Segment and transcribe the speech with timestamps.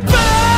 [0.00, 0.51] 吧。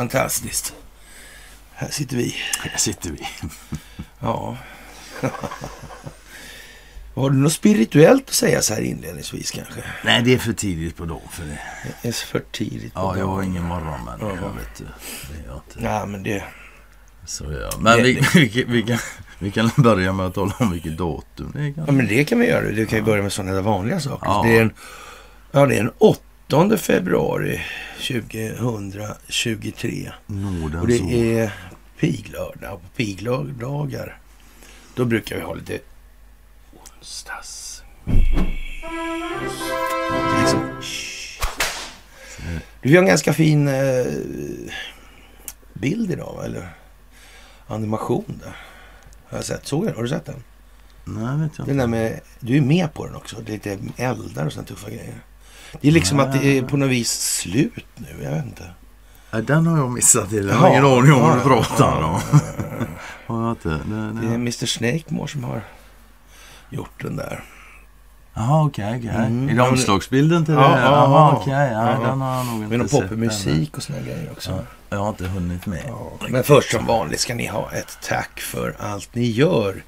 [0.00, 0.74] Fantastiskt.
[1.74, 2.34] Här sitter vi.
[2.60, 3.26] Här sitter vi.
[4.20, 4.56] Ja.
[7.14, 9.80] Har du något spirituellt att säga så här inledningsvis kanske?
[10.04, 11.58] Nej, det är för tidigt på dagen för det.
[12.02, 12.94] Det är för tidigt.
[12.94, 14.48] på Ja, jag har ingen morgonmänniska, Ja.
[14.48, 14.84] vet du.
[14.84, 15.84] Det är jag inte.
[15.84, 16.44] Ja, men det...
[17.26, 17.82] Så jag.
[17.82, 18.98] Men Det- vi, vi, vi, kan,
[19.38, 21.74] vi kan börja med att tala om vilket datum det är.
[21.86, 22.68] Ja, men det kan vi göra.
[22.70, 24.26] Du kan ju börja med sådana där vanliga saker.
[24.26, 24.42] Ja.
[24.46, 24.72] Det är en,
[25.52, 26.20] ja, det är en 8
[26.78, 27.60] februari
[27.96, 30.12] 2023.
[30.26, 31.52] Nådens Och det är
[32.00, 32.74] piglördag.
[32.74, 34.18] Och på piglördagar,
[34.94, 35.78] då brukar vi ha lite
[36.98, 37.82] onsdagsmys.
[38.82, 40.80] Är liksom.
[42.82, 44.04] Du har en ganska fin eh,
[45.72, 46.68] bild idag, eller
[47.66, 48.56] animation där.
[49.28, 49.66] Har jag sett.
[49.66, 50.42] Såg du, har du sett den?
[51.04, 51.82] Nej, vet jag Den inte.
[51.82, 53.36] där med, du är med på den också.
[53.46, 55.20] Det är lite eldar och sådana tuffa grejer.
[55.80, 58.06] Det är liksom att det är på något vis slut nu.
[58.24, 58.62] Jag vet inte.
[59.30, 60.48] Nej, den har jag missat till.
[60.48, 62.20] Jag har Ja, ingen aning om vad du ja, pratar ja, om.
[63.28, 63.56] ja?
[63.62, 64.34] Det, är.
[64.34, 65.60] Mr Snakemore som har
[66.70, 67.44] gjort den där.
[68.34, 69.08] Jaha, okej, okej.
[69.10, 69.44] Mm.
[69.48, 70.66] Är det Ja, omslagsbilden till Ja, det?
[70.66, 71.36] ja, Jaha, ja.
[71.40, 71.52] okej.
[71.72, 72.08] Ja, Ja.
[72.08, 73.00] den har jag nog inte Med sett.
[73.08, 74.50] popmusik och såna grejer också.
[74.52, 74.66] än.
[74.90, 75.84] Jag har inte hunnit med.
[75.88, 76.12] Ja.
[76.28, 79.82] Men först som vanligt ska ni ha ett tack för allt ni gör.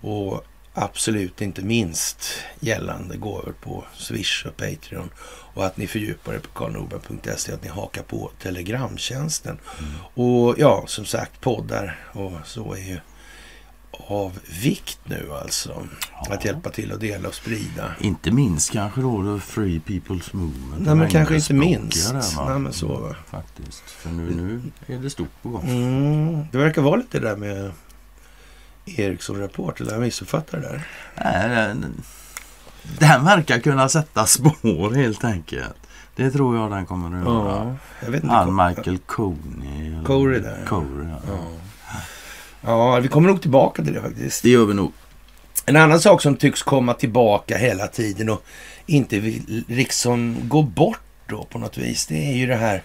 [0.00, 0.44] Och
[0.74, 5.10] absolut inte minst gällande gåvor på Swish och Patreon.
[5.54, 7.52] Och att ni fördjupar er på karlnorberg.se.
[7.52, 9.58] Att ni hakar på Telegramtjänsten.
[10.14, 12.98] Och ja, som sagt poddar och så är ju
[14.08, 15.86] av vikt nu alltså.
[16.30, 17.94] Att hjälpa till att dela och sprida.
[18.00, 20.86] Inte minst kanske då The Free People's Movement.
[20.86, 22.12] Nej, men kanske inte minst.
[22.12, 22.46] där?
[22.48, 23.16] Nej, men så, va.
[23.26, 23.82] Faktiskt.
[23.90, 24.62] För nu, nu
[24.94, 25.68] är det stort på gång.
[25.68, 27.72] Mm, det verkar vara lite där med
[28.98, 29.80] Ericsson-rapport.
[29.80, 30.82] Eller jag missuppfattat det där?
[31.14, 31.74] Nej,
[32.98, 35.76] den, verkar kunna sätta spår helt enkelt.
[36.16, 37.76] Det tror jag den kommer att göra.
[38.00, 38.34] jag vet inte.
[38.34, 40.04] Han Michael Coney.
[40.04, 40.68] Corey där, ja.
[40.68, 41.32] Corey, ja.
[42.62, 42.94] Ja.
[42.94, 44.42] ja, vi kommer nog tillbaka till det faktiskt.
[44.42, 44.92] Det gör vi nog.
[45.66, 48.44] En annan sak som tycks komma tillbaka hela tiden och
[48.86, 52.06] inte vill liksom gå bort då på något vis.
[52.06, 52.82] Det är ju det här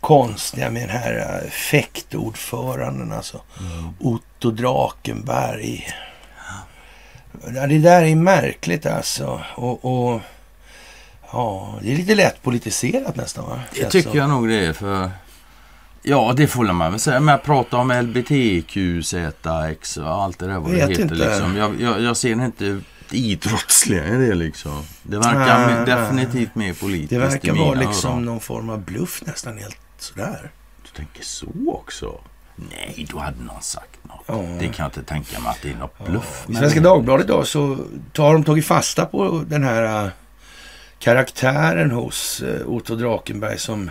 [0.00, 3.40] konstiga med den här äh, fäktordföranden alltså.
[4.00, 5.86] Otto Drakenberg.
[7.54, 9.40] Ja, det där är märkligt alltså.
[9.54, 10.20] Och, och
[11.32, 13.60] ja, det är lite lätt politiserat nästan va?
[13.74, 15.10] Det Känns tycker jag nog det är för...
[16.02, 17.20] Ja, det får man väl säga.
[17.20, 21.02] Men att prata om LBTQZX och allt det där vad det heter.
[21.02, 21.14] inte.
[21.14, 21.56] Liksom.
[21.56, 22.80] Jag, jag, jag ser inte
[23.10, 24.82] idrottsliga i det liksom.
[25.02, 25.86] Det verkar Nej.
[25.86, 28.24] definitivt mer politiskt Det verkar vara liksom öron.
[28.24, 30.50] någon form av bluff nästan helt sådär.
[30.82, 32.20] Du tänker så också?
[32.56, 34.24] Nej, då hade någon sagt något.
[34.26, 34.34] Ja.
[34.34, 36.46] Det kan jag inte tänka mig att det är något bluff.
[36.48, 37.78] I Svenska Dagbladet idag så
[38.12, 40.10] tar de tagit fasta på den här äh,
[40.98, 43.90] karaktären hos äh, Otto Drakenberg som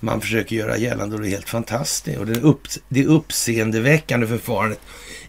[0.00, 2.18] man försöker göra gällande och det är helt fantastiskt.
[2.18, 4.80] Och det, upp, det uppseendeväckande förfarandet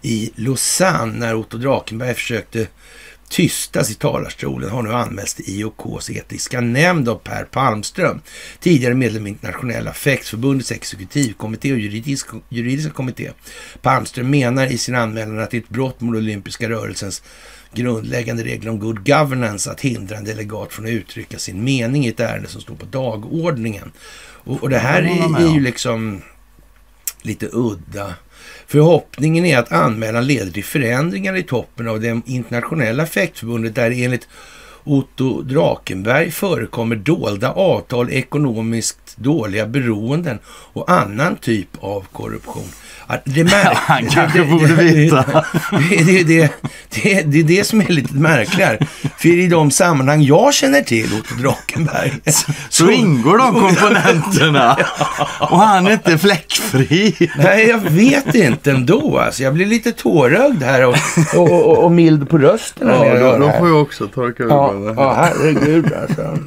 [0.02, 2.68] i Lausanne när Otto Drakenberg försökte
[3.30, 8.22] tystas i talarstolen har nu anmälts till IOKs etiska nämnd av Per Palmström,
[8.60, 13.32] tidigare medlem i Internationella fäktförbundets exekutivkommitté och juridisk, juridiska kommitté.
[13.82, 17.24] Palmström menar i sin anmälan att det är ett brott mot olympiska rörelsens
[17.74, 22.10] grundläggande regler om good governance att hindra en delegat från att uttrycka sin mening i
[22.10, 23.92] ett ärende som står på dagordningen.
[24.20, 25.64] Och, och det här är, är ju om.
[25.64, 26.22] liksom
[27.22, 28.14] lite udda.
[28.68, 34.28] Förhoppningen är att anmälan leder till förändringar i toppen av det internationella fäktförbundet där enligt
[34.84, 42.70] Otto Drakenberg förekommer dolda avtal, ekonomiskt dåliga beroenden och annan typ av korruption.
[43.10, 45.46] Ja, Det, mär- Han kanske det- det- borde veta.
[45.90, 46.52] Det, det, det,
[46.90, 48.78] det, det är det som är lite märkligare.
[49.18, 52.14] För i de sammanhang jag känner till, Otto Drakenberg,
[52.70, 54.78] Så ingår de komponenterna.
[55.40, 57.30] Och han är inte fläckfri.
[57.38, 59.18] Nej, jag vet inte ändå.
[59.20, 60.96] Alltså, jag blir lite tårögd här och,
[61.36, 62.88] och, och, och mild på rösten.
[62.88, 63.68] jag hör det här.
[63.68, 66.38] jag också torka Ja, ja, herregud alltså.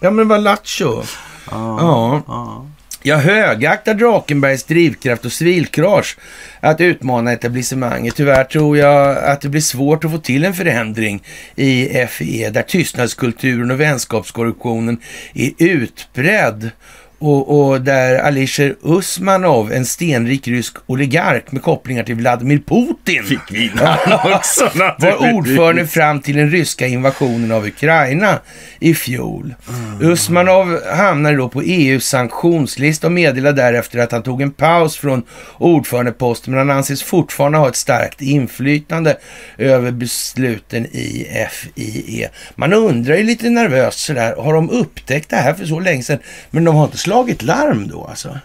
[0.00, 1.02] Ja, men vad lattjo.
[1.50, 2.22] Ja.
[2.26, 2.66] ja.
[3.06, 6.16] Jag högaktar Drakenbergs drivkraft och civilkurage
[6.60, 8.16] att utmana etablissemanget.
[8.16, 11.22] Tyvärr tror jag att det blir svårt att få till en förändring
[11.56, 15.00] i FE där tystnadskulturen och vänskapskorruptionen
[15.34, 16.70] är utbredd
[17.18, 23.50] och, och där Alisher Usmanov, en stenrik rysk oligark med kopplingar till Vladimir Putin, Fick
[23.50, 23.70] vi
[24.34, 28.38] också var ordförande fram till den ryska invasionen av Ukraina
[28.80, 29.54] i fjol.
[30.00, 35.22] Usmanov hamnade då på EUs sanktionslista och meddelade därefter att han tog en paus från
[35.58, 39.16] ordförandeposten men han anses fortfarande ha ett starkt inflytande
[39.58, 42.28] över besluten i FIE.
[42.54, 46.18] Man undrar ju lite nervöst sådär, har de upptäckt det här för så länge sedan
[46.50, 48.38] men de har inte slagit larm då alltså?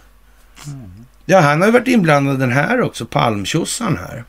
[1.24, 4.24] Ja, han har ju varit inblandad den här också, Palmtjossan här.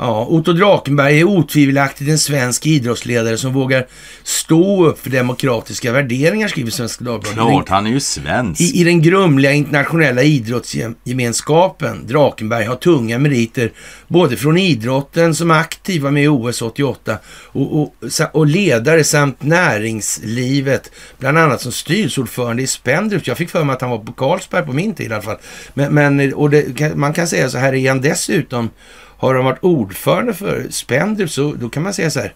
[0.00, 3.86] Ja, Otto Drakenberg är otvivelaktigt en svensk idrottsledare som vågar
[4.22, 7.34] stå upp för demokratiska värderingar, skriver Svenska Dagbladet.
[7.34, 8.60] Klart, han är ju svensk.
[8.60, 13.72] I, I den grumliga internationella idrottsgemenskapen, Drakenberg har tunga meriter
[14.08, 17.94] både från idrotten som aktiv var med i OS 88 och, och,
[18.32, 23.26] och ledare samt näringslivet, bland annat som styrelseordförande i Spendrups.
[23.26, 25.38] Jag fick för mig att han var på Carlsberg på min tid i alla fall.
[25.74, 28.70] Men, men och det, man kan säga så här, är han dessutom
[29.18, 32.32] har han varit ordförande för Spendrups så då kan man säga så här,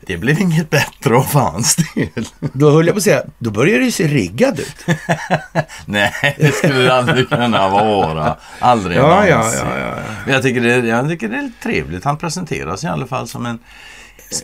[0.00, 2.26] Det blev inget bättre av hans del.
[2.52, 4.76] då höll jag på att säga, då börjar det ju se riggad ut.
[5.86, 8.36] Nej, det skulle det aldrig kunna vara.
[8.58, 9.60] Aldrig Ja, ja, någonsin.
[9.64, 9.96] ja, ja,
[10.26, 10.32] ja.
[10.32, 12.04] Jag tycker, det, jag tycker det är trevligt.
[12.04, 13.58] Han presenteras i alla fall som en,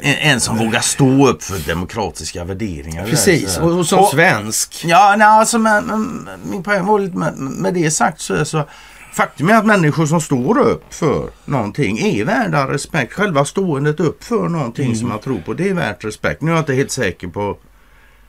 [0.02, 3.06] en, som vågar stå upp för demokratiska värderingar.
[3.06, 4.84] Precis, och, och som svensk.
[4.86, 8.64] Ja, nej, alltså, men, men, min poäng var lite med, med det sagt så så
[9.12, 13.12] Faktum är att människor som står upp för någonting är värda respekt.
[13.12, 14.96] Själva ståendet upp för någonting Mm.
[14.98, 16.42] som man tror på, det är värt respekt.
[16.42, 17.58] Nu är jag inte helt säker på...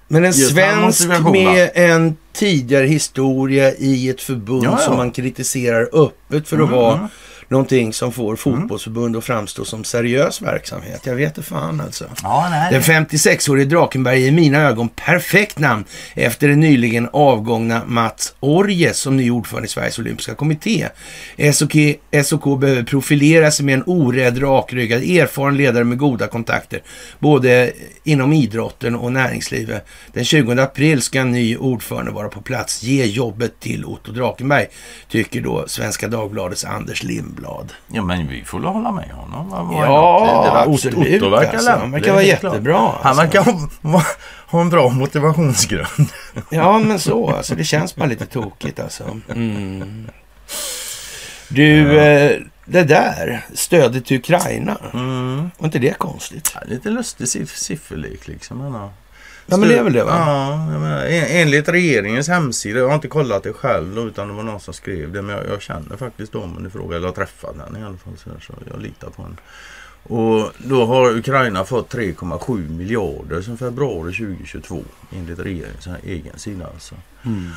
[0.07, 4.77] Men en svensk med en tidigare historia i ett förbund Ja, ja.
[4.77, 7.07] som man kritiserar öppet för att Mm, vara mm.
[7.53, 11.01] Någonting som får fotbollsförbund att framstå som seriös verksamhet.
[11.05, 12.05] Jag vet inte fan alltså.
[12.23, 12.71] Ja, nej.
[12.71, 18.97] Den 56-årige Drakenberg är i mina ögon perfekt namn efter den nyligen avgångna Mats Orjes
[18.97, 20.88] som ny ordförande i Sveriges Olympiska Kommitté.
[21.53, 21.75] SOK,
[22.23, 26.81] SOK behöver profilera sig med en orädd, rakryggad, erfaren ledare med goda kontakter,
[27.19, 27.71] både
[28.03, 29.85] inom idrotten och näringslivet.
[30.13, 32.83] Den 20 april ska en ny ordförande vara på plats.
[32.83, 34.65] Ge jobbet till Otto Drakenberg,
[35.09, 37.43] tycker då Svenska Dagbladets Anders Lindblad.
[37.88, 39.72] Ja, men vi får väl hålla med honom.
[39.72, 41.72] Är Ja, absolut, Otto verkar alltså.
[41.72, 43.22] Han verkar vara jättebra, Han alltså.
[43.24, 43.44] verkar
[43.92, 44.04] ha,
[44.48, 46.10] ha en bra motivationsgrund.
[46.50, 47.30] Ja, men så.
[47.30, 49.04] Alltså, det känns bara lite tokigt alltså.
[49.30, 50.07] Mm.
[51.50, 54.78] Du, eh, det där, stödet till Ukraina.
[54.94, 55.51] Mm.
[55.57, 56.51] Var inte det konstigt?
[56.56, 58.57] Ja, lite lustig siff- sifferlek liksom.
[58.57, 58.90] Men, ja.
[59.45, 60.12] Ja, men det är väl det va?
[60.12, 64.44] Ja, menar, en, enligt regeringens hemsida, jag har inte kollat det själv utan det var
[64.44, 65.21] någon som skrev det.
[65.21, 68.14] Men jag, jag känner faktiskt damen i fråga, eller har träffat den i alla fall.
[68.18, 69.35] Så, så jag litar på henne.
[70.04, 76.68] Och då har Ukraina fått 3,7 miljarder sedan februari 2022 enligt regeringens egen sida.
[76.73, 76.95] Alltså.
[77.26, 77.50] Mm.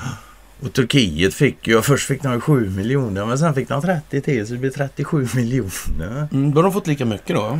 [0.62, 4.20] Och Turkiet fick ju, först fick de ju 7 miljoner men sen fick de 30
[4.20, 6.28] till så det blir 37 miljoner.
[6.32, 7.58] Mm, då har de fått lika mycket då?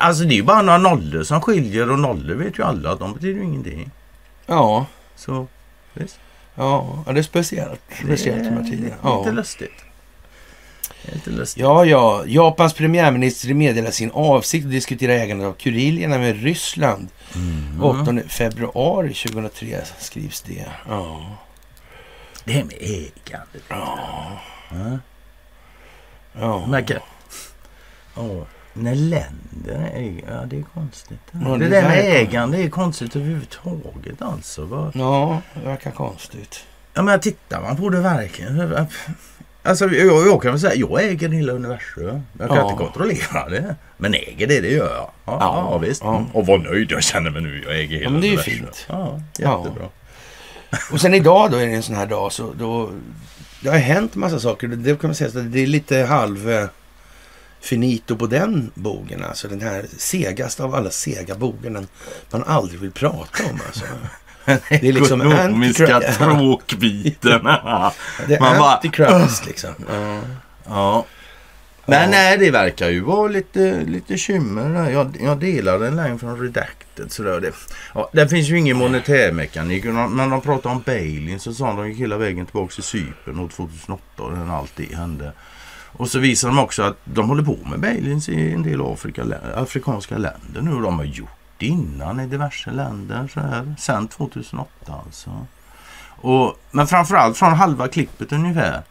[0.00, 2.98] Alltså det är ju bara några nollor som skiljer och nollor vet ju alla att
[2.98, 3.90] de betyder ju ingenting.
[4.46, 5.46] Ja, Så
[5.94, 6.18] visst.
[6.54, 7.80] ja, det är speciellt.
[8.04, 8.62] Speciellt Det är.
[8.76, 9.30] Lite Ja.
[9.30, 9.72] lustigt.
[11.12, 11.62] Lite lustigt.
[11.62, 12.22] ja, ja.
[12.26, 17.08] Japans premiärminister meddelar sin avsikt att diskutera ägandet av Kurilierna med Ryssland.
[17.34, 17.82] Mm.
[17.84, 20.66] 8 februari 2003 skrivs det.
[20.88, 21.22] Ja.
[22.50, 23.62] Det här med ägandet.
[23.68, 24.40] Ja.
[26.40, 26.66] ja.
[26.66, 26.98] Märker.
[28.16, 28.46] Ja.
[28.72, 31.18] När länder äger, ja det är konstigt.
[31.32, 32.28] Ja, det, det där med är konstigt.
[32.28, 34.90] ägande är konstigt överhuvudtaget alltså.
[34.94, 36.64] Ja, det verkar konstigt.
[36.94, 38.86] Ja men tittar man på det verkligen.
[39.62, 42.22] Alltså jag, jag kan väl säga, jag äger hela universum.
[42.38, 42.70] Jag kan Ja.
[42.70, 43.76] inte kontrollera det.
[43.96, 45.10] Men äger det, det gör jag.
[45.24, 46.02] Ja, ja, Ja, visst.
[46.04, 46.24] ja.
[46.32, 47.62] Och vad nöjd jag känner mig nu.
[47.66, 48.54] Jag äger hela Ja, men det är universum.
[48.54, 48.86] fint.
[48.88, 49.58] Ja, Ja.
[49.64, 49.88] jättebra.
[50.92, 52.90] Och sen idag då är det en sån här dag så då...
[53.62, 54.68] Det har hänt massa saker.
[54.68, 56.68] Det kan man säga så det är lite halv eh,
[57.60, 59.24] finito på den bogen.
[59.24, 61.72] Alltså den här segaste av alla sega bogen.
[61.72, 61.88] Den
[62.30, 63.84] man aldrig vill prata om alltså.
[64.68, 67.44] Det är liksom Ekonomiska tråkbiten.
[68.26, 68.80] Det är Man bara,
[69.46, 69.74] liksom.
[69.88, 70.20] Ja.
[70.68, 71.04] Ja.
[71.90, 74.90] Men nej, det verkar ju vara lite, lite kymmer där.
[74.90, 77.12] Jag, jag delar en line från Redacted.
[77.12, 77.40] Sådär.
[77.40, 77.52] Det,
[77.94, 79.84] ja, det finns ju ingen monetärmekanik.
[79.84, 83.48] När de pratar om Bailin så sa de gick hela vägen tillbaka till Cypern år
[83.48, 85.32] 2008 och när allt det hände.
[85.92, 89.24] Och så visar de också att de håller på med Bailins i en del Afrika,
[89.54, 90.70] afrikanska länder nu.
[90.70, 93.28] De har gjort det innan i diverse länder.
[93.34, 94.68] Så här, sen 2008
[95.06, 95.46] alltså.
[96.22, 98.82] Och, men framförallt från halva klippet ungefär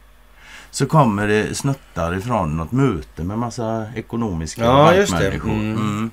[0.70, 5.30] så kommer det snuttar ifrån något möte med massa ekonomiska Ja, just det.
[5.30, 5.50] bankmänniskor.
[5.52, 5.76] Mm.
[5.76, 6.10] Mm.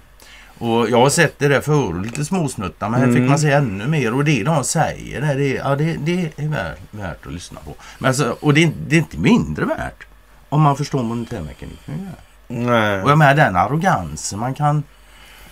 [0.59, 3.15] Och jag har sett det där förut, lite småsnuttar, men här Mm.
[3.21, 4.13] fick man se ännu mer.
[4.13, 7.75] Och det de säger, det, det, ja, det, det är värt, värt att lyssna på.
[7.99, 10.05] Men alltså, och det, är- det är inte mindre värt
[10.49, 12.09] om man förstår monetärmekaniken.
[12.47, 13.01] Nej.
[13.03, 14.83] Och jag menar den arrogansen man kan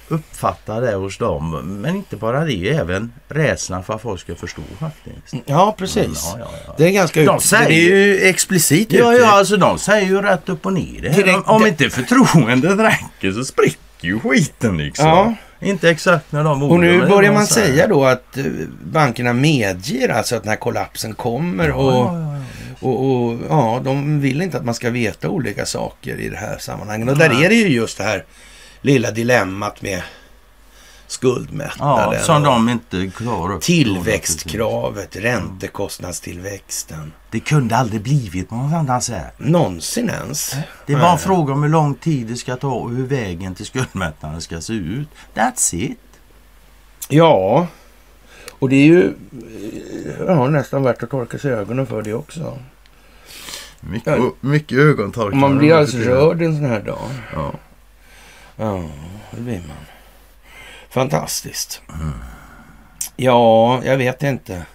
[0.07, 1.79] uppfatta det hos dem.
[1.81, 5.43] Men inte bara det, även rädslan för att folk ska förstå faktiskt.
[5.45, 6.21] Ja, precis.
[6.23, 6.73] Ja, ja, ja.
[6.77, 10.21] Det är ganska De säger- Det är ju explicit Ja, ja, alltså de säger ju
[10.21, 11.09] rätt upp och ner det.
[11.09, 15.07] Direkt- om, om inte förtroendet räcker så spricker ju skiten liksom.
[15.07, 15.33] Ja.
[15.61, 18.43] Inte exakt när de Och orden, nu men börjar man säga då att eh,
[18.83, 22.09] bankerna medger alltså att den här kollapsen kommer och,
[22.79, 26.57] och, och ja, de vill inte att man ska veta olika saker i det här
[26.59, 27.09] sammanhanget.
[27.09, 28.25] Och där är det ju just det här
[28.85, 30.01] lilla dilemmat med
[31.07, 32.13] skuldmättnaden.
[32.13, 33.61] Ja, som de inte klarar upp.
[33.61, 37.13] Tillväxtkravet, räntekostnadstillväxten.
[37.31, 39.33] Det kunde aldrig blivit något annat sätt.
[39.37, 40.55] Någonsin ens.
[40.85, 43.65] Det var en fråga om hur lång tid det ska ta och hur vägen till
[43.65, 45.07] skuldmättnaden ska se ut.
[45.35, 45.97] That's it.
[47.09, 47.67] Ja,
[48.59, 52.57] och det är ju eh, ja, nästan värt att torka sig ögonen för det också.
[53.79, 54.31] Mycket, Ja.
[54.39, 55.37] mycket ögontorkar.
[55.37, 57.09] Man blir alltså rörd en sån här dag.
[57.33, 57.53] Ja.
[58.55, 58.83] Ja,
[59.31, 59.85] det blir man.
[60.89, 61.81] Fantastiskt.
[63.15, 64.65] Ja, jag vet inte.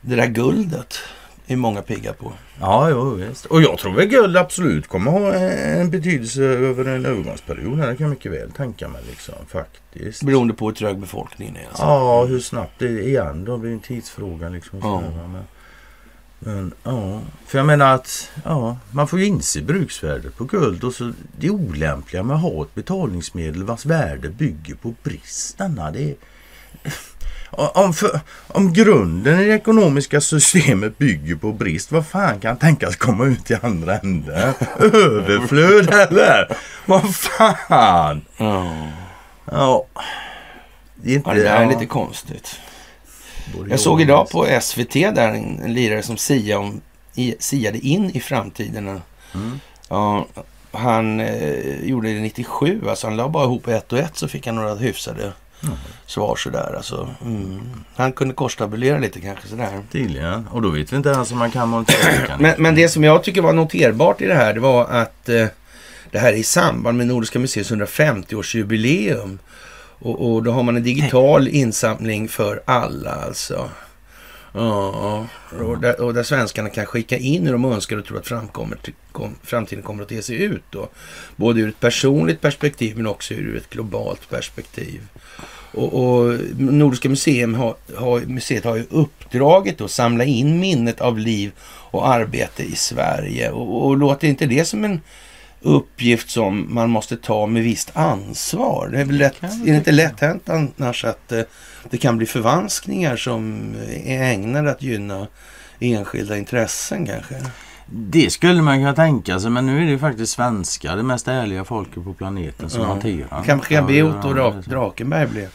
[0.00, 0.98] Det där guldet
[1.46, 2.32] är många pigga på.
[2.60, 3.46] Ja, jo, visst.
[3.46, 7.78] Och jag tror väl guld absolut kommer ha en betydelse över en övergångsperiod.
[7.78, 10.22] Det kan jag mycket väl tänka mig liksom faktiskt.
[10.22, 11.68] Beroende på hur trög befolkningen är.
[11.68, 11.82] Alltså.
[11.82, 14.78] Ja, hur snabbt det är igen då blir en tidsfråga liksom.
[14.82, 15.00] Ja.
[15.00, 15.44] Men,
[16.38, 20.94] men ja, för jag menar att ja, man får ju inse bruksvärdet på guld och
[20.94, 25.90] så det olämpliga med att ha ett betalningsmedel vars värde bygger på bristerna.
[25.90, 26.16] Det är,
[27.50, 32.96] om, för, om grunden i det ekonomiska systemet bygger på brist, vad fan kan tänkas
[32.96, 34.54] komma ut i andra änden?
[34.78, 36.56] Överflöd eller?
[36.86, 38.20] Vad fan?
[38.36, 38.88] Ja.
[39.44, 39.86] Ja.
[40.94, 41.30] Det är inte...
[41.30, 41.70] ja, det är ja.
[41.70, 42.60] lite konstigt.
[43.70, 46.80] Jag såg idag på SVT där en, en lirare som sia om,
[47.14, 49.00] i, siade in i framtiden.
[49.34, 49.60] Mm.
[49.88, 50.26] Ja,
[50.72, 54.46] han eh, gjorde det 97, alltså han la bara ihop ett och ett så fick
[54.46, 55.76] han några hyfsade Mm.
[56.06, 56.74] svar sådär.
[56.76, 57.60] Alltså, mm.
[57.96, 59.82] Han kunde korstabulera lite kanske sådär.
[59.92, 60.48] Tydligen.
[60.48, 62.40] Och då vet vi inte ens om man kan monetärmekanik.
[62.40, 65.46] Men, men det som jag tycker var noterbart i det här, det var att eh,
[66.10, 69.38] det här är i samband med Nordiska museets 150-årsjubileum.
[69.98, 73.70] Och, och då har man en digital insamling för alla alltså.
[74.52, 75.26] Ja,
[75.60, 78.78] och där, och där svenskarna kan skicka in hur de önskar och tror att framkommer,
[79.12, 80.62] kom, framtiden kommer att te sig ut.
[80.70, 80.88] Då.
[81.36, 85.00] Både ur ett personligt perspektiv men också ur ett globalt perspektiv.
[85.72, 91.18] Och, och Nordiska museum har, har, museet har ju uppdraget att samla in minnet av
[91.18, 91.52] liv
[91.90, 93.50] och arbete i Sverige.
[93.50, 95.00] Och, och låter inte det som en
[95.66, 98.88] uppgift som man måste ta med visst ansvar?
[98.92, 101.40] Det är, väl lätt, är det inte lätt hänt annars att eh,
[101.90, 105.26] det kan bli förvanskningar som är ägnade att gynna
[105.80, 107.34] enskilda intressen kanske?
[107.86, 109.50] Det skulle man kunna tänka sig.
[109.50, 112.88] Men nu är det ju faktiskt svenskar, det mest ärliga folket på planeten, som Ja.
[112.88, 113.46] hanterar det.
[113.46, 114.32] Kanske kan be Otto.
[114.66, 115.48] Drakenberg bli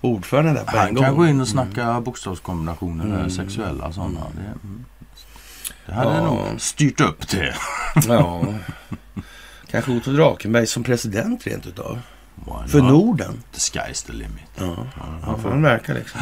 [0.00, 1.04] ordförande där på en Han gång.
[1.04, 3.30] kan gå in och snacka bokstavskombinationer, där, Mm.
[3.30, 4.20] sexuella sådana.
[4.34, 4.84] Det, mm.
[5.86, 6.24] det hade Ja.
[6.24, 7.54] nog styrt upp det.
[8.08, 8.44] Ja.
[9.72, 11.98] Kanske Otto Drakenberg som president rent utav.
[12.34, 12.92] Why För not?
[12.92, 13.42] Norden.
[13.52, 14.50] The sky's the limit.
[14.58, 14.86] Ja,
[15.26, 16.20] ja för han verkar liksom.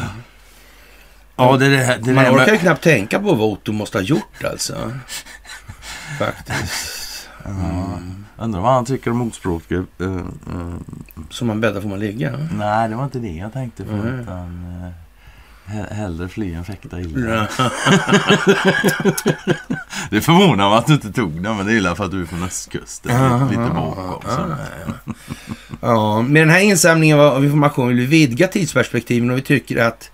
[1.35, 3.71] Ja, det är det, här- det, Man orkar ju med, knappt tänka på vad Otto
[3.71, 4.73] måste ha gjort alltså.
[6.19, 7.29] Faktiskt.
[7.43, 7.99] ja,
[8.37, 9.85] Undrar vad han tycker om ordspråket.
[10.01, 10.75] Uh, uh,
[11.29, 12.47] Som man bäddar får man ligga.
[12.51, 13.91] nej, det var inte det jag tänkte på.
[13.91, 14.19] Mm.
[14.19, 14.91] Utan, uh,
[15.65, 17.47] hellre fly än fäkta illa.
[20.09, 22.21] Det förvånar mig att du inte tog den, men det är illa för att du
[22.21, 23.15] är från östkusten.
[23.15, 24.21] Ja, lite bakom.
[24.27, 25.13] ja, ja.
[25.81, 30.11] Ja, med den här insamlingen av information vill vi vidga tidsperspektiven och vi tycker att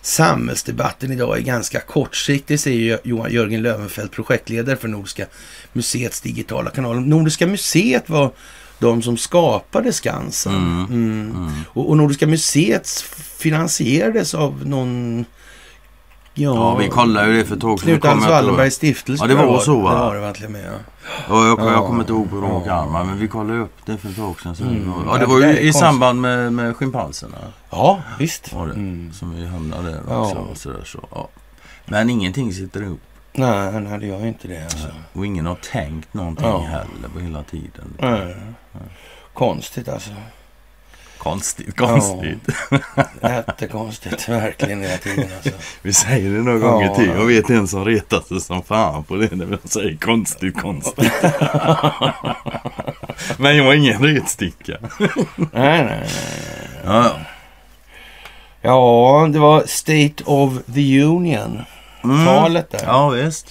[0.00, 5.26] samhällsdebatten idag är ganska kortsiktig, säger Johan Jörgen Löwenfeldt, projektledare för Nordiska
[5.72, 7.00] museets digitala kanal.
[7.00, 8.30] Nordiska museet var
[8.78, 10.54] de som skapade Skansen.
[10.54, 11.30] Mm.
[11.32, 11.50] Mm.
[11.68, 12.88] Och, och Nordiska museet
[13.38, 15.24] finansierades av någon...
[16.38, 17.78] Ja, Ja, vi kollade ju det för ett tag.
[17.80, 18.30] Knut Hans jag.
[18.30, 19.24] Wallenbergs stiftelse.
[19.24, 19.94] Ja, det var jag så, va?
[19.94, 20.64] Det var det verkligen med.
[20.64, 20.70] Ja.
[21.28, 21.86] Ja, jag, jag Ja.
[21.86, 22.72] kommer inte ihåg på rak Ja.
[22.74, 24.56] arm, men vi kollade upp det för ett tag sedan.
[24.56, 24.92] Så Mm.
[25.06, 27.36] ja, det Ja, var ju i samband med, med schimpanserna.
[27.70, 28.52] ja, visst.
[28.52, 29.12] Var det, Mm.
[29.12, 30.20] Som vi hamnade där Ja.
[30.22, 30.36] också.
[30.36, 31.28] Och sådär, så, ja.
[31.86, 33.00] Men ingenting sitter ihop.
[33.36, 34.62] Nej, nej, det gör inte det.
[34.64, 34.88] Alltså.
[35.12, 36.58] Och ingen har tänkt någonting Ja.
[36.58, 37.94] heller på hela tiden.
[37.98, 38.36] Nej.
[39.32, 40.10] Konstigt alltså.
[41.18, 42.48] Konstigt, konstigt.
[43.22, 45.50] Jättekonstigt, verkligen hela tiden alltså.
[45.82, 46.70] Vi säger det några Ja.
[46.70, 47.06] gånger till.
[47.08, 51.12] Jag vet en som retar sig som fan på det när vi säger konstigt, konstigt.
[53.38, 54.76] Men jag har ingen retsticka.
[55.36, 56.08] Nej, nej, nej.
[56.84, 57.12] Ja, ja.
[58.62, 61.62] Ja, det var State of the Union.
[62.10, 62.26] Mm.
[62.26, 62.80] Talet där.
[62.84, 63.46] Ja, visst.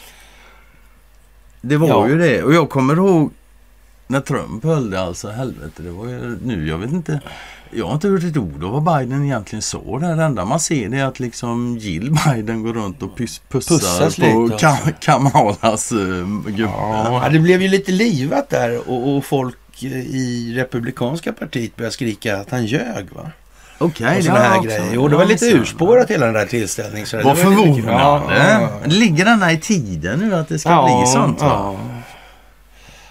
[1.61, 2.07] Det var Ja.
[2.07, 2.43] ju det.
[2.43, 3.31] Och jag kommer ihåg
[4.07, 5.29] när Trump höll det alltså.
[5.29, 6.67] Helvete, det var ju nu.
[6.67, 7.19] Jag vet inte.
[7.71, 10.15] Jag har inte hört ett ord av vad Biden egentligen sa där.
[10.15, 13.75] Det enda man ser det är att liksom Jill Biden går runt och pus- pussar
[13.75, 14.91] Pussas på lite, Kam- alltså.
[14.99, 16.61] Kamalas uh, gubbe.
[16.71, 22.37] Ja, det blev ju lite livat där och, och folk i republikanska partiet började skrika
[22.37, 23.31] att han ljög va?
[23.77, 24.89] Okej, Och sådana här grejer.
[24.93, 27.07] Jo, det var lite urspårat hela den där tillställningen.
[27.07, 27.91] så Vad förvånande.
[27.91, 28.69] Ja, ja.
[28.85, 31.37] Ligger denna i tiden nu att det ska Ja, bli sånt?
[31.41, 31.75] Ja.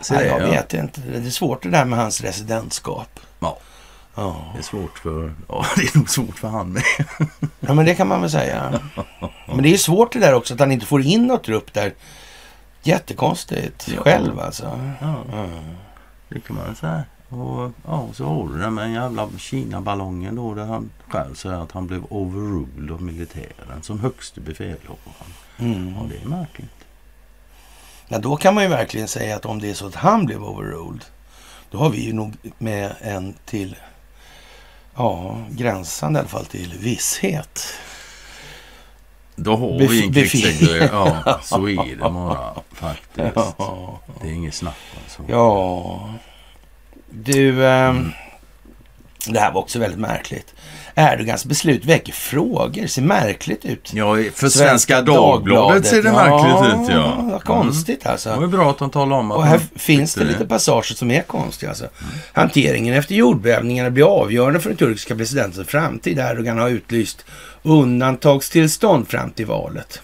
[0.01, 0.37] Så jag ja.
[0.47, 1.01] vet inte.
[1.01, 3.21] Det är svårt det där med hans residentskap.
[3.41, 3.59] Ja.
[4.15, 4.37] Ja.
[4.53, 5.35] Det är svårt för...
[5.49, 6.83] Ja, det är nog svårt för han med.
[7.61, 8.81] ja, men det kan man väl säga.
[9.47, 11.93] Men det är svårt det där också att han inte får in något trupp där.
[12.83, 14.03] Jättekonstigt Ja.
[14.03, 14.81] själv alltså.
[16.29, 17.03] Det kan man säga.
[17.41, 21.57] Och ja, så har du det med den jävla Kina-ballongen då där han själv säger
[21.57, 24.99] att han blev overruled av militären som högste befälhavare.
[25.59, 25.95] Mm.
[25.95, 26.71] Ja, det är märkligt.
[28.09, 30.45] Ja, då kan man ju verkligen säga att om det är så att han blev
[30.45, 31.05] overruled,
[31.71, 33.77] då har vi ju nog med en till,
[34.95, 37.61] ja, gränsande i alla fall till visshet.
[39.37, 40.89] Då har Bef- vi en krigssegrare.
[40.93, 43.37] Ja, så är det bara faktiskt.
[43.59, 44.01] Ja.
[44.23, 45.23] Det är inget snack om så.
[45.33, 46.15] ja.
[47.23, 48.13] Du, ehm,
[49.29, 50.55] det här var också väldigt märkligt.
[50.95, 53.91] Erdogans beslut väcker frågor, ser märkligt ut.
[53.95, 57.19] Ja, för Svenska, Dagbladet, ser det märkligt ut ja.
[57.23, 58.13] Vad konstigt Mm.
[58.13, 58.31] alltså.
[58.31, 61.11] Det var bra att de talade om att Och här finns det lite passager som
[61.11, 61.71] är konstiga.
[61.71, 61.89] Alltså.
[62.33, 66.19] Hanteringen efter jordbävningarna blir avgörande för den turkiska presidentens framtid.
[66.19, 67.25] Erdogan har utlyst
[67.63, 70.01] undantagstillstånd fram till valet.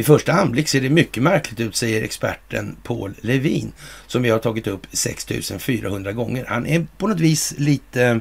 [0.00, 3.72] Vid första anblick ser det mycket märkligt ut, säger experten Paul Levin,
[4.06, 6.44] som vi har tagit upp 6400 gånger.
[6.48, 8.20] Han är på något vis lite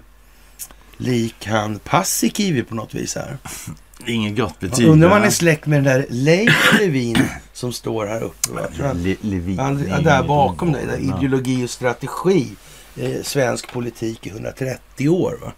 [0.97, 3.37] lik han Paasikivi på något vis här.
[4.07, 4.87] Inget gott betyg.
[4.87, 7.17] Undrar om han är släkt med den där Leif Levin
[7.53, 8.51] som står här uppe.
[8.51, 8.61] va?
[8.81, 9.59] Han- Le- Levin.
[9.59, 12.47] han är där bakom dig, där ideologi och strategi.
[12.97, 15.37] Eh, svensk politik i 130 år.
[15.41, 15.51] Va?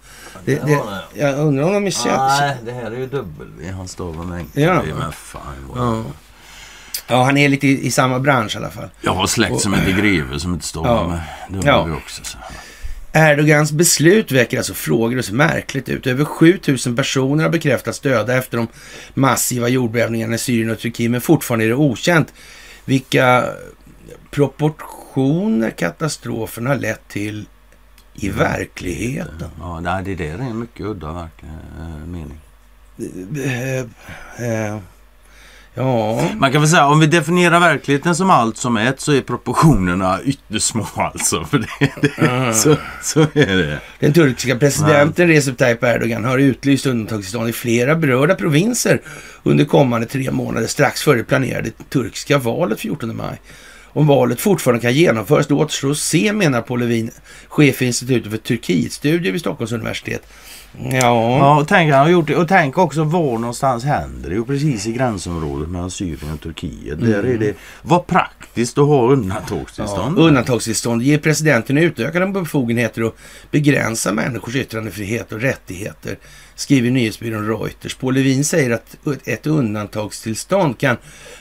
[0.45, 2.17] Det, det det, jag undrar om de är känd.
[2.17, 3.71] Nej, det här är ju W.
[3.71, 4.83] Han stavar med enkel Ja.
[4.99, 5.41] Men fan
[5.73, 5.87] vad...
[5.87, 6.03] Ja.
[7.07, 8.89] ja, han är lite i, i samma bransch i alla fall.
[9.01, 11.07] Jag har släkt som heter Greve som inte stavar Ja.
[11.49, 11.97] med W Ja.
[11.97, 12.23] också.
[12.23, 12.37] Så.
[13.13, 16.07] Erdogans beslut väcker alltså frågor och ser märkligt ut.
[16.07, 18.67] Över 7000 personer har bekräftats döda efter de
[19.13, 22.33] massiva jordbävningarna i Syrien och Turkiet, men fortfarande är det okänt
[22.85, 23.45] vilka
[24.31, 27.45] proportioner katastrofen har lett till
[28.13, 29.49] i verkligheten.
[29.59, 32.39] Ja, nej, det där är en mycket udda eh, mening.
[33.45, 33.79] Eh,
[34.47, 34.77] eh,
[35.73, 39.21] ja, Man kan väl säga om vi definierar verkligheten som allt som ett så är
[39.21, 41.45] proportionerna ytterst små alltså.
[41.45, 43.79] För det, det, så, så är det.
[43.99, 49.01] den turkiska presidenten Recep Tayyip Erdogan har utlyst undantagstillstånd i flera berörda provinser
[49.43, 53.41] under kommande tre månader strax före det planerade turkiska valet 14 maj.
[53.93, 57.11] Om valet fortfarande kan genomföras då återstår att se, menar Paul Levin,
[57.47, 60.27] chef för Institutet för Turkietstudier vid Stockholms universitet.
[60.77, 60.91] Ja,
[61.37, 62.35] Ja, och tänk, han har gjort det.
[62.35, 64.35] Och tänk också var någonstans händer det.
[64.35, 66.99] Jo, precis i gränsområdet mellan Syrien och Turkiet.
[67.01, 70.17] Där är det, vad praktiskt att ha undantagstillstånd.
[70.19, 73.15] Ja, undantagstillstånd ger presidenten utökade befogenheter att
[73.51, 76.17] begränsa människors yttrandefrihet och rättigheter,
[76.55, 77.95] skriver nyhetsbyrån Reuters.
[77.95, 80.97] Paul Levin säger att ett undantagstillstånd kan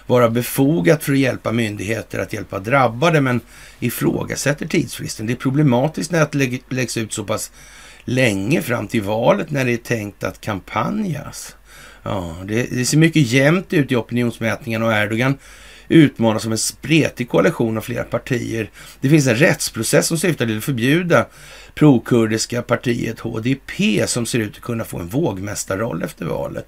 [0.06, 3.40] vara befogat för att hjälpa myndigheter att hjälpa drabbade, men
[3.80, 5.26] ifrågasätter tidsfristen.
[5.26, 7.50] Det är problematiskt när det lägg- läggs ut så pass
[8.04, 11.56] länge fram till valet när det är tänkt att kampanjas.
[12.02, 15.38] Ja, det, det ser mycket jämnt ut i opinionsmätningarna och Erdogan
[15.90, 18.70] utmanas som en spretig koalition av flera partier.
[19.00, 21.26] Det finns en rättsprocess som syftar till att förbjuda
[21.74, 26.66] prokurdiska partiet HDP som ser ut att kunna få en vågmästarroll efter valet.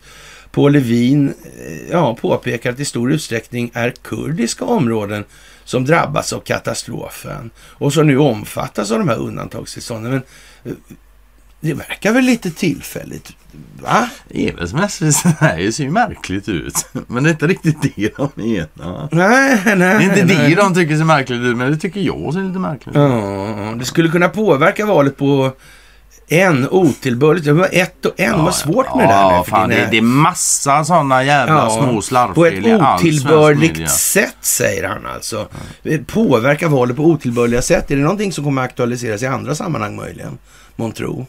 [0.51, 5.25] Paul Levin eh, ja, påpekar att det i stor utsträckning är kurdiska områden
[5.65, 10.13] som drabbas av katastrofen och som nu omfattas av de här undantagstillstånden.
[10.13, 10.23] Men
[10.73, 10.79] eh,
[11.63, 13.33] det verkar väl lite tillfälligt,
[13.83, 14.09] va?
[15.41, 16.87] Här, det ser ju märkligt ut.
[17.07, 19.09] Men det är inte riktigt det de menar.
[19.13, 19.77] Nej, nej.
[19.77, 20.51] Det är inte nej.
[20.51, 23.03] det de tycker ser märkligt ut, men det tycker jag ser lite märkligt ut.
[23.03, 25.53] Ja, det skulle kunna påverka valet på
[26.29, 27.45] en otillbörligt.
[27.45, 28.37] Det var ett och en.
[28.37, 31.25] det var svårt med det där Ja, nu fan, din- det, det är massa sådana
[31.25, 32.95] jävla Ja, små På ett slarvfel svensk media.
[32.95, 35.49] otillbörligt sätt, säger han alltså.
[36.07, 37.91] Påverka valet på otillbörliga sätt.
[37.91, 40.39] Är det någonting som kommer att aktualiseras i andra sammanhang möjligen?
[40.77, 41.27] Montro?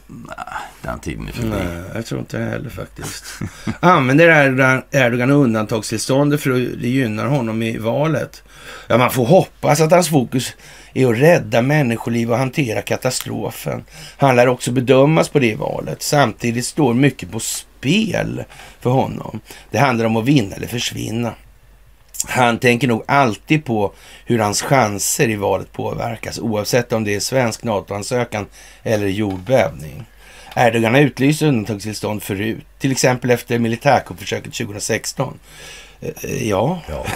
[0.82, 1.48] Den tiden är förbi.
[1.48, 3.24] Nej, jag tror inte det heller faktiskt.
[3.80, 8.42] Använder Erdogan, Erdogan undantagstillståndet för att det gynnar honom i valet?
[8.86, 10.56] Ja, man får hoppas att hans fokus
[10.94, 13.84] är att rädda människoliv och hantera katastrofen.
[14.16, 16.02] Han lär också bedömas på det valet.
[16.02, 18.44] Samtidigt står mycket på spel
[18.80, 19.40] för honom.
[19.70, 21.34] Det handlar om att vinna eller försvinna.
[22.28, 23.92] Han tänker nog alltid på
[24.24, 28.46] hur hans chanser i valet påverkas oavsett om det är svensk NATO-ansökan
[28.82, 30.04] eller jordbävning.
[30.56, 35.38] Erdogan har utlyst undantagstillstånd förut, till exempel efter militärkuppförsöket 2016.
[36.04, 36.80] Eh, Ja.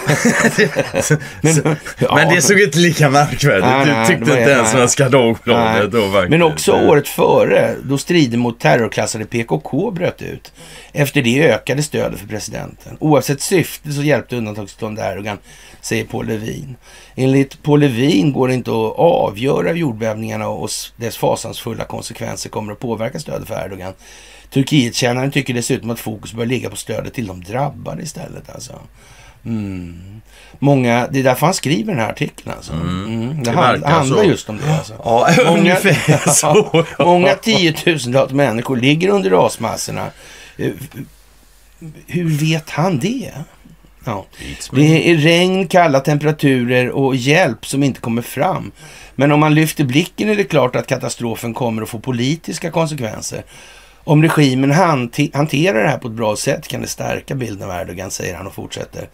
[1.41, 2.15] men, ja.
[2.15, 3.87] Men det såg inte lika märkvärdigt Nej, ut.
[3.87, 4.71] nej, tyckte inte ens.
[4.71, 6.29] Svenska Dagbladet då faktiskt.
[6.29, 10.51] Men också året före, då strider mot terrorklassade PKK bröt ut.
[10.93, 12.97] Efter det ökade stödet för presidenten.
[12.99, 15.37] Oavsett syfte så hjälpte undantagstillstånd Erdogan,
[15.81, 16.75] säger Paul Levin.
[17.15, 22.73] Enligt Paul Levin går det inte att avgöra hur jordbävningarna och dess fasansfulla konsekvenser kommer
[22.73, 23.93] att påverka stödet för Erdogan.
[24.49, 28.49] Turkietkännaren tycker dessutom att fokus bör ligga på stödet till de drabbade istället.
[28.49, 28.73] Alltså.
[29.45, 30.21] Mm.
[30.59, 32.51] Många, det är därför han skriver den här artikeln.
[32.55, 32.73] Alltså.
[32.73, 33.43] Mm.
[33.43, 34.29] Det, Det hand, handlar så.
[34.29, 34.77] just om det.
[34.77, 34.93] Alltså.
[35.03, 36.85] Ja, ungefär så.
[36.97, 40.07] Ja, många tiotusentals människor ligger under rasmassorna.
[40.57, 40.71] Eh,
[42.07, 43.31] Hur vet han det?
[44.05, 44.25] Ja.
[44.71, 48.71] Det är regn, kalla temperaturer och hjälp som inte kommer fram.
[49.15, 53.43] Men om man lyfter blicken är det klart att katastrofen kommer att få politiska konsekvenser.
[54.03, 54.71] Om regimen
[55.33, 58.47] hanterar det här på ett bra sätt kan det stärka bilden av Erdogan, säger han
[58.47, 59.09] och fortsätter.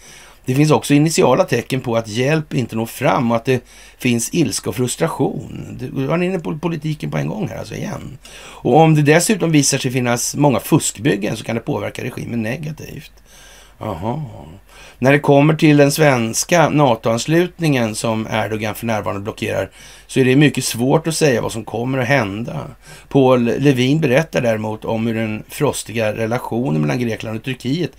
[0.45, 3.63] Det finns också initiala tecken på att hjälp inte når fram och att det
[3.97, 5.77] finns ilska och frustration.
[5.79, 8.17] Du var inne på politiken på en gång här alltså igen.
[8.37, 13.11] Och om det dessutom visar sig finnas många fuskbyggen så kan det påverka regimen negativt.
[13.79, 14.23] Jaha.
[14.99, 19.71] När det kommer till den svenska NATO-anslutningen som Erdogan för närvarande blockerar
[20.07, 22.67] så är det mycket svårt att säga vad som kommer att hända.
[23.09, 27.91] Paul Levin berättar däremot om hur den frostiga relationen mellan Grekland och Turkiet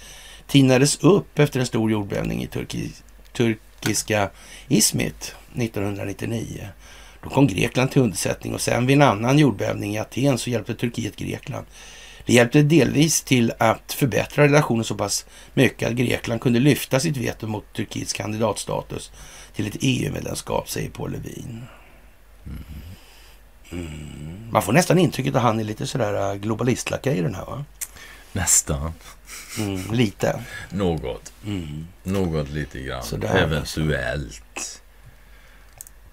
[0.46, 2.90] tinades upp efter en stor jordbävning i Turki,
[3.32, 4.30] turkiska
[4.68, 6.68] Izmit 1999.
[7.22, 10.74] Då kom Grekland till undsättning och sen vid en annan jordbävning i Aten så hjälpte
[10.74, 11.66] Turkiet Grekland.
[12.26, 17.16] Det hjälpte delvis till att förbättra relationen så pass mycket att Grekland kunde lyfta sitt
[17.16, 19.12] veto mot Turkiets kandidatstatus
[19.54, 21.62] till ett EU-medlemskap, säger Paul Levin.
[23.72, 24.48] Mm.
[24.50, 27.64] Man får nästan intrycket att han är lite sådär äh, globalistlakej i den här va?
[28.32, 28.92] Nästan.
[29.58, 30.44] Mm, lite.
[30.70, 31.32] Något.
[31.46, 31.86] Mm.
[32.02, 33.02] Något lite grann.
[33.02, 34.82] Sådär, Eventuellt.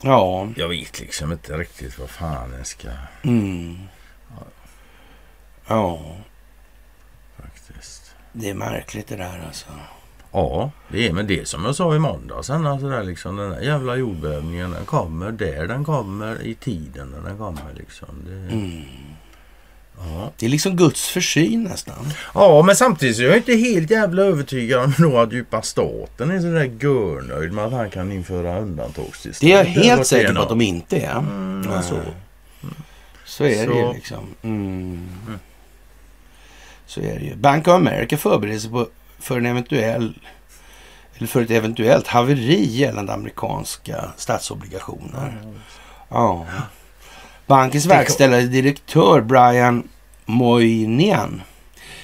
[0.02, 0.50] Ja.
[0.56, 2.88] Jag vet liksom inte riktigt vad fan jag ska...
[3.24, 3.78] Mm.
[5.74, 6.00] Ja,
[7.42, 8.16] Faktiskt.
[8.34, 9.66] det är märkligt det där alltså.
[10.32, 12.50] Ja, det är men det som jag sa i måndags.
[12.50, 17.30] Alltså där liksom, den där jävla jordbävningen den kommer där den kommer i tiden när
[17.30, 17.74] den kommer.
[17.78, 18.08] Liksom.
[18.28, 18.82] Det, Mm.
[19.98, 20.32] ja.
[20.38, 22.14] Det är liksom Guds försyn nästan.
[22.34, 26.32] ja, men samtidigt så är jag inte helt jävla övertygad om då att djupa staten
[26.32, 29.52] är sådär görnöjd med att han kan införa undantagstillstånd.
[29.52, 31.18] Det är jag helt säker på att de inte är.
[31.20, 32.00] Mm, så.
[33.26, 33.94] Så är det ju Så.
[33.94, 34.36] liksom.
[34.42, 35.10] Mm.
[36.94, 37.36] Så är det ju.
[37.36, 38.88] Bank of America förbereder sig på,
[39.20, 40.20] för en eventuell
[41.18, 45.42] eller för ett eventuellt haveri gällande amerikanska statsobligationer.
[46.10, 46.46] Ja.
[47.48, 49.88] Bankens verkställande direktör Brian
[50.26, 51.42] Moynihan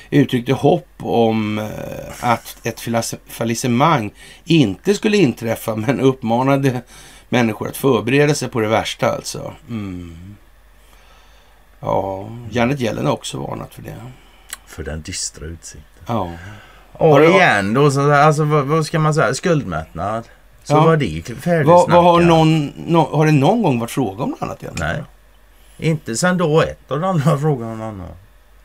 [0.09, 1.65] uttryckte hopp om eh,
[2.21, 4.11] att ett fallis- fallissemang
[4.43, 6.81] inte skulle inträffa men uppmanade
[7.29, 9.53] människor att förbereda sig på det värsta alltså.
[9.69, 10.35] Mm.
[11.79, 13.95] Ja, Janet Yellen har också varnat för det.
[14.69, 16.03] För den dystra utsikten.
[16.07, 16.31] Ja.
[16.93, 19.33] Och igen då, så, alltså, vad, vad ska man säga?
[19.33, 20.23] Skuldmättnad.
[20.63, 20.83] Så Ja.
[20.85, 21.93] var det färdigsnackat.
[21.93, 24.93] Har, någon, nå- har det någon gång varit fråga om något annat egentligen?
[24.93, 25.03] Nej.
[25.91, 28.07] Inte sen då ett och den andra frågan någon annan.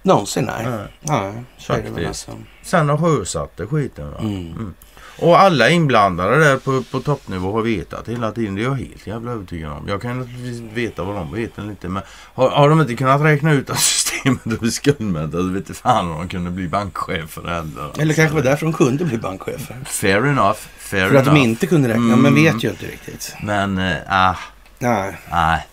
[0.02, 0.66] Någonsin nej.
[1.02, 1.32] Nej.
[1.58, 2.32] Nej.
[2.62, 4.18] Sen har sjösatt det skiten va.
[4.20, 4.36] Mm.
[4.36, 4.74] Mm.
[5.18, 8.54] Och alla inblandade där på, på toppnivå har vetat hela tiden.
[8.54, 9.88] Det är jag helt jävla övertygad om.
[9.88, 11.88] Jag kan naturligtvis veta vad de vet eller inte.
[11.88, 12.02] Men
[12.34, 13.78] har, har de inte kunnat räkna ut att
[14.24, 18.00] systemet är skuldmättat så vet inte fan om de kunde bli bankchefer heller.
[18.00, 19.76] Eller kanske var därför de kunde bli bankchefer.
[19.84, 20.58] Fair enough.
[20.78, 21.34] Fair För att enough.
[21.34, 22.02] de inte kunde räkna.
[22.02, 22.20] Mm.
[22.20, 23.34] Men vet ju inte riktigt.
[23.42, 24.36] Men, äh, ah,
[24.78, 25.16] Nej.
[25.30, 25.66] nej.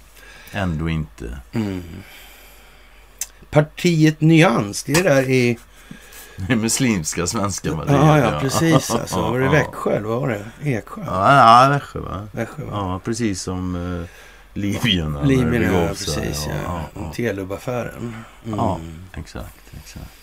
[0.52, 1.38] Ändå inte.
[3.50, 5.60] Partiet Nyans, det är där i...
[6.48, 9.22] Det muslimska svenska det Ja, ja, precis alltså.
[9.22, 9.50] Var det.
[9.50, 10.46] Växjö eller vad var det?
[10.70, 11.02] Eksjö?
[11.06, 12.28] Ja, ja Växjö va?
[12.32, 12.72] Växjö va?
[12.72, 14.06] Ja, precis som uh,
[14.54, 15.18] Libyen.
[15.24, 16.54] Libyen, ja precis ja.
[16.64, 18.16] Ja, ja, Telub-affären.
[18.46, 18.60] Mm.
[18.60, 18.80] ja.
[19.14, 20.21] exakt, exakt.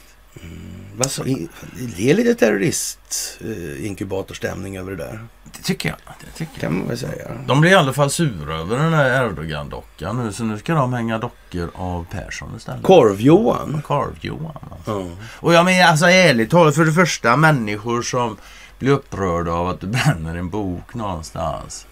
[0.97, 1.49] Vad så, i-
[1.97, 5.21] det är lite terrorist-inkubatorstämning över det där.
[5.57, 5.99] Det tycker jag.
[6.21, 6.61] Det tycker.
[6.61, 7.29] Kan man väl säga.
[7.47, 10.33] De blir i alla fall sura över den här Erdogan-dockan nu.
[10.33, 12.83] Så nu ska de hänga dockor av Persson istället.
[12.83, 13.83] Korv-Johan.
[13.87, 14.57] Korv-Johan.
[14.73, 14.91] Alltså.
[14.91, 15.07] Ja.
[15.41, 16.75] Och jag menar alltså ärligt talat.
[16.75, 18.37] För det första människor som
[18.79, 21.87] blir upprörda av att du bränner en bok någonstans.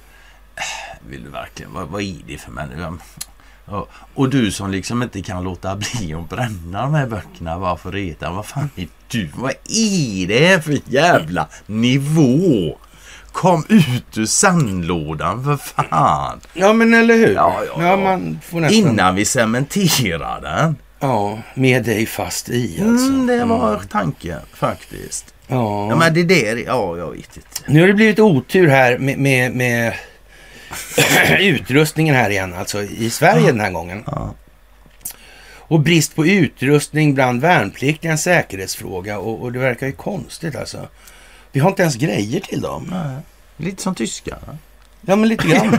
[0.57, 0.63] Äh,
[1.09, 1.73] Vill du verkligen?
[1.73, 2.95] Vad, vad är det för människa?
[3.71, 7.77] Ja, och du som liksom inte kan låta bli att bränna de här böckerna bara
[7.77, 8.31] för reta.
[8.31, 9.31] Vad fan är du?
[9.35, 12.79] Vad är det för jävla nivå?
[13.33, 16.41] Kom ut ur sandlådan för fan!
[16.55, 17.35] ja, men eller hur?
[17.35, 17.97] Ja, ja, ja.
[17.97, 18.79] man får nästan...
[18.79, 20.77] Innan vi cementerar den.
[21.01, 23.07] Ja, med dig fast i alltså.
[23.07, 25.35] Mm, det var tanken faktiskt.
[25.47, 25.89] Ja.
[25.91, 27.61] Ja men det där, ja jag vet inte.
[27.67, 29.95] Nu har det blivit otur här med, med, med
[31.41, 34.05] utrustningen här igen, alltså i Sverige den här gången.
[35.69, 40.57] Och brist på utrustning bland värnpliktiga är en säkerhetsfråga och, och det verkar ju konstigt
[40.57, 40.89] alltså.
[41.53, 42.89] Vi har inte ens grejer till dem.
[42.91, 43.17] Nej.
[43.57, 44.39] Lite som tyskar.
[45.01, 45.79] Ja, men lite grann.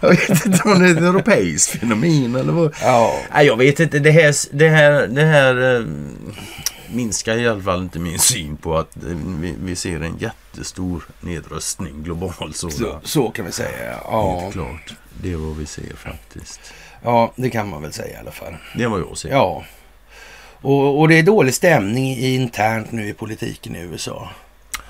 [0.00, 2.74] Jag vet inte om det är ett europeiskt fenomen eller vad.
[2.82, 3.18] ja.
[3.34, 3.98] Nej jag vet inte.
[3.98, 5.86] Det här, det här, det här eh,
[6.92, 12.02] minskar i alla fall inte min syn på att vi, vi ser en jättestor nedrustning
[12.02, 13.00] globalt Så, sådan.
[13.04, 13.98] så kan vi säga.
[14.04, 14.40] Ja.
[14.40, 14.94] Helt klart.
[15.22, 16.60] Det är vad vi ser faktiskt.
[17.02, 18.56] ja, det kan man väl säga i alla fall.
[18.76, 19.28] Det är vad jag ser.
[19.30, 19.64] Ja.
[20.60, 24.28] Och, och det är dålig stämning internt nu i politiken i USA.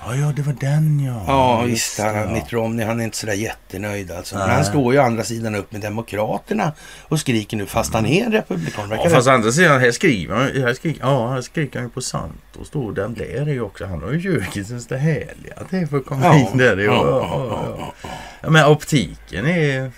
[0.05, 1.23] Ja, ja, det var den ja.
[1.27, 1.99] Ja, visst.
[1.99, 2.31] Han, ja.
[2.31, 4.35] Mitt Romney, han är inte sådär jättenöjd alltså.
[4.37, 6.71] Men han står ju å andra sidan upp med Demokraterna
[7.07, 8.89] och skriker nu fast han är en republikan.
[9.03, 11.91] Ja, fast å andra sidan, här skriver han, här skriker, ja, här skriker han ju
[11.91, 12.91] på Santos då.
[12.91, 15.53] Den där är ju också, han har ju ljugit tills det härliga.
[15.69, 16.77] Det är för att komma Ja, in där.
[16.77, 16.93] Ja,
[17.49, 17.93] ja,
[18.41, 19.91] ja, men optiken är...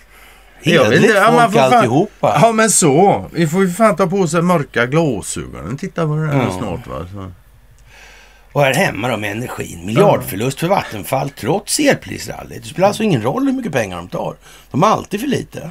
[0.64, 2.38] Hedligt inte, ja, man folk får fan- alltihopa.
[2.42, 3.26] Ja men så.
[3.32, 5.76] Vi får ju fan ta på sig mörka glasögon.
[5.76, 7.06] Titta på det här snart va.
[7.12, 7.32] Så.
[8.52, 9.86] Och här hemma då med energin.
[9.86, 12.62] Miljardförlust för Vattenfall trots elprisrallyt.
[12.62, 14.34] Det spelar alltså ingen roll hur mycket pengar de tar.
[14.70, 15.70] De har alltid för lite.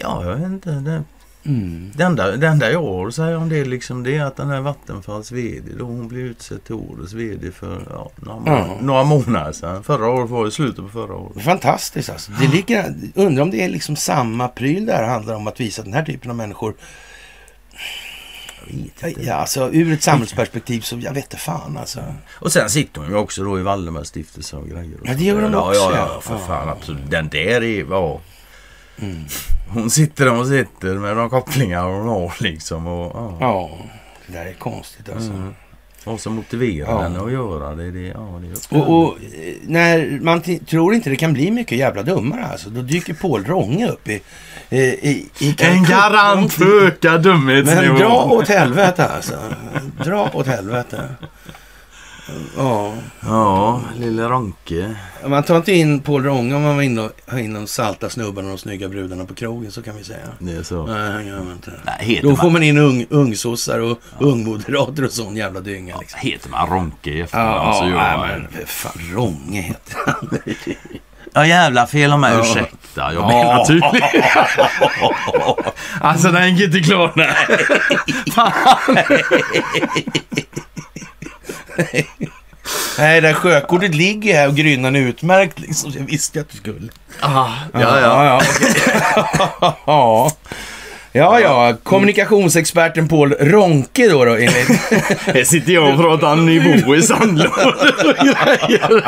[0.00, 0.70] Ja, jag vet inte.
[0.70, 1.02] Det,
[1.46, 1.90] Mm.
[1.94, 4.48] det, enda, det enda jag har att säga om det, liksom, det är att den
[4.50, 8.76] här Vattenfalls VD då hon blev utsedd till årets VD för ja, några, må- Ja.
[8.80, 9.82] några månader sedan.
[9.84, 11.42] Förra året var det slutet på förra året.
[11.44, 12.32] Fantastiskt alltså.
[12.40, 15.92] Det ligger, undrar om det är liksom samma pryl där handlar om att visa den
[15.92, 16.74] här typen av människor.
[18.66, 19.22] Jag vet inte.
[19.22, 22.00] Ja, alltså ur ett samhällsperspektiv så jag vet inte fan alltså.
[22.32, 25.00] Och sen sitter hon ju också då i Valdemars stiftelse och grejer.
[25.00, 26.10] och Ja, det gör de ja, också, Ja, ja.
[26.14, 27.10] ja, för fan absolut.
[27.10, 27.86] Den där är...
[27.90, 28.20] Ja.
[28.98, 29.24] Mm.
[29.68, 32.86] Hon sitter där hon sitter med de kopplingar hon har liksom.
[32.86, 33.36] Och, ja.
[33.40, 33.78] Ja,
[34.26, 35.30] det där är konstigt alltså.
[35.30, 35.54] Mm.
[36.04, 37.02] Vad som motiverar Ja.
[37.02, 38.40] henne att göra det, det, ja,
[38.70, 42.70] det Och, och eh, när man tror inte det kan bli mycket jävla dummare alltså.
[42.70, 44.22] Då dyker Paul Ronge upp i,
[44.70, 47.80] i, i, i En garant för ökad dumhetsnivå.
[47.92, 49.38] Men dra åt helvete alltså.
[50.04, 51.08] Dra åt helvete.
[52.56, 54.94] Ja, Ja, lille Ronke.
[55.26, 58.54] man tar inte in Paul Ronge om man och, har in de salta snubbarna och
[58.56, 60.18] de snygga brudarna på krogen så kan vi säga.
[60.38, 60.86] Det är så.
[60.86, 61.72] Nej, det gör man inte.
[61.84, 66.20] Nej, Då får man, man in ung, ungsossar och ungmoderater och sån jävla dynga liksom.
[66.22, 69.60] heter man Ronke i Ja, efternamn så ja, gör nej, man men för fan Ronge
[69.60, 70.38] heter han.
[71.36, 72.40] Ja jävla fel om mig, Ja.
[72.40, 73.12] ursäkta.
[73.12, 74.22] Jag menar tydligen.
[76.00, 77.12] alltså den gick inte klar.
[77.14, 77.34] Nej.
[82.98, 85.92] Nej, det där sjökortet ligger här och grynnan är utmärkt liksom.
[85.96, 86.92] Jag visste att du skulle.
[87.20, 88.40] Ah, ja, ja.
[89.60, 89.76] ja.
[89.86, 90.30] ja.
[91.16, 91.76] Ja, ja.
[91.82, 94.68] Kommunikationsexperten Paul Ronke då, då enligt...
[95.26, 99.02] Här sitter jag och pratar nivå i sandlådet och grejer.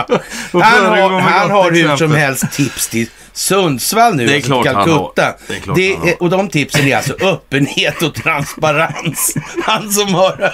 [0.52, 4.26] Han har, han har hur som helst tips till Sundsvall nu.
[4.26, 4.84] Det är alltså klart till han.
[4.84, 5.34] Calcutta.
[5.48, 9.34] Det är klart Det är- och de tipsen är alltså öppenhet och transparens.
[9.62, 10.52] Han som har...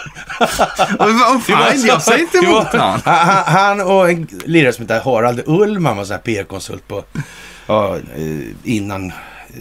[1.41, 3.01] Fan, jag säger inte emot han.
[3.47, 3.81] han.
[3.81, 7.05] Och en lirare som heter Harald Ullman var så här PR-konsult på
[7.67, 9.13] ja, eh, innan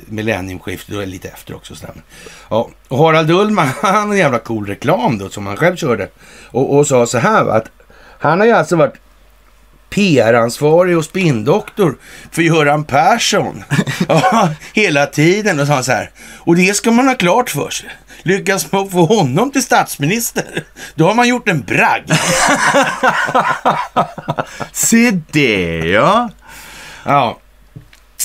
[0.06, 1.76] millenniumskiftet och lite efter också.
[1.76, 1.96] Så där.
[2.50, 6.08] Ja, och Harald Ullman, han hade en jävla cool reklam då som han själv körde
[6.46, 7.66] och, och sa så här va, att
[8.20, 8.94] han har ju alltså varit
[9.92, 11.98] PR-ansvarig och spindoktor
[12.32, 13.64] för Göran Persson.
[14.08, 15.60] ja, hela tiden.
[15.60, 16.12] Och så här.
[16.40, 17.90] Och det ska man ha klart för sig.
[18.24, 20.64] Lyckas man få honom till statsminister,
[20.96, 22.12] då har man gjort en bragd.
[24.72, 26.30] Se det ja.
[27.06, 27.40] Ja,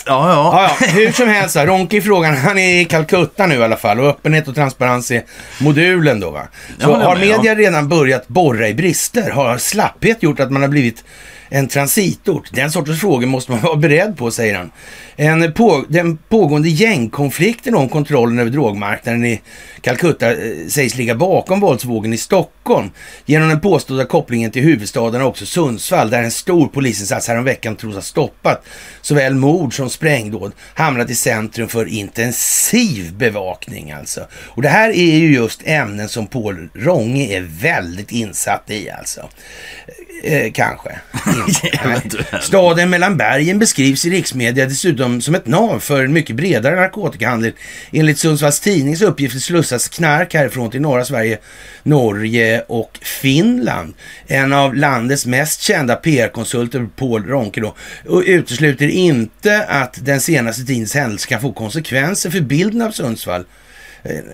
[0.06, 0.62] Ja, ja.
[0.62, 3.76] Ja, ja, hur som helst, Ronke i frågan, han är i Calcutta nu i alla
[3.76, 5.22] fall och öppenhet och transparens är
[5.60, 6.48] modulen då va.
[6.78, 9.30] Så har med, media redan börjat borra i brister?
[9.30, 11.04] Har slapphet gjort att man har blivit
[11.48, 12.50] en transitort?
[12.52, 14.70] Den sortens frågor måste man vara beredd på, säger han.
[15.18, 19.40] En på, den pågående gängkonflikten om kontrollen över drogmarknaden i
[19.80, 22.90] Calcutta eh, sägs ligga bakom våldsvågen i Stockholm
[23.26, 27.94] genom den påstådda kopplingen till huvudstaden och också Sundsvall där en stor polisinsats häromveckan tros
[27.94, 28.66] ha stoppat
[29.00, 34.20] såväl mord som sprängdåd hamnat i centrum för intensiv bevakning alltså.
[34.32, 39.28] Och det här är ju just ämnen som Paul Ronge är väldigt insatt i alltså.
[40.22, 40.98] Eh, kanske.
[42.04, 42.24] Inte.
[42.32, 42.42] Nej.
[42.42, 47.52] Staden mellan bergen beskrivs i riksmedia dessutom som ett nav för en mycket bredare narkotikahandel.
[47.92, 51.38] Enligt Sundsvalls Tidnings uppgifter slussas knark härifrån till norra Sverige,
[51.82, 53.94] Norge och Finland.
[54.26, 57.74] En av landets mest kända PR-konsulter, Paul Ronke då,
[58.08, 63.44] och utesluter inte att den senaste tidens händelse kan få konsekvenser för bilden av Sundsvall.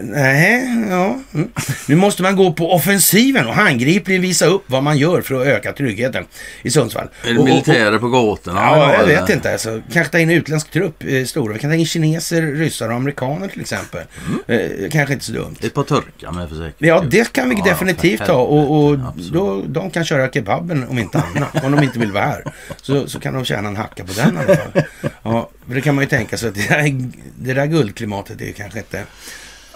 [0.01, 1.19] Nej, ja.
[1.35, 1.49] Mm.
[1.89, 5.47] Nu måste man gå på offensiven och handgripligen visa upp vad man gör för att
[5.47, 6.25] öka tryggheten
[6.63, 7.09] i Sundsvall.
[7.25, 8.61] Är det militärer på gatorna?
[8.61, 9.53] Ja, jag vet inte.
[9.53, 11.53] Alltså, kanske ta in utländsk trupp, eh, stora.
[11.53, 14.03] Vi kan ta in kineser, ryssar och amerikaner till exempel.
[14.47, 14.61] Mm.
[14.83, 15.57] Eh, kanske inte så dumt.
[15.63, 16.75] Ett par turkar med för säkerhet.
[16.79, 18.35] Ja, det kan vi Ja, definitivt ha.
[18.35, 18.99] Och, och
[19.33, 21.65] då, de kan köra kebaben om inte annat.
[21.65, 22.45] Om de inte vill vara här.
[22.83, 24.83] Så, så kan de tjäna en hacka på den i alla fall.
[25.23, 28.45] Ja, för det kan man ju tänka sig att det där, det där guldklimatet är
[28.45, 29.05] ju kanske inte...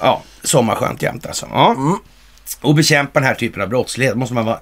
[0.00, 1.48] Ja, sommarskönt jämt alltså.
[1.50, 1.70] Ja.
[1.70, 1.96] Mm.
[2.60, 4.60] Och bekämpa den här typen av brottslighet måste man vara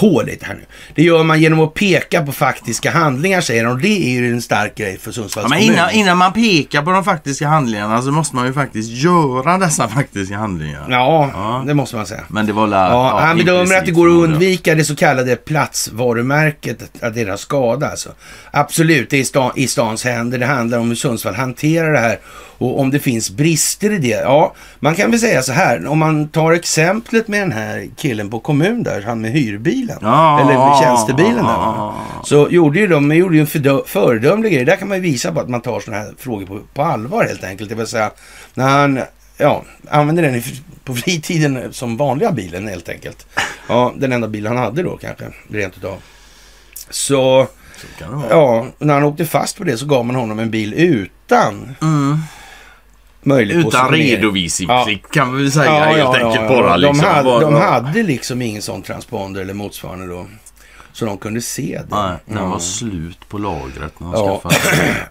[0.00, 0.60] på lite här nu.
[0.94, 3.80] Det gör man genom att peka på faktiska handlingar säger de.
[3.82, 5.74] Det är ju en stark grej för Sundsvalls Ja, men kommun.
[5.74, 9.88] innan, innan man pekar på de faktiska handlingarna så måste man ju faktiskt göra dessa
[9.88, 10.86] faktiska handlingar.
[10.90, 11.64] Ja, Ja.
[11.66, 12.20] det måste man säga.
[12.28, 15.36] Men det var la, Ja, han bedömer att det går att undvika det så kallade
[15.36, 18.08] platsvarumärket, att- har skada alltså.
[18.50, 20.38] Absolut, det är i, sta, i stans händer.
[20.38, 22.18] Det handlar om hur Sundsvall hanterar det här
[22.58, 24.08] och om det finns brister i det.
[24.08, 28.30] Ja, man kan väl säga så här, om man tar exemplet med den här killen
[28.30, 29.32] på kommun där, han med
[29.94, 31.94] hyrbilen, Ja, eller tjänstebilen ja, va?
[32.24, 34.64] så gjorde ju de, de gjorde ju en föredömlig grej.
[34.64, 37.24] Där kan man ju visa på att man tar sådana här frågor på, på allvar
[37.24, 37.70] helt enkelt.
[37.70, 38.10] Det vill säga,
[38.54, 39.00] när han
[39.36, 40.42] ja, använder den
[40.84, 43.26] på fritiden som vanliga bilen helt enkelt.
[43.68, 45.96] Ja, den enda bil han hade då kanske, rent utav.
[46.90, 47.86] Så, Så
[48.30, 52.18] ja, när han åkte fast på det så gav man honom en bil utan Mm.
[53.22, 56.78] Möjlig Utan redovisningsplikt kan vi väl säga helt enkelt bara.
[56.78, 57.08] De, Liksom.
[57.08, 60.26] hade, Bara- de hade liksom ingen sån transponder eller motsvarande då.
[60.92, 61.96] Så de kunde se det.
[61.96, 62.46] Nej, den Ja.
[62.46, 64.40] var slut på lagret när han Ja.
[64.42, 64.96] skaffade.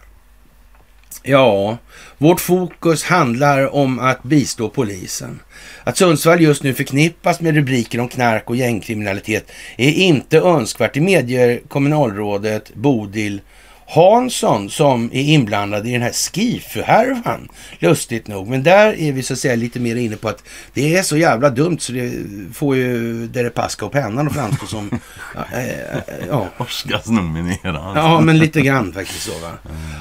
[1.23, 1.77] Ja,
[2.17, 5.39] vårt fokus handlar om att bistå polisen.
[5.83, 10.93] Att Sundsvall just nu förknippas med rubriker om knark och gängkriminalitet är inte önskvärt.
[10.93, 13.41] Det medger kommunalrådet Bodil
[13.89, 17.49] Hansson som är inblandad i den här Skifu-härvan.
[17.79, 18.47] Lustigt nog.
[18.47, 21.17] Men där är vi så att säga lite mer inne på att det är så
[21.17, 22.11] jävla dumt så det
[22.53, 24.99] får ju Deripaska och pennan att framstå som...
[25.35, 27.97] ja, eh, ja, Oscarsnominerad.
[27.97, 29.51] Ja, men lite grann faktiskt så va.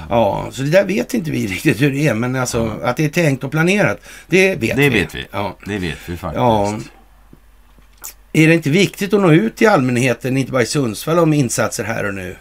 [0.09, 2.15] Ja, så det där vet inte vi riktigt hur det är.
[2.15, 4.83] Men alltså att det är tänkt och planerat, det vet vi.
[4.83, 5.27] Det vet vi.
[5.31, 5.59] Ja.
[5.67, 6.39] Det vet vi faktiskt.
[6.39, 6.79] ja.
[8.33, 11.85] Är det inte viktigt att nå ut till allmänheten, inte bara i Sundsvall, om insatser
[11.85, 12.37] här och nu?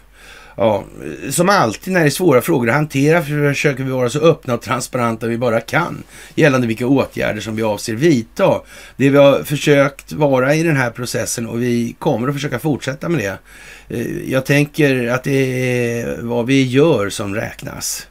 [0.60, 0.84] Ja,
[1.30, 4.62] som alltid när det är svåra frågor att hantera försöker vi vara så öppna och
[4.62, 6.02] transparenta vi bara kan
[6.34, 8.60] gällande vilka åtgärder som vi avser vidta.
[8.96, 13.08] Det vi har försökt vara i den här processen och vi kommer att försöka fortsätta
[13.08, 13.38] med det.
[13.96, 18.06] Eh, jag tänker att det är vad vi gör som räknas.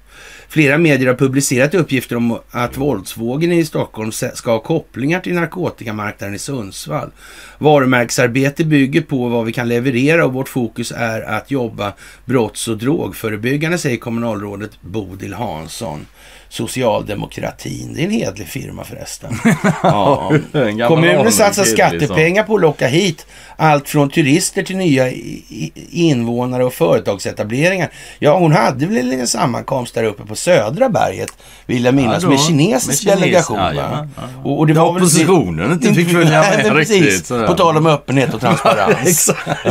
[0.50, 6.36] Flera medier har publicerat uppgifter om att våldsvågen i Stockholm ska ha kopplingar till narkotikamarknaden
[6.36, 7.10] i Sundsvall.
[7.58, 11.94] Varumärkesarbete bygger på vad vi kan leverera och vårt fokus är att jobba
[12.26, 16.06] brotts och drogförebyggande, säger kommunalrådet Bodil Hansson.
[16.50, 19.40] Socialdemokratin, det är en hedlig firma förresten.
[19.84, 20.32] Ja.
[20.88, 25.12] Kommunen satsar skattepengar på att locka hit allt från turister till nya
[25.92, 27.92] invånare och företagsetableringar.
[28.20, 31.30] Ja, hon hade väl en sammankomst där uppe på Södra berget,
[31.66, 33.58] vill jag minnas, Ja, med kinesisk Med delegation.
[33.58, 34.22] jajamän, ja.
[34.44, 38.34] Och, och det var oppositionen inte fick följa med Nej, riktigt, på tal om öppenhet
[38.34, 39.32] och transparens.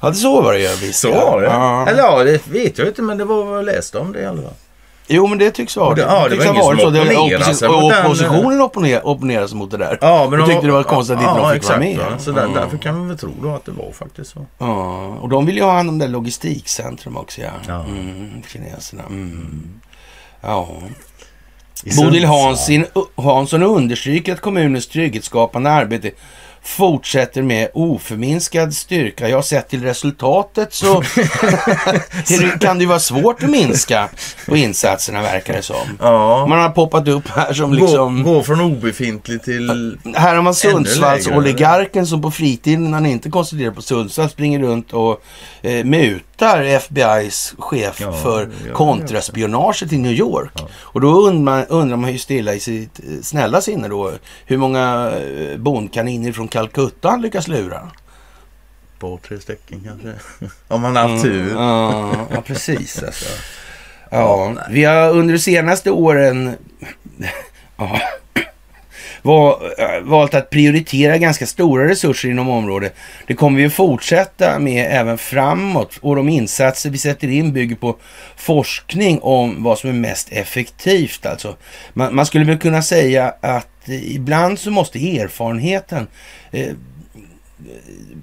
[0.00, 0.92] Ja, det så var det ju.
[0.92, 1.46] Så var det.
[1.46, 1.86] Ja.
[1.88, 4.26] Eller ja, det vet jag inte men det var vad jag läste om det i
[4.26, 4.52] alla fall.
[5.08, 6.90] Jo, men det tycks vara Och det- ja, det tycks var ha varit så.
[6.90, 7.04] Det-
[7.70, 9.98] mot och Oppositionen opponer- opponerade sig mot det där.
[10.00, 11.90] Ja, men de tyckte det var konstigt att inte de fick vara med.
[11.92, 12.18] exakt, va.
[12.18, 12.60] Så där, Ja.
[12.60, 14.46] därför kan man väl tro då att det var faktiskt så.
[14.58, 17.50] Ja, och de vill ju ha hand om det logistikcentrum också, ja.
[17.68, 17.84] Ja.
[17.84, 19.02] Mm, kineserna.
[19.08, 19.70] Mm.
[20.40, 20.68] Ja.
[21.96, 22.24] Bodil
[23.16, 26.10] Hansson understryker att kommunens trygghetsskapande arbete
[26.62, 29.28] fortsätter med oförminskad styrka.
[29.28, 31.02] Jag har sett till resultatet så
[32.28, 34.08] det kan det ju vara svårt att minska
[34.46, 35.98] på insatserna verkar det som.
[36.00, 36.46] Ja.
[36.46, 38.22] Man har poppat upp här som liksom...
[38.22, 39.98] Gå, gå från obefintlig till...
[40.14, 44.92] Här har man Sundsvallsoligarken som på fritiden när han inte koncentrerar på Sundsvall springer runt
[44.92, 45.22] och
[45.62, 50.52] eh, mutar FBI's chef Ja, för ja, kontraspionage till New York.
[50.80, 54.12] Och då undrar man, undrar man ju stilla i sitt eh, snälla sinne då
[54.46, 57.90] hur många eh, bondkaniner från Calcutta han lyckas lura.
[58.98, 60.14] Par, tre stycken kanske.
[60.68, 61.52] Om man har haft tur.
[61.52, 63.24] Ja, ja, precis alltså.
[64.10, 66.56] Ja, vi har under de senaste åren
[67.76, 68.00] ja,
[69.24, 72.94] Eh, valt att prioritera ganska stora resurser inom området.
[73.26, 77.76] Det kommer vi att fortsätta med även framåt och de insatser vi sätter in bygger
[77.76, 77.96] på
[78.36, 81.26] forskning om vad som är mest effektivt.
[81.26, 81.56] Alltså,
[81.92, 86.06] man, man skulle väl kunna säga att ibland så måste erfarenheten
[86.50, 86.72] eh,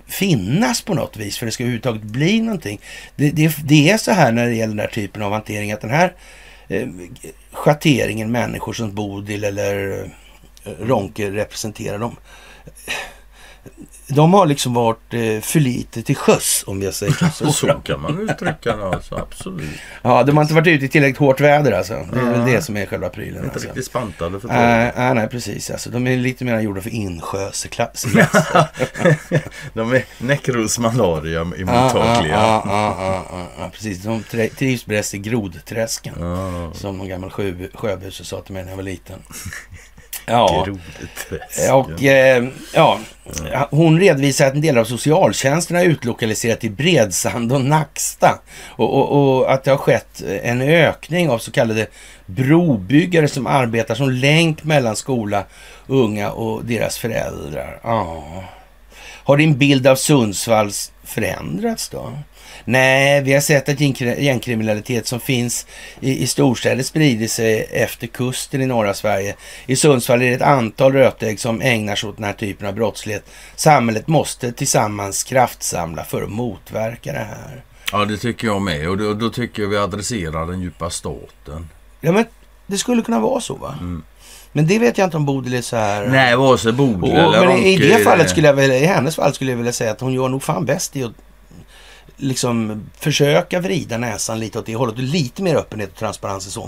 [0.07, 2.79] finnas på något vis för det ska överhuvudtaget bli någonting.
[3.15, 5.81] Det, det, det är så här när det gäller den här typen av hantering att
[5.81, 6.13] den här
[6.67, 6.87] eh,
[7.51, 10.05] schatteringen människor som Bodil eller
[10.79, 12.15] Ronke representerar dem.
[14.07, 17.51] De har liksom varit eh, för lite till sjöss om jag säger så.
[17.51, 19.69] Så kan man uttrycka det alltså, absolut.
[20.01, 21.93] Ja, de har inte varit ute i tillräckligt hårt väder alltså.
[22.13, 23.43] Det är väl det som är själva prylen.
[23.43, 23.67] Inte Alltså.
[23.67, 25.69] riktigt spantade för Nej, uh, nej, nej, precis.
[25.69, 28.05] Alltså, de är lite mer gjorda för insjöseklass.
[29.73, 32.33] De är nekrosmalaria Ja, mottagliga.
[32.35, 34.03] ja, ja, ja, ja, ja, precis.
[34.03, 34.23] De
[34.57, 36.15] trivs bäst i grodträsken.
[36.73, 39.19] Som någon gammal sjö, sjöbuse sa till mig när jag var liten.
[40.25, 41.73] Ja, Grodeträsk.
[41.73, 42.99] och eh, ja,
[43.69, 48.39] hon redovisar att en del av socialtjänsten har utlokaliserat till Bredsand och Nacksta.
[48.67, 51.87] Och, och, och att det har skett en ökning av så kallade
[52.25, 55.43] brobyggare som arbetar som länk mellan skola,
[55.87, 57.79] unga och deras föräldrar.
[57.83, 58.23] Ja.
[59.23, 62.13] Har din bild av Sundsvalls förändrats då?
[62.65, 65.65] Nej, vi har sett att gängkri- gängkriminalitet som finns
[65.99, 69.35] i, i storstäder sprider sig efter kusten i norra Sverige.
[69.65, 72.73] I Sundsvall är det ett antal rötägg som ägnar sig åt den här typen av
[72.73, 73.25] brottslighet.
[73.55, 77.63] Samhället måste tillsammans kraftsamla för att motverka det här.
[77.91, 78.89] Ja, det tycker jag med.
[78.89, 81.69] Och då, då tycker jag vi adresserar den djupa staten.
[82.01, 82.25] Ja, men
[82.67, 83.75] det skulle kunna vara så va?
[84.51, 86.07] Men det vet jag inte om Bodil är så här...
[86.07, 89.15] Nej, vare sig Bodil eller men i Ronke det fallet skulle jag väl, i hennes
[89.15, 91.11] fall skulle jag vilja säga att hon gör nog fan bäst i att
[92.17, 96.59] liksom försöka vrida näsan lite åt det hållet lite mer öppenhet och transparens i så.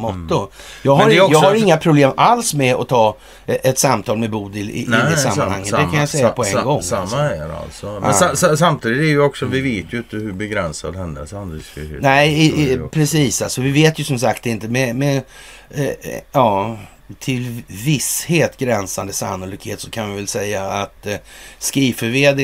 [0.84, 1.10] Jag, har, Mm.
[1.10, 4.30] Det är också- jag har inga problem alls med att ta eh, ett samtal med
[4.32, 5.72] Bodil i, i det sammanhanget.
[5.72, 6.82] det kan jag säga på en sa- gång.
[6.84, 7.16] Samma alltså.
[7.18, 7.86] här alltså.
[7.86, 8.14] Men Ja.
[8.14, 12.34] sa, sa, samtidigt är ju också, vi vet ju inte hur begränsad hennes handlingsfrihet Nej,
[12.34, 13.42] i, i, precis.
[13.42, 15.22] Alltså, vi vet ju som sagt inte med, med
[15.70, 15.94] eh, eh,
[16.32, 16.78] ja,
[17.20, 21.16] till visshet gränsande sannolikhet så kan vi väl säga att eh,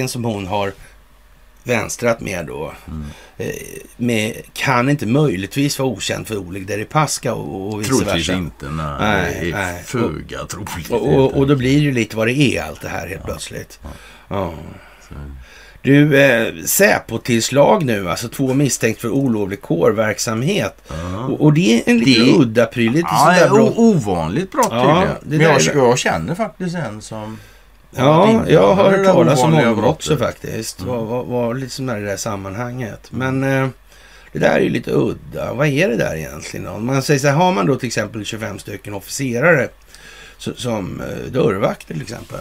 [0.08, 0.74] som hon har
[1.64, 3.04] vänstrat med då Mm.
[3.98, 8.34] med, kan inte möjligtvis vara okänd för Oleg Deripaska och, och vice Troligtvis versa.
[8.34, 8.70] inte.
[8.70, 9.84] Nej, Nej, nej.
[9.84, 10.92] föga troligt.
[10.92, 13.24] Och, och, och då blir det ju lite vad det är allt det här helt
[13.26, 13.80] plötsligt.
[14.28, 14.54] Ja.
[15.82, 20.82] Du, eh, Säpo-tillslag nu, alltså två misstänkt för olovlig kårverksamhet.
[21.30, 23.74] Och, och det är en lite Det- udda pryl, lite Ja, sådär brott.
[23.78, 25.52] ovanligt brott Ja, tydligen.
[25.54, 27.40] Men jag, jag känner faktiskt en som...
[27.96, 30.82] Ja, jag har hört där talas om honom också faktiskt.
[30.82, 33.12] Var, var, var lite som i det där sammanhanget.
[33.12, 33.68] Men eh,
[34.32, 35.54] det där är ju lite udda.
[35.54, 36.68] Vad är det där egentligen?
[36.68, 39.70] Om man säger så här, har man då till exempel 25 stycken officerare
[40.38, 42.40] så, som eh, dörrvakter till exempel.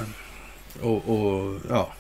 [0.81, 1.93] Och, och ja,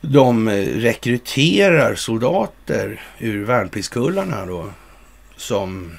[0.00, 4.70] de eh, rekryterar soldater ur värnpliktskullarna då
[5.36, 5.92] som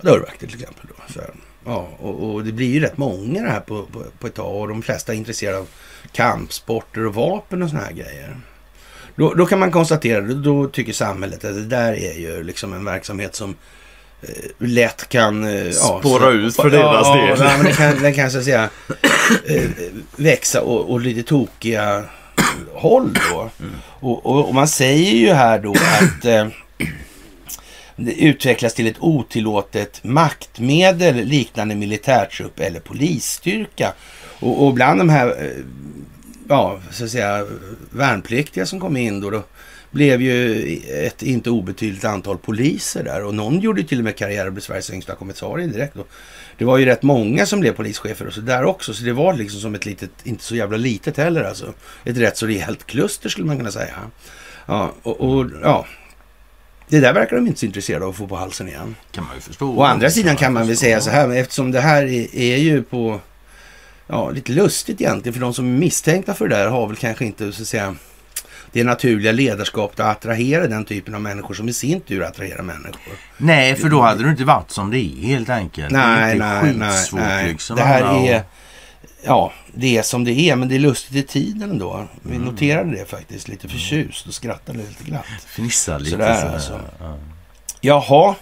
[0.00, 0.86] dörrvakter till exempel.
[0.88, 1.12] Då.
[1.12, 1.30] Så här.
[1.66, 4.56] Ja, och, och det blir ju rätt många det här på, på, på ett tag
[4.56, 5.68] och de flesta är intresserade av
[6.12, 8.36] kampsporter och vapen och såna här grejer.
[9.16, 12.72] Då, då kan man konstatera, då, då tycker samhället att det där är ju liksom
[12.72, 13.56] en verksamhet som
[14.22, 15.44] eh, lätt kan...
[15.44, 17.38] Eh, ja, Spåra så- ut för deras ja, del.
[17.38, 18.70] Ja, men det kan, det kan så att säga
[19.46, 19.70] eh,
[20.16, 22.04] växa och, och lite tokiga
[22.72, 23.50] håll då.
[24.00, 26.46] Och, och, och man säger ju här då att eh,
[28.08, 33.92] utvecklas till ett otillåtet maktmedel liknande militärtrupp eller polisstyrka.
[34.40, 35.64] Och, och bland de här eh,
[36.48, 37.46] ja, så att säga,
[37.90, 39.42] värnpliktiga som kom in då, då
[39.90, 40.62] blev ju
[41.06, 44.62] ett inte obetydligt antal poliser där och någon gjorde till och med karriär och blev
[44.62, 45.96] Sveriges yngsta kommissarie direkt.
[45.96, 46.08] Och
[46.58, 49.34] det var ju rätt många som blev polischefer och så där också, så det var
[49.34, 51.72] liksom som ett litet, inte så jävla litet heller alltså.
[52.04, 53.94] Ett rätt så rejält kluster skulle man kunna säga.
[54.66, 55.86] Ja, och, och ja,
[56.92, 58.96] det där verkar de inte så intresserade av att få på halsen igen.
[59.12, 59.76] Kan man ju förstå.
[59.76, 62.82] Å andra sidan kan man väl säga så här, eftersom det här är, är ju
[62.82, 63.20] på,
[64.06, 67.24] ja, lite lustigt egentligen, för de som är misstänkta för det där har väl kanske
[67.24, 67.94] inte, så att säga,
[68.72, 73.12] det naturliga ledarskapet att attrahera den typen av människor som i sin tur attraherar människor.
[73.36, 75.90] Nej, för då hade du inte varit som det är helt enkelt.
[75.90, 77.52] Nej, det är nej, nej, nej.
[77.52, 77.76] liksom.
[77.76, 78.42] Det här alla och- är,
[79.24, 82.06] ja, det är som det är, men det är lustigt i tiden ändå.
[82.22, 82.48] Vi Mm.
[82.48, 85.24] noterade det faktiskt, lite förtjust och skrattade lite glatt.
[85.46, 86.52] Fnissa lite Sådär, sådär.
[86.54, 86.80] alltså.
[87.00, 87.16] Ja.
[87.80, 88.34] Jaha,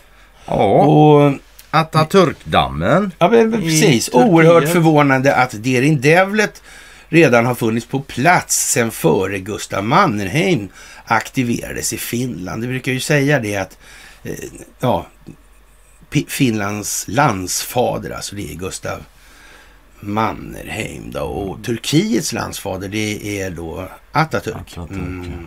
[0.46, 0.54] Ja,
[0.84, 1.32] och
[1.70, 3.10] Atatürkdammen.
[3.18, 4.08] Ja, men, precis.
[4.12, 6.62] Oerhört förvånande att Derin Devlet
[7.08, 10.68] redan har funnits på plats sedan före Gustav Mannerheim
[11.04, 12.62] aktiverades i Finland.
[12.62, 13.78] Det brukar ju säga det att
[14.22, 14.32] eh,
[14.80, 15.06] ja,
[16.28, 18.98] Finlands landsfader, alltså det är Gustav
[20.00, 24.74] Mannerheim då, och Turkiets landsfader det är då Atatürk.
[24.76, 25.46] Atatürk, Mm.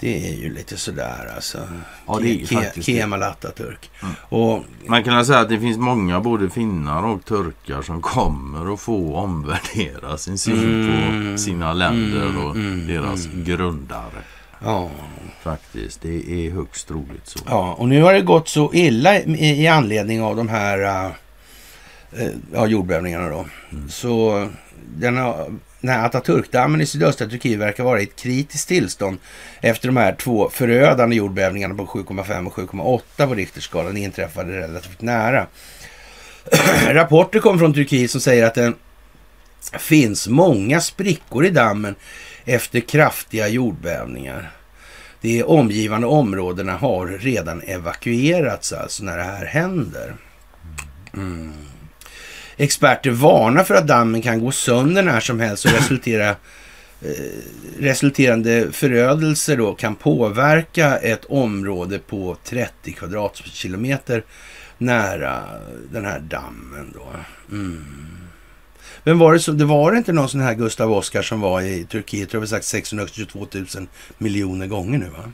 [0.00, 1.58] Det är ju lite sådär alltså.
[2.06, 2.82] Ja, det är ju Ke-.
[2.82, 3.90] Kemal Atatürk.
[4.02, 4.14] Mm.
[4.28, 8.80] Och Man kan säga att det finns många både finnar och turkar som kommer att
[8.80, 11.32] få omvärdera sin syn Mm.
[11.32, 12.86] på sina länder och Mm.
[12.86, 14.22] deras grundare.
[14.64, 14.90] ja,
[15.42, 16.00] Faktiskt.
[16.02, 17.38] Det är högst troligt så.
[17.46, 21.12] Ja, och nu har det gått så illa i, i anledning av de här uh,
[22.52, 23.46] ja, jordbävningarna då.
[23.88, 24.48] Så
[24.96, 29.18] den, har, den här Atatürkdammen i sydöstra Turkiet verkar vara i ett kritiskt tillstånd
[29.60, 35.46] efter de här två förödande jordbävningarna på 7,5 och 7,8 på Richterskalan inträffade relativt nära.
[36.88, 38.72] Rapporter kommer från Turkiet som säger att det
[39.78, 41.94] finns många sprickor i dammen
[42.44, 44.50] efter kraftiga jordbävningar.
[45.20, 50.16] De omgivande områdena har redan evakuerats alltså när det här händer.
[51.14, 51.52] Mm.
[52.60, 56.36] Experter varnar för att dammen kan gå sönder när som helst och resultera, eh,
[57.78, 64.24] resulterande förödelse då kan påverka ett område på 30 kvadratkilometer
[64.78, 65.42] nära
[65.92, 66.94] den här dammen.
[66.94, 67.06] Då.
[67.50, 67.84] Mm.
[69.04, 71.84] Men var det, så, det var inte någon sån här Gustav Oskar som var i
[71.84, 73.66] Turkiet, tror jag sagt 622 000
[74.18, 75.32] miljoner gånger nu va?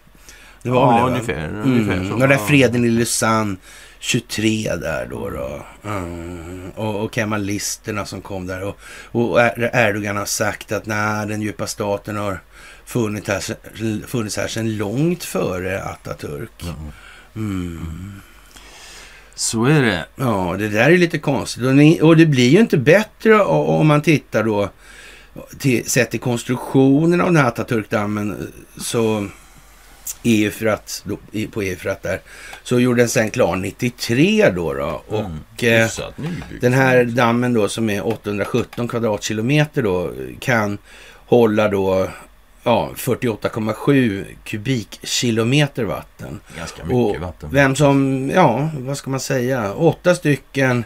[0.63, 1.41] Det var ja, väl det, va?
[1.41, 2.09] ungefär, ungefär Mm.
[2.09, 2.15] så.
[2.15, 3.57] Och den där freden i Lausanne
[3.99, 5.31] 23 där då.
[5.31, 5.67] då.
[5.89, 6.71] Mm.
[6.71, 8.63] Och, och kemalisterna som kom där.
[8.63, 8.79] Och,
[9.13, 12.41] och Er- Erdogan har sagt att nej, den djupa staten har
[12.85, 16.49] funnits här, funnits här sedan långt före Atatürk.
[16.59, 16.75] Ja.
[17.37, 18.13] Mm.
[19.35, 20.05] Så är det.
[20.17, 21.65] Ja, det där är lite konstigt.
[21.65, 24.71] Och, ni, och det blir ju inte bättre om man tittar då
[25.59, 29.29] till, sett till konstruktionen av den här Atatürkdammen så
[30.23, 32.21] I- på EU-fratt där,
[32.63, 34.73] så gjorde den sen klar 93 då.
[34.75, 35.83] då och Mm.
[35.83, 36.61] Hyfsat nybyggt.
[36.61, 40.79] den här dammen då som är 817 kvadratkilometer då kan
[41.27, 42.09] hålla då
[42.63, 46.41] ja, 48,7 kubikkilometer vatten.
[46.59, 47.49] Ganska mycket Och vatten.
[47.53, 50.85] vem som, ja, vad ska man säga, åtta stycken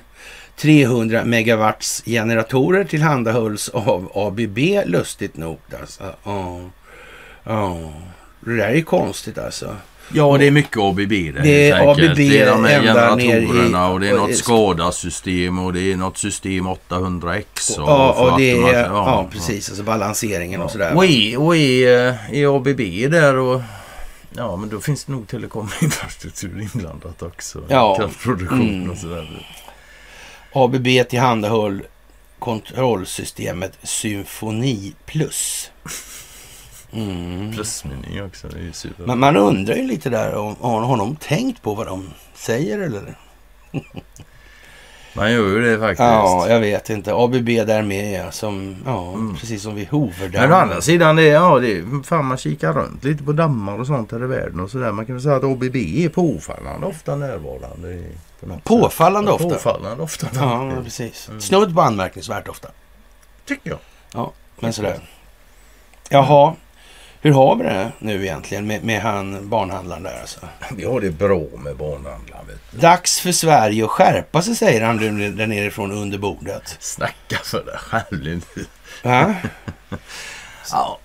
[0.56, 5.58] 300 megawatts generatorer tillhandahölls av ABB lustigt nog.
[5.80, 6.04] Alltså.
[6.24, 6.60] Ja,
[7.44, 7.92] ja.
[8.40, 9.76] Det där är konstigt alltså.
[10.12, 10.98] Ja, det är mycket ABB
[11.34, 11.42] där.
[11.42, 12.10] Det är enkelt.
[12.10, 12.86] ABB Det är de här ner i-
[13.46, 17.78] generatorerna och det är och- något SCADA-system och det är något system 800X.
[17.78, 20.96] och Ja, för och det är, automat- ja, precis, alltså balanseringen och sådär.
[20.96, 23.60] Och i, och i, eh, i ABB där och
[24.36, 27.62] Ja, men då finns det nog telekominfrastruktur inblandat också.
[27.68, 27.96] Ja.
[27.98, 28.90] Kraftproduktion Mm.
[28.90, 29.46] och sådär.
[30.52, 31.82] ABB tillhandahöll
[32.38, 35.70] kontrollsystemet Symfoni Plus.
[36.92, 37.52] Mm.
[37.52, 38.48] Plusmeny också.
[38.48, 39.06] Det är ju super.
[39.06, 42.78] Man, man undrar ju lite där om har, har de tänkt på vad de säger
[42.78, 43.14] eller?
[45.14, 46.00] Man gör ju det faktiskt.
[46.00, 47.14] Ja, jag vet inte.
[47.14, 49.36] ABB där med ja, som, ja, Mm.
[49.36, 50.50] precis som vid Hoverdammen.
[50.50, 53.78] Men å andra sidan, det är, ja, det fan man kikar runt lite på dammar
[53.80, 54.92] och sånt här i världen och sådär.
[54.92, 57.92] Man kan väl säga att ABB är påfallande ofta närvarande.
[57.92, 58.04] I,
[58.40, 59.40] på Påfallande sätt.
[59.40, 59.54] ofta.
[59.54, 60.26] Påfallande ofta.
[60.34, 61.30] Ja, men precis.
[61.38, 62.68] Snudd på anmärkningsvärt ofta.
[63.46, 63.78] Tycker jag.
[64.14, 64.98] Ja, men sådär.
[66.08, 66.54] Jaha,
[67.22, 70.40] hur har vi det nu egentligen med, med han barnhandlaren där alltså?
[70.76, 72.46] Vi har det bra med barnhandlaren.
[72.70, 74.96] Dags för Sverige att skärpa sig säger han
[75.36, 76.76] där nerifrån under bordet.
[76.80, 78.44] Snacka för dig själv.
[79.02, 79.34] Ja?
[80.70, 81.00] Ja.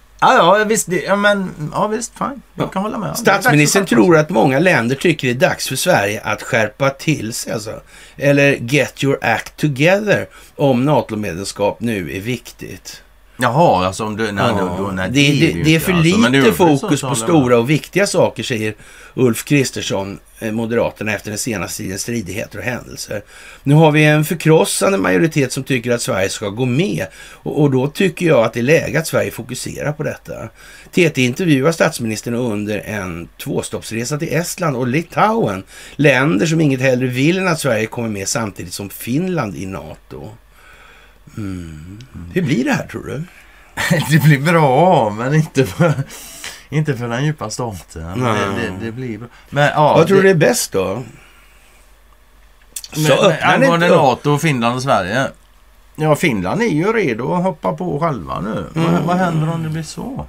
[0.67, 0.87] Visst.
[1.07, 2.17] Ja, men, ja, visst.
[2.17, 2.41] Fine.
[2.55, 3.17] Jag kan hålla med.
[3.17, 7.53] Statsministern tror att många länder tycker det är dags för Sverige att skärpa till sig.
[7.53, 7.81] Alltså.
[8.17, 13.01] Eller get your act together om NATO-medlemskap nu är viktigt.
[13.37, 14.31] Jaha, alltså om du...
[14.31, 16.29] Nej, Ja, då, nej, det, ju det, inte, det är för alltså.
[16.29, 18.75] Lite fokus på stora och viktiga saker, säger
[19.13, 23.21] Ulf Kristersson, eh, Moderaterna, efter den senaste tidens stridigheter och händelser.
[23.63, 27.71] Nu har vi en förkrossande majoritet som tycker att Sverige ska gå med och, och
[27.71, 30.33] då tycker jag att det är läge att Sverige fokuserar på detta.
[30.91, 35.63] TT intervjuar statsministern under en tvåstoppsresa till Estland och Litauen,
[35.95, 40.29] länder som inget hellre vill än att Sverige kommer med samtidigt som Finland i NATO.
[41.37, 41.99] Mm.
[42.33, 43.23] Hur blir det här tror du?
[44.09, 45.93] det blir bra, men inte för,
[46.69, 48.19] inte för den djupa staten.
[48.19, 49.27] Det, det, det blir bra.
[49.49, 51.03] Men ja, Vad tror det, du är bäst då?
[52.91, 53.97] Så men, men, öppnar ni angående inte.
[53.97, 55.27] NATO, Finland och Sverige.
[55.95, 58.65] Ja, Finland är ju redo att hoppa på själva nu.
[58.73, 59.05] Vad, Mm.
[59.07, 60.25] vad händer om det blir så?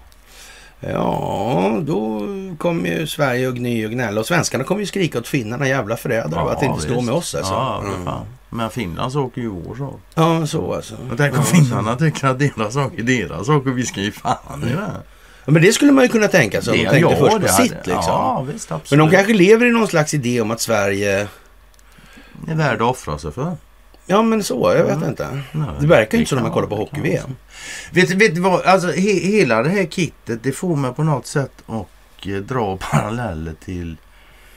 [0.80, 2.22] Ja, då
[2.58, 4.20] kommer ju Sverige och gny och gnälla.
[4.20, 7.34] Och svenskarna kommer ju skrika åt finnarna, jävla förrädare, ja, att inte stå med oss
[7.34, 7.52] alltså.
[7.52, 8.04] Ja, för Mm.
[8.04, 8.26] fan.
[8.50, 10.00] Men Finland så åker ju vår sak.
[10.14, 10.94] Ja, så alltså.
[11.10, 14.00] Och tänk om ja, finnarna tycker att deras sak är deras sak och vi ska
[14.00, 14.90] ge fan i det.
[15.44, 17.48] Ja, men det skulle man ju kunna tänka sig om de tänkte först på det
[17.48, 18.02] sitt liksom.
[18.06, 18.72] Ja, visst.
[18.72, 18.90] Absolut.
[19.02, 21.28] Men de kanske lever i någon slags idé om att Sverige...
[22.46, 23.56] Det är värd att offra sig för.
[24.06, 25.08] Ja, men så, jag vet Mm.
[25.08, 25.42] inte.
[25.52, 27.36] Nej, Det verkar ju inte som när man kollar på det hockey-VM.
[27.92, 28.62] Vet, vet du vad?
[28.62, 32.76] Alltså he, hela det här kittet det får mig på något sätt att eh, dra
[32.76, 33.96] paralleller till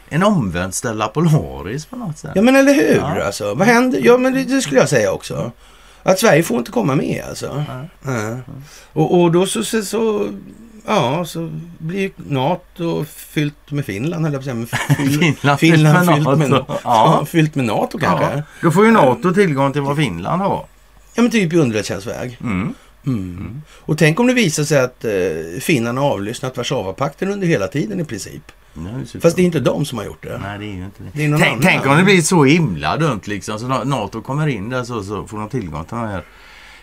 [0.09, 2.31] en omvänd Stella Polaris på något sätt.
[2.35, 3.23] Ja, men eller hur Ja.
[3.23, 3.53] alltså?
[3.53, 4.01] Vad händer?
[4.03, 5.51] Ja, men det, det skulle jag säga också.
[6.03, 7.65] Att Sverige får inte komma med alltså.
[8.05, 8.37] Ja.
[8.93, 10.27] Och, och då så, så, så,
[10.87, 16.49] ja, så blir NATO fyllt med Finland, eller jag Fyll, Finland Finland fyllt med med,
[16.49, 16.65] NATO.
[16.67, 16.79] ja.
[16.83, 17.25] Ja.
[17.25, 18.25] fyllt med NATO kanske.
[18.25, 18.31] Ja.
[18.35, 20.65] Ja, Då får ju NATO tillgång till vad Finland har.
[21.15, 22.37] men typ i underrättelsetjänstväg.
[22.41, 22.73] Mm.
[23.05, 23.61] Mm.
[23.71, 25.11] Och tänk om det visar sig att eh,
[25.61, 28.51] finnarna har avlyssnat Warszawapakten under hela tiden i princip.
[29.21, 30.37] Fast det är inte de som har gjort det.
[30.43, 31.09] Nej, det är ju inte det.
[31.13, 33.59] Det är tänk, tänk om det blir så himla dumt liksom.
[33.59, 36.23] Så NATO kommer in där så, så får de tillgång till den här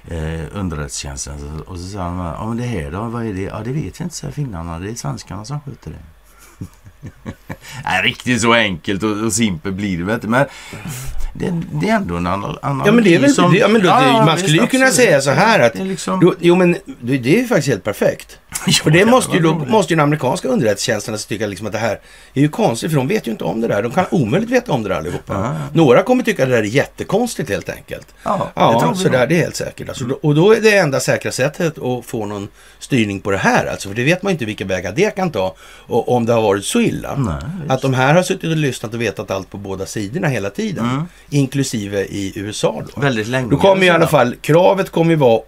[0.09, 1.35] eh, underrättelsetjänsten.
[1.39, 3.41] Så- Och så säger de, ja men det här då, vad är det?
[3.43, 4.79] Ja det vet vi inte, säger finnarna.
[4.79, 5.97] Det är svenskarna som sköter det.
[7.85, 10.29] Nej, riktigt så enkelt och, och simpelt blir det väl inte.
[10.29, 10.47] Men
[11.35, 13.69] det, det är ändå en anal- analys Ja men det är väl, som- det, ja,
[13.69, 16.21] men då, Ja, det, man skulle ju kunna säga så här att Det liksom...
[16.21, 18.39] då, jo men det, det är ju faktiskt helt perfekt.
[18.67, 21.79] Ja, För det måste ju, då måste ju den amerikanska underrättelsetjänsten tycka liksom att det
[21.79, 22.01] här
[22.35, 23.83] är ju konstigt för de vet ju inte om det där.
[23.83, 25.35] De kan omöjligt veta om det där allihopa.
[25.35, 25.55] Ja.
[25.73, 28.07] Några kommer tycka att det där är jättekonstigt helt enkelt.
[28.07, 29.89] Det Ja, så där, det är helt säkert.
[29.89, 32.49] Alltså, och då är det enda säkra sättet att få någon
[32.79, 33.67] styrning på det här.
[33.67, 35.55] Alltså, för det vet man ju inte vilka vägar det kan ta.
[35.87, 37.15] Och om det har varit så illa.
[37.17, 40.51] Nej, att de här har suttit och lyssnat och vetat allt på båda sidorna hela
[40.51, 40.85] tiden.
[40.85, 41.05] Mm.
[41.31, 43.01] Inklusive i USA då.
[43.01, 43.51] Väldigt länge.
[43.51, 45.41] Då kommer ju i alla fall, kravet kommer ju vara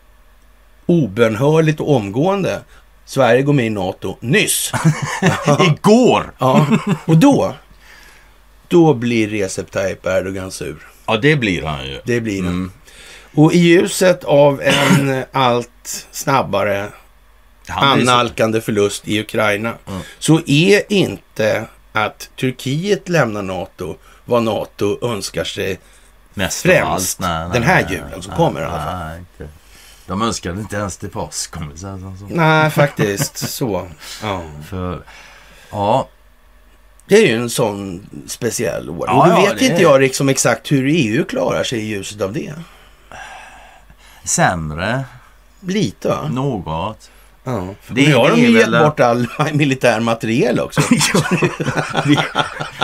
[0.88, 2.60] obönhörligt och omgående.
[3.08, 4.72] Sverige går med i NATO nyss.
[5.60, 6.32] Igår!
[6.38, 6.66] Ja,
[7.04, 7.54] och då,
[8.68, 10.76] då blir Recep Tayyip Erdogan sur.
[11.06, 12.00] Ja, det blir han ju.
[12.04, 12.48] Det blir det.
[12.48, 12.72] Mm.
[13.34, 16.88] Och i ljuset av en allt snabbare
[17.68, 20.00] Han annalkande förlust i Ukraina Mm.
[20.18, 25.78] så är inte att Turkiet lämnar NATO vad NATO önskar sig
[26.34, 27.30] Mest Främst allt.
[27.30, 29.48] Nej, nej, den här julen som nej, kommer i alla fall.
[30.08, 32.26] De önskade inte ens till påsk om vi säger så.
[32.28, 33.88] Nej, faktiskt så.
[34.22, 34.42] Ja.
[34.68, 35.02] För,
[35.70, 36.08] ja,
[37.06, 39.04] Det är ju en sån speciell år.
[39.08, 41.84] Ja, och då ja, vet inte är- jag liksom exakt hur EU klarar sig i
[41.86, 42.54] ljuset av det.
[44.24, 45.04] sämre,
[45.60, 46.28] Lite va?
[46.28, 47.10] något.
[47.50, 47.74] Ja.
[47.88, 50.80] Det- nu har det de är ju gett väl- bort all militär materiel också.
[51.14, 51.20] Ja,
[52.04, 52.14] det,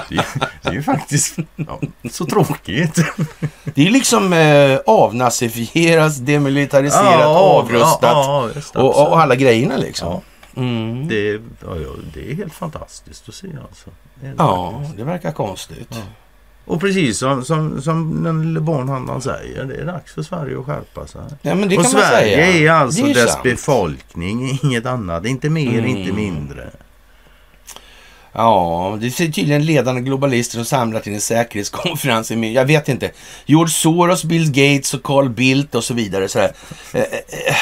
[0.09, 0.25] det,
[0.63, 2.99] det är ju faktiskt ja, så tråkigt.
[3.65, 9.77] Det är liksom eh, avnazifieras, demilitariserat, avrustat Ja, ja, just det, och, och, alla grejerna
[9.77, 10.09] liksom.
[10.13, 10.23] Ja,
[10.57, 11.09] Mm.
[11.09, 13.91] det, ja, ja, det är helt fantastiskt att se alltså.
[14.21, 16.01] Det Ja, det verkar konstigt.
[16.67, 20.67] Och precis som, som, som den lille barnhandlaren säger, det är dags för Sverige att
[20.67, 21.21] skärpa sig.
[21.43, 22.73] Ja, men det och kan man Sverige säga.
[22.75, 23.43] är alltså Det är dess sant.
[23.43, 25.27] befolkning, inget annat.
[25.27, 25.87] Inte mer, Mm.
[25.97, 26.71] inte mindre.
[28.33, 33.11] Ja, det är tydligen ledande globalister som samlat till en säkerhetskonferens i Jag vet inte.
[33.47, 36.29] George Soros, Bill Gates och Carl Bildt och så vidare.
[36.29, 36.53] Så här.
[36.93, 37.07] Eh, eh,
[37.49, 37.55] eh,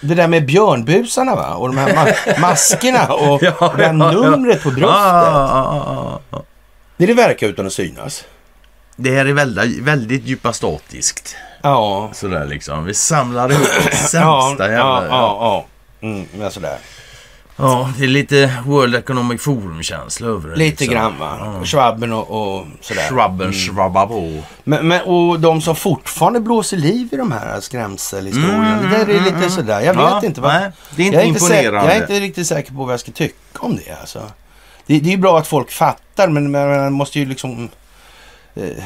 [0.00, 1.54] Det där med björnbusarna va?
[1.54, 4.30] Och de här ma- maskerna och Ja, det här ja, ja.
[4.30, 6.44] numret på bröstet.
[6.98, 8.24] Det är det verkar utan att synas.
[8.96, 11.36] Det här är väldigt, väldigt djupa statiskt.
[11.62, 12.10] Ja.
[12.14, 12.84] Sådär liksom.
[12.84, 15.06] Vi samlar ihop det Ja, sämsta ja, jävla...
[15.06, 15.66] ja, ja.
[16.08, 16.78] Mm, men sådär.
[17.56, 20.56] Ja, det är lite World Economic Forum-känsla över det.
[20.56, 20.94] Lite liksom.
[20.94, 21.38] grann va?
[21.40, 21.64] Ja.
[21.64, 23.08] Schwabben och, och sådär.
[23.08, 24.42] Shrubben, shrubba på.
[24.64, 28.78] Men, men, och de som fortfarande blåser liv i de här skrämselhistorierna.
[28.78, 29.50] Mm, det där är mm, lite mm.
[29.50, 29.80] sådär.
[29.80, 30.40] Jag vet Ja, inte.
[30.40, 31.88] Vad, nej, det är inte jag, är inte säker, imponerande.
[31.88, 33.96] jag är inte riktigt säker på vad jag ska tycka om det.
[34.00, 34.22] Alltså.
[34.88, 37.68] Det, det är ju bra att folk fattar men man måste ju liksom...
[38.54, 38.84] Eh,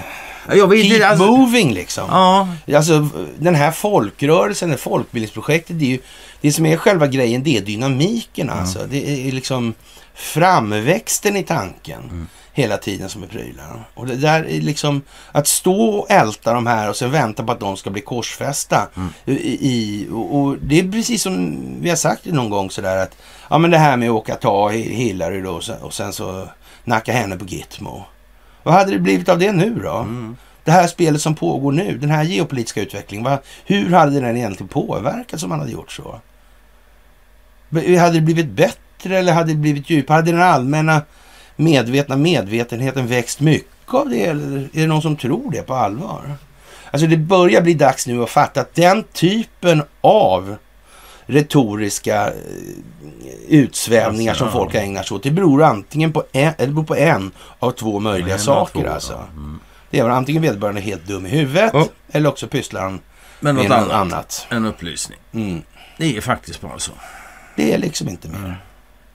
[0.56, 2.04] Jag vet Keep alltså, moving liksom.
[2.08, 5.98] Ja, Alltså den här folkrörelsen, det folkbildningsprojektet, det är ju
[6.40, 8.86] det som är själva grejen, det är dynamiken alltså.
[8.90, 9.74] Det är liksom
[10.14, 13.80] framväxten i tanken hela tiden som är prylen.
[13.94, 17.52] Och det där är liksom att stå och älta de här och sen vänta på
[17.52, 18.88] att de ska bli korsfästa.
[19.24, 19.32] I,
[19.68, 23.16] i, och, det är precis som vi har sagt någon gång sådär att
[23.50, 26.48] ja men det här med att åka ta Hillary då och sen, så
[26.84, 28.04] nacka henne på Gitmo.
[28.62, 30.06] Vad hade det blivit av det nu då?
[30.64, 34.68] Det här spelet som pågår nu, den här geopolitiska utvecklingen, vad, hur hade den egentligen
[34.68, 36.20] påverkat om man hade gjort så?
[37.74, 40.14] Hade det blivit bättre eller hade det blivit djupare?
[40.14, 41.02] Hade den allmänna
[41.56, 44.22] medvetna medvetenheten växt mycket av det?
[44.24, 46.34] Eller är det någon som tror det på allvar?
[46.90, 50.56] Alltså det börjar bli dags nu att fatta att den typen av
[51.26, 52.32] retoriska eh,
[53.48, 54.64] utsvävningar som Alltså, ja.
[54.64, 58.00] folk ägnar sig åt, det beror antingen på en, eller beror på en av två
[58.00, 59.12] möjliga saker två, alltså.
[59.12, 59.26] ja.
[59.36, 59.60] Mm.
[59.90, 61.86] Det är antingen vederbörande är helt dum i huvudet Ja.
[62.12, 63.00] eller också pysslar han
[63.40, 63.90] med något annat.
[63.92, 64.46] annat.
[64.50, 65.18] En upplysning.
[65.32, 65.62] Mm.
[65.98, 66.92] Det är faktiskt bara så.
[67.56, 68.38] Det är liksom inte mer.
[68.38, 68.54] Nej.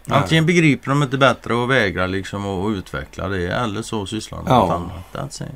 [0.10, 4.44] Antingen begriper de inte bättre och vägrar liksom att utveckla det eller så sysslar de
[4.44, 4.60] med Ja.
[4.66, 5.32] något annat.
[5.32, 5.50] That's it.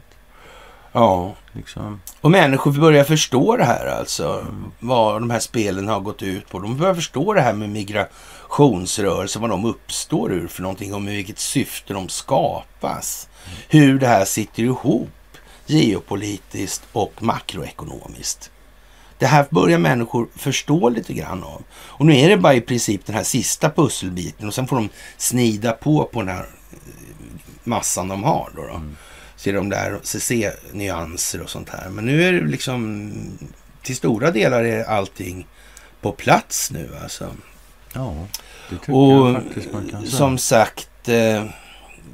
[0.93, 2.02] Ja, Liksom.
[2.22, 4.45] och människor börjar förstå det här alltså.
[4.80, 6.60] Vad de här spelen har gått ut på.
[6.60, 11.16] De börjar förstå det här med migrationsrörelser, vad de uppstår ur för någonting och med
[11.16, 13.30] vilket syfte de skapas.
[13.70, 15.10] Hur det här sitter ihop
[15.66, 18.52] geopolitiskt och makroekonomiskt.
[19.22, 21.63] Det här börjar människor förstå lite grann av.
[21.74, 24.89] Och nu är det bara i princip den här sista pusselbiten och sen får de
[25.17, 26.78] snida på på den här eh,
[27.63, 28.49] massan de har.
[28.55, 28.82] Då, då.
[29.36, 31.89] Ser de där CC-nyanser och sånt här.
[31.89, 33.11] Men nu är det liksom
[33.84, 35.47] till stora delar är allting
[36.01, 37.30] på plats nu alltså.
[37.93, 38.15] Ja,
[38.69, 40.11] det tycker Och jag faktiskt man kan säga.
[40.17, 41.45] som sagt, eh,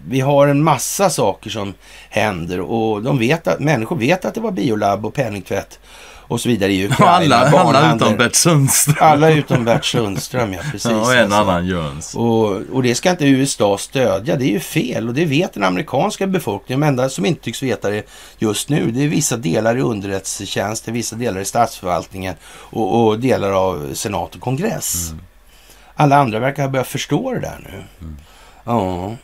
[0.08, 1.74] vi har en massa saker som
[2.10, 5.80] händer och de vet att, människor vet att det var biolabb och penningtvätt
[6.28, 7.36] och så vidare i Ukraina.
[7.36, 8.96] alla, alla utom Bert Sundström.
[9.00, 10.92] Alla utom Bert Sundström, ja precis.
[10.92, 11.38] ja, och en alltså.
[11.38, 12.16] annan Jöns.
[12.16, 14.36] Och, och det ska inte USA stödja.
[14.36, 16.82] Det är ju fel och det vet den amerikanska befolkningen.
[16.82, 18.08] De enda som inte tycks veta det
[18.38, 23.52] just nu det är vissa delar i underrättelsetjänsten, vissa delar i statsförvaltningen och, och delar
[23.52, 25.12] av senat och kongress.
[25.96, 28.08] Alla andra verkar ha börjat förstå det där nu.
[28.64, 29.16] Ja.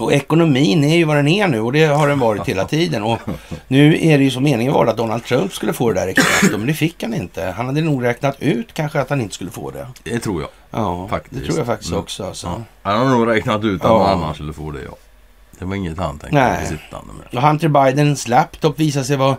[0.00, 3.02] Och ekonomin är ju vad den är nu och det har den varit hela tiden.
[3.02, 3.18] Och
[3.68, 6.50] nu är det ju som meningen var att Donald Trump skulle få det där exakt,
[6.52, 7.44] men det fick han inte.
[7.56, 9.86] Han hade nog räknat ut kanske att han inte skulle få det.
[10.02, 10.50] Det tror jag.
[10.70, 11.34] Ja, Faktiskt.
[11.40, 12.00] det tror jag faktiskt Mm.
[12.02, 12.24] också.
[12.24, 12.46] Alltså.
[12.46, 12.90] Ja.
[12.92, 14.08] Han har nog räknat ut att Ja.
[14.08, 14.96] annan skulle få det, ja.
[15.58, 16.66] Det var inget han tänkte Nej.
[16.66, 17.42] sittande med.
[17.42, 19.36] Och Hunter Bidens laptop visar sig vara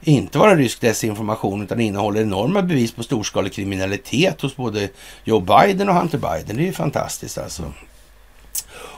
[0.00, 4.88] inte vara rysk desinformation utan innehåller enorma bevis på storskalig kriminalitet hos både
[5.24, 6.56] Joe Biden och Hunter Biden.
[6.56, 7.62] Det är ju fantastiskt alltså.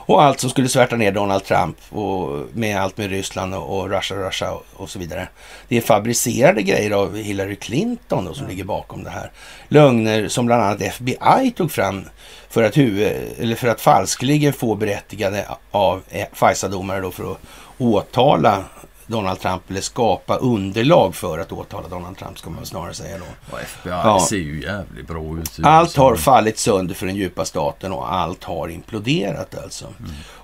[0.05, 3.89] Och allt som skulle svärta ner Donald Trump och med allt med Ryssland och, och
[3.89, 5.27] Russia, Russia och, och så vidare.
[5.67, 9.31] Det är fabricerade grejer av Hillary Clinton då, som ligger bakom det här.
[9.67, 12.05] Lögner som bland annat FBI tog fram
[12.49, 16.01] för att, huvud, eller för att falskligen få berättigade av
[16.33, 17.39] FISA-domare då för att
[17.77, 18.63] åtala
[19.11, 23.53] Donald Trump eller skapa underlag för att åtala Donald Trump ska man snarare säga då.
[23.55, 24.25] Och FBI Ja.
[24.29, 25.59] ser ju jävligt bra ut.
[25.63, 29.85] Allt har fallit sönder för den djupa staten och allt har imploderat alltså.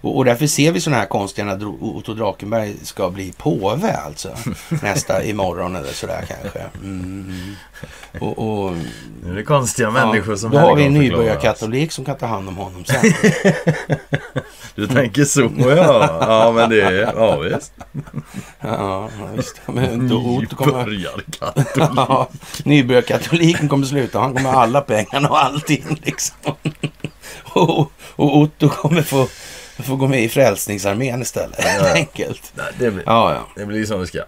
[0.01, 4.29] Och, och därför ser vi sådana här konstiga när Otto Drakenberg ska bli påve alltså.
[4.81, 6.59] Nästa imorgon eller sådär kanske.
[6.83, 7.55] Mm.
[8.19, 8.73] Och, och,
[9.23, 12.49] Nu är det konstiga människor som Då har vi en nybörjarkatolik som kan ta hand
[12.49, 13.13] om honom sen.
[14.75, 16.17] Du tänker så ja.
[16.21, 17.73] Ja men det är, ja visst.
[18.59, 19.61] ja, ja, visst.
[21.97, 22.29] Ja,
[22.63, 24.19] nybörjarkatoliken kommer sluta.
[24.19, 26.55] Han kommer ha alla pengarna och allting liksom.
[27.43, 29.27] Och, och Otto kommer få,
[29.84, 31.63] få gå med i Frälsningsarmén istället.
[31.63, 31.93] Helt Ja.
[31.93, 32.51] enkelt.
[32.55, 33.47] Nej, det blir, Ja, ja.
[33.55, 34.19] det blir som det ska.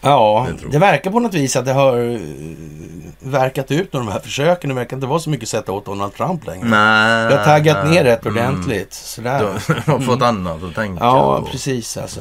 [0.00, 2.20] Ja, Det det verkar på något vis att det har eh,
[3.18, 4.68] verkat ut med de här försöken.
[4.68, 6.64] Det verkar inte vara så mycket sätta åt Donald Trump längre.
[6.68, 7.28] Nej.
[7.30, 8.36] Det har taggat ner rätt Mm.
[8.36, 8.92] ordentligt.
[8.94, 9.38] Sådär.
[9.68, 11.46] De har fått annat att tänka Ja, på.
[11.46, 12.20] precis alltså.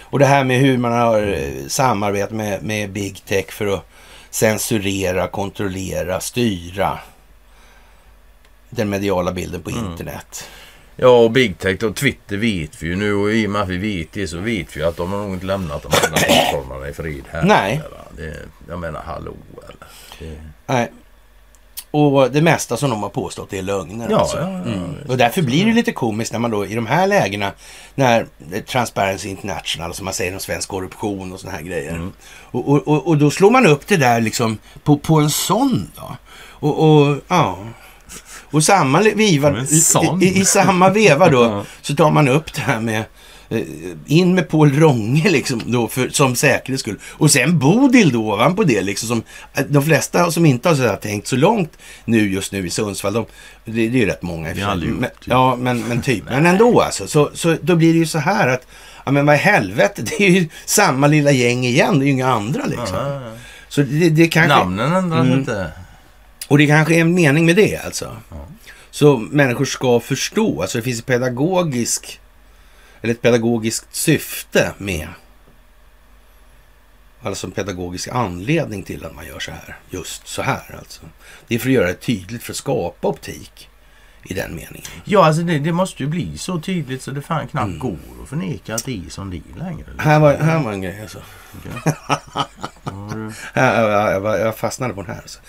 [0.00, 3.86] Och det här med hur man har eh, samarbetat med, med Big Tech för att
[4.30, 6.98] censurera, kontrollera, styra
[8.70, 9.84] den mediala bilden på Mm.
[10.96, 13.68] Ja, och Big Tech och Twitter vet vi ju nu och i och med att
[13.68, 16.88] vi vet det så vet vi att de har nog inte lämnat de andra plattformarna
[16.88, 17.42] i frid här.
[17.42, 17.80] Nej.
[18.16, 18.36] Eller, Det,
[18.68, 19.86] jag menar hallå eller.
[20.18, 20.92] Det, Nej.
[21.90, 24.06] Och det mesta som de har påstått är lögner.
[24.10, 24.36] Ja, alltså.
[24.36, 24.94] ja, ja, mm.
[25.08, 27.52] Och därför blir det lite komiskt när man då i de här lägena,
[27.94, 28.26] när
[28.66, 31.90] Transparency International, som man säger om svensk korruption och såna här grejer.
[31.90, 32.12] Mm.
[32.28, 35.90] Och, och, och, och då slår man upp det där liksom på, på en sån
[35.96, 36.16] då.
[36.48, 37.58] Och, och ja.
[38.50, 39.02] Och samma
[39.80, 40.22] sån?
[40.22, 43.04] i, i, samma veva då så tar man upp det här med
[43.48, 43.60] Eh,
[44.06, 46.98] In med Paul Ronge liksom då för, som säkerhets skull.
[47.08, 49.08] Och sen Bodil då ovanpå det liksom.
[49.08, 49.22] Som,
[49.54, 53.12] eh, de flesta som inte har så tänkt så långt nu just nu i Sundsvall.
[53.12, 53.26] De,
[53.64, 54.72] det, det är ju rätt många i och för Det har sig.
[54.72, 55.28] aldrig gjort, men, typ.
[55.28, 56.24] Ja, men, men typ.
[56.30, 57.06] men ändå alltså.
[57.06, 58.66] Så, så då blir det ju så här att,
[59.04, 61.98] ja men vad i helvete, det är ju samma lilla gäng igen.
[61.98, 62.96] Det är ju inga andra liksom.
[62.96, 63.30] Ja, ja.
[63.68, 64.56] Så det, det kanske...
[64.56, 65.38] Namnen ändras Mm.
[65.38, 65.70] inte.
[66.48, 68.16] Och det kanske är en mening med det alltså.
[68.90, 70.62] Så människor ska förstå.
[70.62, 72.20] Alltså det finns ett pedagogisk
[73.02, 75.08] eller ett pedagogiskt syfte med
[77.22, 79.76] alltså en pedagogisk anledning till att man gör så här.
[79.90, 81.02] Just så här alltså.
[81.48, 83.68] Det är för att göra det tydligt för att skapa optik
[84.24, 84.82] i den meningen.
[85.04, 87.78] Ja, alltså det, det måste ju bli så tydligt så det fan knappt Mm.
[87.78, 89.86] går att förneka att det är som det är längre.
[89.98, 91.18] Här var, här var en grej alltså.
[91.84, 91.92] Ja,
[93.54, 95.22] Här, jag, jag, jag, fastnade på den här.
[95.22, 95.40] Alltså.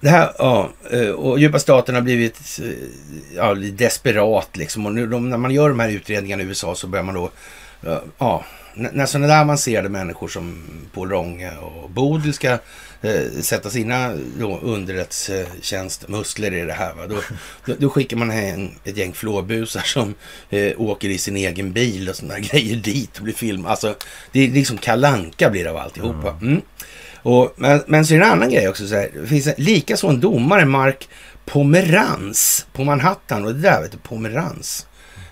[0.00, 2.70] Det här, ja, eh, och djupa staten har blivit eh,
[3.34, 4.86] ja, desperat liksom.
[4.86, 7.30] Och nu, de, när man gör de här utredningarna i USA så börjar man då,
[8.18, 8.44] ja,
[8.78, 12.58] när sådana där avancerade människor som Paul Ronge och Bodil ska
[13.02, 16.94] eh, sätta sina då, underrättelsetjänstmuskler i det här.
[16.94, 17.06] Va?
[17.06, 17.20] Då,
[17.64, 20.14] då, då skickar man hem ett gäng flåbusar som
[20.50, 23.70] eh, åker i sin egen bil och sådana grejer dit och blir filmade.
[23.70, 23.94] Alltså,
[24.32, 26.38] det är liksom kalanka blir det av alltihopa.
[26.42, 26.62] Mm.
[27.22, 28.88] Och, men, men så är det en annan grej också.
[28.88, 31.08] Så här, det finns en, lika så en domare, Mark
[31.44, 33.44] Pomerans på Manhattan.
[33.44, 34.86] Och det där, vet du, Pomerans.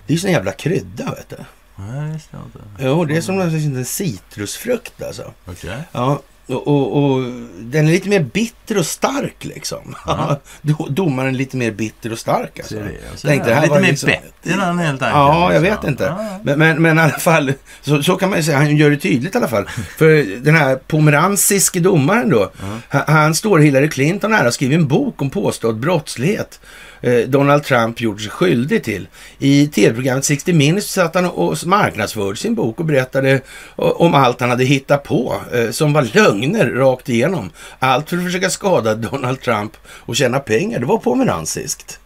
[0.06, 1.36] Det är ju sån jävla krydda, vet du.
[1.76, 2.58] Nej, inte.
[2.78, 5.32] Jo, det är som en citrusfrukt alltså.
[5.44, 5.78] Okej.
[5.92, 7.22] Ja, och, och, och
[7.60, 9.94] den är lite mer bitter och stark liksom.
[10.62, 12.74] Do- Domaren är lite mer bitter och stark alltså.
[12.74, 13.28] Det.
[13.28, 15.16] Tänkte, det Lite mer liksom- bett i den helt enkelt.
[15.16, 15.80] Ja, jag liksom.
[15.82, 16.14] vet inte.
[16.42, 18.56] Men, men, men i alla fall, så, så kan man ju säga.
[18.56, 19.66] Han gör det tydligt i alla fall.
[19.98, 22.50] För den här pomeransiske domaren då.
[22.88, 26.60] Han, han står Hillary Clinton nära och skriver en bok om påstådd brottslighet.
[27.00, 29.08] Eh, Donald Trump gjort sig skyldig till.
[29.38, 33.40] I tv-programmet 60 Minutes satt han och marknadsförde sin bok och berättade
[33.76, 35.34] o- om allt han hade hittat på.
[35.52, 37.50] Eh, som var lögner rakt igenom.
[37.78, 40.78] Allt för att försöka skada Donald Trump och tjäna pengar.
[40.80, 42.00] Det var pomeransiskt.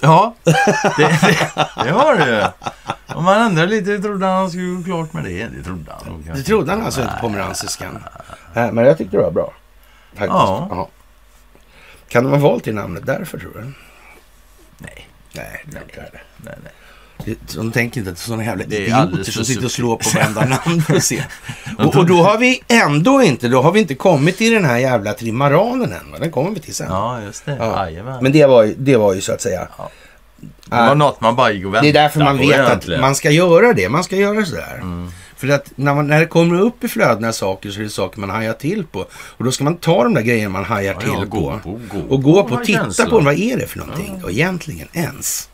[0.00, 0.52] Ja, det,
[0.96, 1.38] det,
[1.84, 2.44] det har det ju.
[3.16, 5.48] Om man ändrar lite trodde han skulle gå klart med det.
[5.56, 7.98] Det trodde han nog Det trodde han alltså inte pomeransiskan.
[8.54, 9.52] Men jag tyckte det var bra.
[10.10, 10.30] Faktiskt.
[10.30, 10.88] Ja.
[12.08, 13.72] Kan de ha valt det namnet därför tror du?
[14.78, 16.10] Nej, Nej, det det.
[16.36, 16.72] nej, nej.
[17.24, 19.96] Det- De tänker inte att det är sådana jävla Det idioter som sitter och slår
[19.96, 21.22] på varenda namn för att se.
[21.78, 24.78] Och, och då har vi ändå inte, då har vi inte kommit till den här
[24.78, 26.20] jävla trimaranen än.
[26.20, 26.86] Den kommer vi till sen.
[26.90, 27.56] Ja, just det.
[27.60, 27.84] Ja.
[27.86, 28.22] Jajamän.
[28.22, 29.68] Men det var, ju, det var ju så att säga.
[29.78, 29.90] Ja.
[30.64, 33.00] Det var något man bara gick och Det väntade är därför man vet egentligen.
[33.00, 33.88] att man ska göra det.
[33.88, 34.74] Man ska göra sådär.
[34.74, 35.10] Mm.
[35.38, 38.20] För att när, man, när det kommer upp i flödena saker så är det saker
[38.20, 39.06] man hajar till på.
[39.10, 41.26] Och då ska man ta de där grejerna man hajar Ja, till ja, på.
[41.26, 43.10] gå på, gå och gå på och titta känslan.
[43.10, 45.48] på vad är det för någonting då egentligen ens.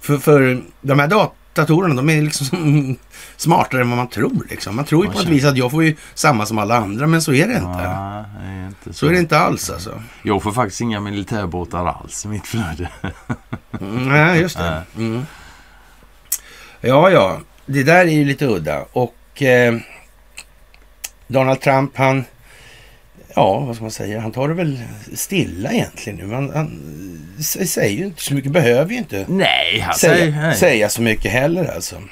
[0.00, 1.08] För, för de här
[1.54, 2.96] datorerna de är liksom som,
[3.36, 4.46] smartare än vad man tror.
[4.50, 4.76] Liksom.
[4.76, 7.06] Man tror ju Ja, på ett vis att jag får ju samma som alla andra
[7.06, 7.80] men så är det inte.
[7.82, 8.92] Ja, är inte så.
[8.92, 10.02] Så är det inte alls alltså.
[10.22, 12.88] Jag får faktiskt inga militärbåtar alls i mitt flöde.
[13.80, 14.82] Mm, nej, just det.
[14.96, 15.22] Mm.
[16.80, 17.40] Ja, ja.
[17.66, 18.84] Det där är ju lite udda.
[18.92, 19.74] Och eh,
[21.26, 22.24] Donald Trump, han...
[23.34, 24.20] Ja, vad ska man säga?
[24.20, 24.78] Han tar det väl
[25.14, 26.34] stilla egentligen nu.
[26.34, 26.80] Han, han
[27.66, 30.56] säger ju inte så mycket, behöver ju inte Nej, han säga, säger nej.
[30.56, 32.02] säga så mycket heller alltså.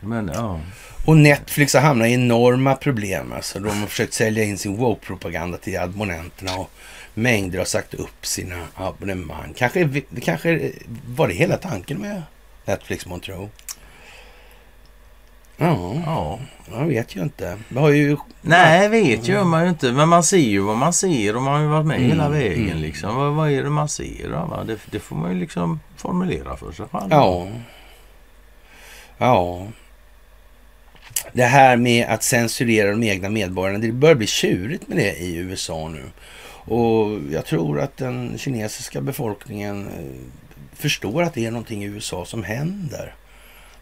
[0.00, 0.60] Men ja.
[1.04, 3.32] Och Netflix har hamnat i enorma problem.
[3.32, 6.70] Alltså, de har försökt sälja in sin woke-propaganda till abonnenterna och
[7.14, 9.54] mängder har sagt upp sina abonnemang.
[9.56, 10.72] Kanske, kanske
[11.06, 12.22] var det hela tanken med
[12.64, 13.48] Netflix, Montreal.
[15.58, 16.38] Ja, ja.
[16.70, 17.58] jag vet ju inte.
[17.68, 18.16] Vi har ju...
[18.42, 19.92] Nej, vet ju man ju inte.
[19.92, 22.28] Men man ser ju vad man ser och man har ju varit med Mm, hela
[22.28, 22.66] vägen.
[22.66, 22.78] mm.
[22.78, 23.16] Liksom.
[23.16, 24.28] Vad, vad är det man ser?
[24.28, 24.64] Va?
[24.66, 27.06] Det, det får man ju liksom formulera för sig själv.
[27.10, 27.48] Ja.
[29.18, 29.66] Ja.
[31.32, 35.36] Det här med att censurera de egna medborgarna, det börjar bli tjurigt med det i
[35.36, 36.02] USA nu.
[36.70, 40.38] Och jag tror att den kinesiska befolkningen eh,
[40.78, 43.14] förstår att det är någonting i USA som händer.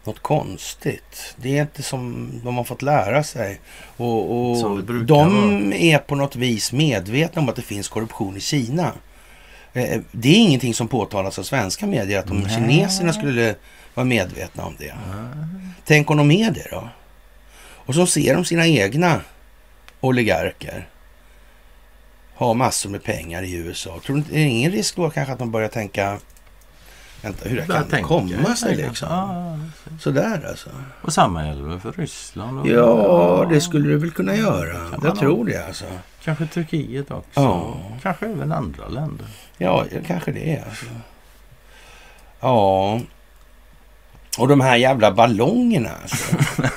[0.07, 1.35] Något konstigt.
[1.37, 3.59] Det är inte som de har fått lära sig.
[3.97, 8.91] Och, och de är på något vis medvetna om att det finns korruption i Kina.
[9.73, 12.49] Eh, Det är ingenting som påtalas av svenska medier att de Nej.
[12.55, 13.55] kineserna skulle
[13.93, 14.93] vara medvetna om det.
[15.85, 16.89] Tänk om de är det då?
[17.59, 19.21] Och så ser de sina egna
[19.99, 20.87] oligarker
[22.35, 23.99] ha massor med pengar i USA.
[24.05, 26.19] Tror du inte, är det ingen risk då kanske att de börjar tänka
[27.21, 29.07] Vänta, hur det Börja kan komma sig liksom?
[29.11, 29.57] Ja,
[29.99, 30.69] Sådär alltså.
[31.01, 32.59] och samma gäller väl för Ryssland?
[32.59, 34.89] Och, Ja, det skulle du väl kunna göra.
[34.89, 35.85] Kan Jag tror det alltså.
[36.23, 37.29] Kanske Turkiet också.
[37.39, 37.77] Ja.
[38.01, 39.25] Kanske även andra länder.
[39.57, 40.85] Ja, kanske det är alltså.
[42.39, 42.99] Ja.
[44.37, 46.35] Och de här jävla ballongerna alltså.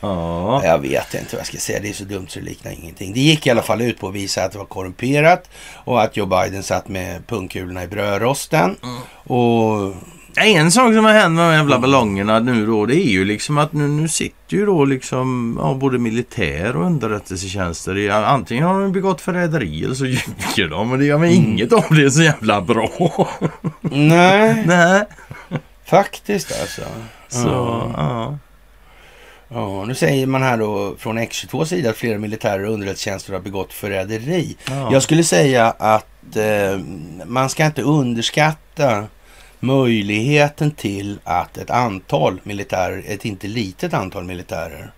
[0.00, 0.64] Ja.
[0.64, 1.80] Jag vet inte vad jag ska säga.
[1.82, 3.12] Det är så dumt så det liknar ingenting.
[3.12, 6.16] Det gick i alla fall ut på att visa att det var korrumperat och att
[6.16, 8.76] Joe Biden satt med pungkulorna i brödrosten.
[9.24, 9.94] Och
[10.36, 13.58] En sak som har hänt med de jävla ballongerna nu då, det är ju liksom
[13.58, 18.80] att nu, nu sitter ju då liksom ja, både militär och underrättelsetjänster i, antingen har
[18.80, 20.88] de begått förräderi eller så ljuger de.
[20.90, 23.28] Men det gör mig inget av det är så jävla bra.
[23.80, 25.04] nej, Nej.
[25.90, 26.82] Faktiskt alltså.
[27.28, 27.92] Så, Ja.
[27.96, 28.38] ja.
[29.52, 33.40] Ja, nu säger man här då från X22 sida att flera militärer och underrättelsetjänster har
[33.40, 34.56] begått förräderi.
[34.68, 34.92] Ja.
[34.92, 36.78] Jag skulle säga att eh,
[37.26, 39.06] man ska inte underskatta
[39.60, 44.92] möjligheten till att ett antal militärer, ett inte litet antal militärer,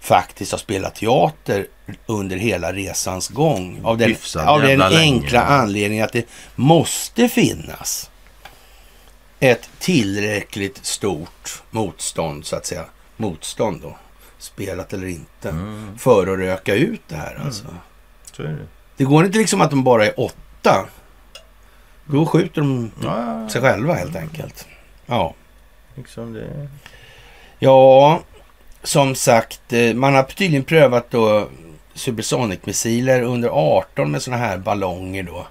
[0.00, 1.66] faktiskt har spelat teater
[2.06, 3.80] under hela resans gång.
[3.84, 4.16] Av den,
[4.46, 4.98] av den länge.
[4.98, 8.10] enkla anledningen att det måste finnas
[9.42, 12.84] ett tillräckligt stort motstånd, så att säga.
[13.16, 13.96] Motstånd då,
[14.38, 15.98] spelat eller inte, Mm.
[15.98, 17.64] för att röka ut det här alltså.
[18.32, 18.66] Så är det.
[18.96, 20.86] Det går inte liksom att de bara är åtta.
[22.04, 24.66] Då skjuter de Ja, sig själva helt enkelt.
[25.06, 25.34] Ja.
[25.94, 26.68] liksom det.
[27.58, 28.20] Ja,
[28.82, 31.48] som sagt, eh, man har tydligen prövat då
[31.94, 35.46] Supersonic-missiler under 18 med sådana här ballonger då.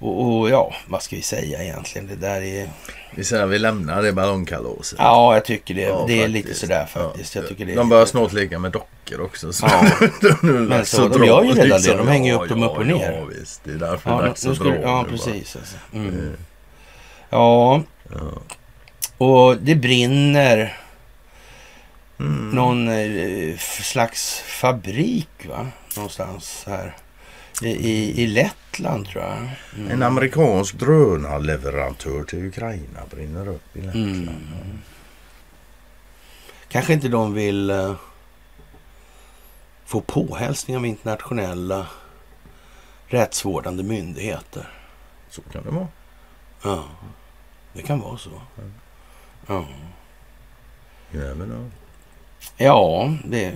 [0.00, 2.06] Och, och ja, vad ska vi säga egentligen?
[2.08, 2.70] Det där är...
[3.14, 4.98] Vi säger vi lämnar det ballongkalaset.
[4.98, 5.80] Ja, jag tycker det.
[5.82, 6.46] Ja, det är faktiskt.
[6.46, 7.34] lite sådär faktiskt.
[7.34, 7.40] Ja.
[7.40, 9.52] Jag tycker det De börjar snart leka med dockor också.
[9.52, 9.84] Så Ja.
[10.20, 11.92] det Men så, de gör ju redan liksom.
[11.92, 11.98] det.
[11.98, 13.12] De hänger ju upp dem upp och ner.
[13.12, 13.60] Ja, visst.
[13.64, 14.74] Det är därför Ja, det är dags nu att dra.
[14.82, 15.56] ja precis.
[15.56, 15.76] Alltså.
[15.92, 16.08] Mm.
[16.18, 16.32] Eh,
[17.30, 17.82] Ja,
[19.18, 20.76] och det brinner
[22.20, 22.50] Mm.
[22.50, 25.66] någon eh, slags fabrik va?
[25.96, 26.96] Någonstans här.
[27.62, 29.36] I, i, i Lettland tror jag.
[29.76, 29.90] Mm.
[29.90, 34.28] En amerikansk drönarleverantör till Ukraina brinner upp i Lettland.
[34.28, 34.78] Mm.
[36.68, 37.94] Kanske inte de vill eh,
[39.84, 41.86] få påhälsning av internationella
[43.06, 44.68] rättsvårdande myndigheter.
[45.30, 45.88] Så kan det vara.
[46.62, 46.84] Ja,
[47.72, 48.30] det kan vara så.
[49.46, 49.66] Ja,
[51.12, 51.70] You never know.
[52.56, 53.54] ja det,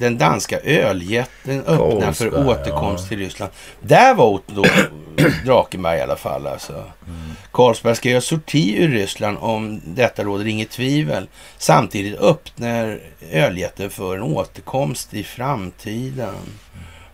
[0.00, 3.08] den danska öljätten öppnar för Carlsberg, återkomst ja.
[3.08, 3.52] till Ryssland.
[3.80, 4.64] Där var Otto
[5.44, 6.46] Drakenberg i alla fall.
[6.46, 6.72] Alltså.
[6.72, 7.30] Mm.
[7.52, 11.28] Carlsberg ska göra sorti ur Ryssland om detta råder inget tvivel.
[11.58, 13.00] Samtidigt öppnar
[13.32, 16.34] öljätten för en återkomst i framtiden.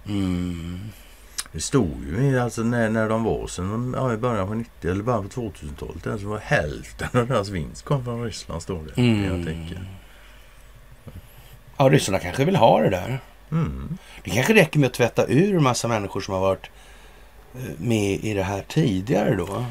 [0.09, 0.81] Mm.
[1.53, 5.03] Det stod ju alltså när, när de var sen, ja, i början på 90 eller
[5.03, 6.21] början på 2000-talet.
[6.21, 9.03] Det var hälften av deras vinst kom från Ryssland stod det.
[9.03, 9.25] Mm.
[9.25, 9.96] Jag tänker.
[11.77, 13.21] Ja, ryssarna kanske vill ha det där.
[13.53, 13.99] Mm.
[14.25, 16.71] Det kanske räcker med att tvätta ur en massa människor som har varit
[17.55, 19.65] eh, med i det här tidigare då.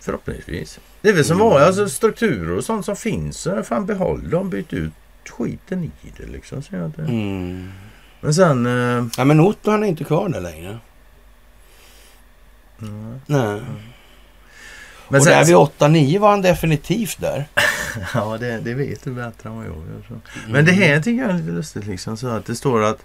[0.00, 0.80] Förhoppningsvis.
[1.02, 3.48] Det är väl som var alltså strukturer och sånt som finns.
[3.64, 4.50] Fan behåll dem.
[4.50, 4.92] Byt ut
[5.28, 6.62] skiten i det liksom.
[6.62, 6.98] Så jag.
[6.98, 7.72] Mm.
[8.20, 8.66] Men sen...
[8.66, 10.78] Eh, Ja, men Otto han är inte kvar där längre.
[12.82, 13.20] mm.
[13.26, 13.60] Nej.
[15.10, 17.44] Men och sen, där vid 8-9 var han definitivt där.
[18.14, 20.20] Ja, det, det vet du bättre än vad jag gör.
[20.48, 22.16] Men det här tycker jag är lite lustigt liksom.
[22.16, 22.98] Så att det står att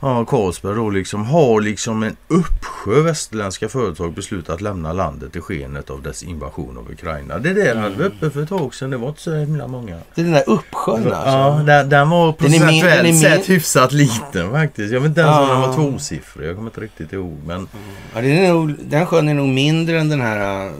[0.00, 5.90] ja, Carlsberg då liksom har liksom en uppsjö västerländska företag beslutat lämna landet i skenet
[5.90, 7.38] av dess invasion av Ukraina.
[7.38, 8.90] Det där hade vi uppe för ett tag sedan.
[8.90, 9.98] Det var inte så himla många.
[10.14, 11.30] Det är den där uppsjön alltså.
[11.30, 14.92] Ja, den, den var Den den procentuellt sett hyfsat liten faktiskt.
[14.92, 15.66] Jag vet inte ens om den Ja.
[15.66, 16.48] var tvåsiffrig.
[16.48, 17.38] Jag kommer inte riktigt ihåg.
[17.46, 17.68] Men
[18.14, 20.72] Ja, det är nog, den sjön är nog mindre än den här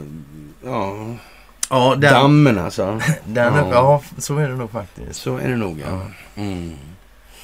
[0.65, 0.95] ja,
[1.69, 2.99] ja, den, dammen alltså.
[3.25, 3.69] den, Ja.
[3.71, 4.01] ja.
[4.17, 5.21] så är det nog faktiskt.
[5.21, 6.01] Så är det nog ja.
[6.35, 6.75] Mm.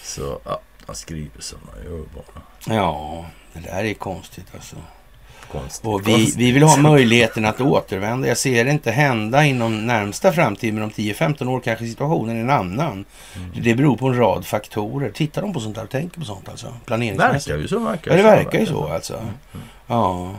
[0.03, 2.75] Så ja, han skriver som han gör bara.
[2.75, 4.75] Ja, det där är konstigt alltså.
[5.51, 5.85] Konstigt.
[5.85, 6.35] Och vi, Konstigt.
[6.35, 8.27] vi vill ha möjligheten att återvända.
[8.27, 12.41] Jag ser det inte hända inom närmsta framtid, men om 10-15 år kanske situationen är
[12.41, 12.91] en annan.
[12.91, 13.63] Mm.
[13.63, 15.09] Det beror på en rad faktorer.
[15.11, 16.73] Tittar de på sånt här och tänker på sånt alltså?
[16.85, 17.47] Planeringsmässigt.
[17.47, 17.79] Verkar ju så.
[17.79, 19.21] Verkar Ja, det verkar ju så alltså.
[19.87, 20.31] Ja.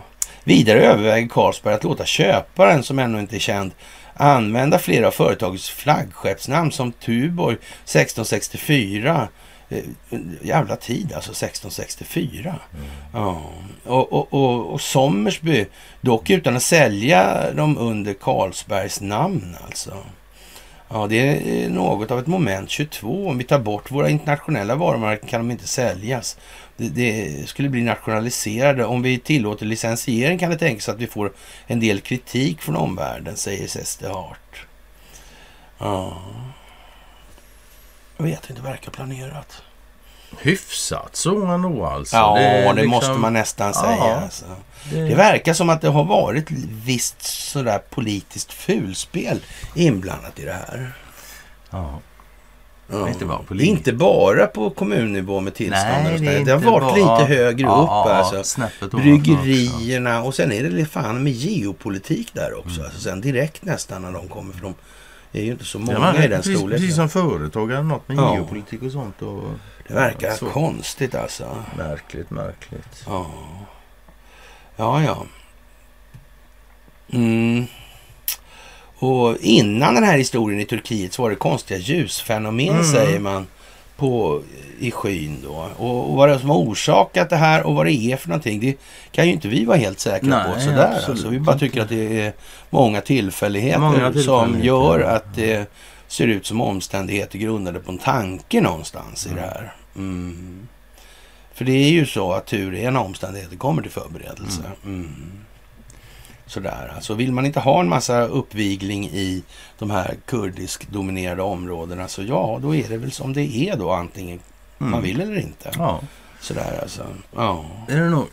[0.51, 3.73] Vidare överväger Carlsberg att låta köparen, som ännu inte är känd,
[4.15, 9.29] använda flera av företagets flaggskeppsnamn som Tuborg 1664.
[9.69, 9.79] Eh,
[10.43, 12.55] jävla tid alltså, 1664.
[13.13, 13.43] Ja.
[13.85, 15.67] Och, och, och, och Sommersby,
[16.01, 19.97] dock utan att sälja dem under Carlsbergs namn alltså.
[20.93, 23.29] Ja, det är eh, något av ett moment 22.
[23.29, 26.39] Om vi tar bort våra internationella varumärken kan de inte säljas.
[26.77, 28.85] Det, det skulle bli nationaliserade.
[28.85, 31.33] Om vi tillåter licensiering kan det tänkas att vi får
[31.67, 34.67] en del kritik från omvärlden, säger Seste Hart.
[35.79, 36.23] Ja.
[38.17, 39.63] Jag vet inte, verkar planerat
[40.39, 42.17] hyfsat så ändå alltså.
[42.17, 43.97] Ja, det, är liksom- måste man nästan säga.
[43.97, 44.45] Ja, Alltså.
[44.91, 46.47] Det verkar som att det har varit
[46.85, 49.41] visst sådär politiskt fulspel
[49.75, 50.93] inblandat i det här.
[51.71, 51.99] Ja.
[52.93, 53.09] Ja.
[53.09, 56.07] Inte bara Det är inte bara på kommunnivå med tillstånd.
[56.13, 56.43] och sådär.
[56.45, 57.89] det har varit bara- lite högre Ja, upp.
[57.89, 58.61] ja, alltså.
[58.97, 62.75] Bryggerierna och sen är det fan med geopolitik där också.
[62.75, 62.85] Mm.
[62.85, 64.53] Alltså sen direkt nästan när de kommer.
[64.55, 64.75] För de
[65.33, 66.81] är ju inte så många Ja, men i den precis, storleken.
[66.83, 68.35] precis som företag eller något med Ja.
[68.35, 69.23] geopolitik och sånt.
[69.23, 69.43] Och,
[69.91, 70.47] Det verkar så.
[70.47, 71.65] konstigt alltså.
[71.77, 73.05] Märkligt, märkligt.
[73.07, 73.27] Ja,
[74.77, 75.03] ja.
[75.03, 75.27] ja.
[77.13, 77.67] Mm.
[78.99, 82.85] Och innan den här historien i Turkiet så var det konstiga ljusfenomen Mm.
[82.85, 83.47] säger man
[83.97, 84.43] på,
[84.79, 85.69] i skyn då.
[85.79, 88.29] Och, och vad det är som har orsakat det här och vad det är för
[88.29, 88.61] någonting.
[88.61, 88.77] Det
[89.13, 90.87] kan ju inte vi vara helt säkra på Nej, sådär.
[90.87, 92.33] absolut Alltså, vi bara tycker att det är
[92.71, 95.07] många tillfälligheter, Många som tillfälligheter, gör ja.
[95.07, 95.71] att det
[96.09, 99.73] ser ut som omständigheter grundade på en tanke någonstans i det här.
[99.97, 100.69] Mm.
[101.55, 104.63] För det är ju så att tur är när omständigheter kommer till förberedelse.
[104.85, 105.33] Mm.
[106.47, 109.43] Sådär, alltså vill man inte ha en massa uppvigling i
[109.79, 114.41] de här kurdisk-dominerade områdena så ja, då är det väl som det är då antingen
[114.79, 115.03] man Mm.
[115.03, 115.71] vill eller inte.
[115.79, 116.01] Ja,
[116.41, 117.07] Sådär alltså.
[117.37, 118.27] Ja, är det nog.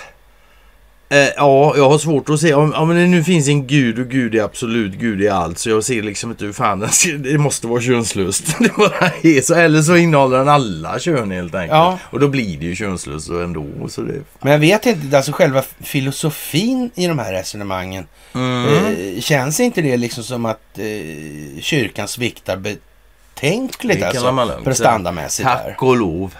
[1.10, 2.54] Eh, ja, jag har svårt att se.
[2.54, 5.58] Om, om det nu finns en gud och gud är absolut gud är allt.
[5.58, 8.44] Så jag ser liksom inte hur fan den ska, det måste vara könslöst.
[8.58, 9.54] Det bara är så.
[9.54, 11.72] Eller så innehåller den alla kön helt enkelt.
[11.72, 11.98] Ja.
[12.02, 13.66] Och då blir det ju könslöst ändå.
[13.88, 14.20] Så det...
[14.40, 18.06] Men jag vet inte, alltså själva filosofin i de här resonemangen.
[18.34, 18.66] Mm.
[18.66, 25.48] Eh, känns inte det liksom som att eh, kyrkan sviktar betänkligt Det alltså, prestandamässigt?
[25.48, 26.34] Tack och lov.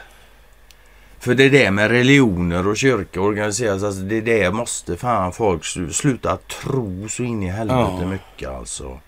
[1.20, 3.82] För det är det med religioner och kyrka organiseras.
[3.82, 8.06] Alltså det är det måste fan folk slu- sluta tro så in i helvete Ja.
[8.06, 8.98] mycket alltså.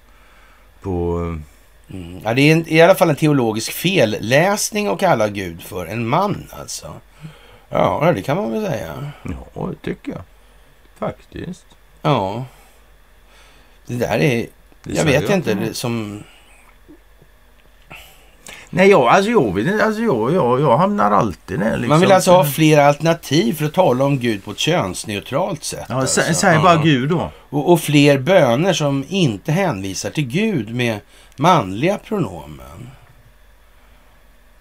[0.80, 1.16] På...
[1.92, 2.20] Mm.
[2.24, 6.08] Ja, det är en, i alla fall en teologisk felläsning att kalla Gud för en
[6.08, 6.94] man alltså.
[7.68, 9.11] Ja, det kan man väl säga.
[9.22, 10.22] Ja, det tycker jag.
[10.98, 11.66] Faktiskt.
[12.02, 12.44] Ja.
[13.86, 14.46] Det där är,
[14.82, 15.54] Det jag vet inte, inte.
[15.54, 16.22] det som...
[18.70, 19.82] Nej, jag, alltså jag vet.
[19.82, 21.88] Alltså jag, jag, jag hamnar alltid där liksom.
[21.88, 25.86] Man vill alltså ha fler alternativ för att tala om Gud på ett könsneutralt sätt.
[25.88, 26.20] Ja, alltså.
[26.20, 26.82] sä, säg bara Ja.
[26.82, 27.30] Gud då.
[27.50, 31.00] Och, och fler böner som inte hänvisar till Gud med
[31.36, 32.90] manliga pronomen.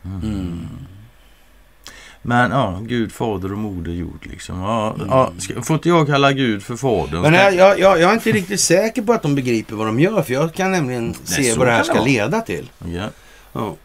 [0.04, 0.68] Mm.
[2.22, 4.62] Men ja, Gud, Fader och Moder Jord liksom.
[4.62, 7.22] Ja, ja, ska, får inte jag kalla Gud för Fadern?
[7.22, 10.00] Men jag, jag, jag jag är inte riktigt säker på att de begriper vad de
[10.00, 10.22] gör.
[10.22, 12.70] För jag kan nämligen se så vad det här ska leda till.
[12.86, 13.06] Ja.
[13.54, 13.76] Ja.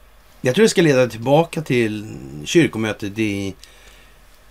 [0.45, 3.55] Jag tror det ska leda tillbaka till kyrkomötet i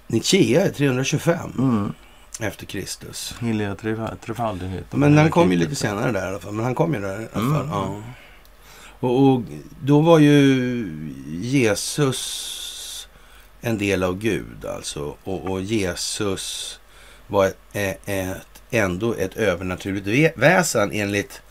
[0.07, 1.93] Nicaea 325 Mm.
[2.39, 3.35] efter Kristus.
[3.41, 4.99] Heliga tref- trefaldigheten.
[4.99, 6.53] Men han kom ju lite senare där i alla fall.
[6.53, 7.65] Men han kom ju där i alla fall.
[7.65, 7.69] Mm.
[7.71, 8.01] Ja.
[8.99, 9.41] Och, och
[9.83, 10.87] då var ju
[11.41, 13.07] Jesus
[13.61, 15.15] en del av Gud alltså.
[15.23, 16.79] Och, och Jesus
[17.27, 21.41] var ett, ett, ändå ett övernaturligt vä- väsen enligt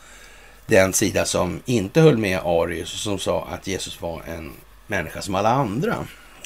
[0.66, 4.52] den sida som inte höll med Arius och som sa att Jesus var en
[4.86, 5.94] människa som alla andra.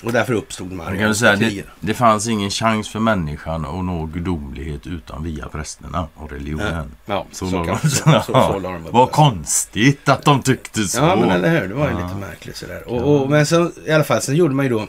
[0.02, 4.04] Och därför uppstod de ju säga, det, det fanns ingen chans för människan att nå
[4.06, 6.92] gudomlighet utan via prästerna och religionen.
[7.06, 10.98] Ja, så, Så, de- så, så, så de Vad konstigt att de tyckte så.
[10.98, 11.68] Ja, men eller hur.
[11.68, 12.02] Det var ju Ja.
[12.06, 12.88] lite märkligt sådär.
[12.88, 14.86] Och, och, men så, i alla fall, sen gjorde man ju då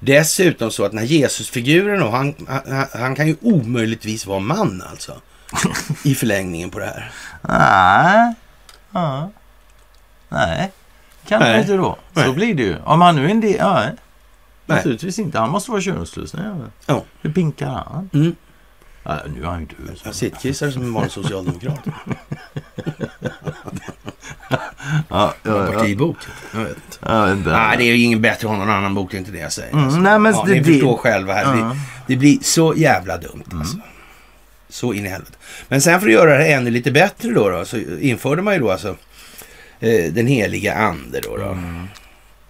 [0.00, 5.20] dessutom så att när Jesusfiguren då, han, han, han kan ju omöjligtvis vara man alltså.
[6.04, 7.10] I förlängningen på det här.
[7.42, 8.34] Nej.
[8.92, 9.30] Ja.
[10.28, 10.72] Nej,
[11.26, 11.60] kan han Nej.
[11.60, 11.98] inte då.
[12.14, 12.32] Så Nej.
[12.32, 12.76] blir det ju.
[12.84, 13.56] Om han nu är en del...
[13.58, 13.92] Ja, nej.
[14.66, 15.38] Naturligtvis inte.
[15.38, 16.34] Han måste vara könslös.
[16.34, 16.54] Nej, ja.
[16.86, 17.02] Ja.
[17.22, 18.10] Hur pinkar han?
[18.12, 18.34] Mm.
[19.02, 20.00] Ja, nu är han ju död.
[20.04, 21.78] Jag sittkissar som en vanlig socialdemokrat.
[25.08, 25.72] Ja, ja, ja.
[25.72, 26.16] Partibok.
[26.54, 26.76] Jag vet
[27.36, 27.50] inte.
[27.52, 29.38] Nej, det är ju ingen bättre att ha någon annan bok, det är inte det
[29.38, 29.72] jag säger.
[29.72, 30.00] Mm, alltså.
[30.00, 31.42] nej, men ja, det- ni det- förstår själva här.
[31.44, 31.50] Ja.
[31.50, 33.76] Det, det blir så jävla dumt alltså.
[34.70, 35.36] Så in i helvete.
[35.68, 38.60] Men sen för att göra det ännu lite bättre då, då så införde man ju
[38.60, 38.96] då alltså
[39.80, 41.36] eh, den heliga ande då.
[41.36, 41.58] då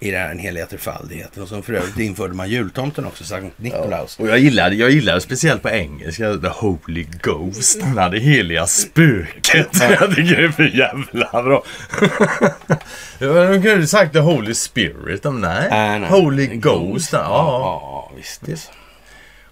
[0.03, 1.43] I den här heliga trefaldigheten.
[1.43, 4.19] Och så för övrigt införde man jultomten också, Sankt Nikolaus.
[4.19, 7.81] Och jag gillade, jag gillade speciellt på engelska, The Holy Ghost.
[7.81, 9.69] Den här det heliga spöket.
[9.81, 11.65] Jag tycker det är för jävla bra.
[13.19, 15.25] Jag kunde sagt The Holy Spirit.
[15.25, 15.69] Men nej.
[15.71, 16.11] Nej, nej.
[16.11, 17.13] Holy Ghost.
[17.13, 17.21] Ja.
[17.21, 18.49] Ja, visst.
[18.49, 18.71] visst.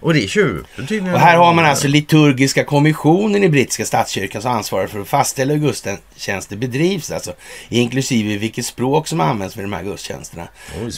[0.00, 1.14] Och det köper tydligen...
[1.14, 5.52] Och här har man alltså liturgiska kommissionen i brittiska statskyrkan som ansvarar för att fastställa
[5.52, 7.32] hur gudstjänster bedrivs, alltså
[7.68, 10.48] inklusive vilket språk som används vid de här gudstjänsterna.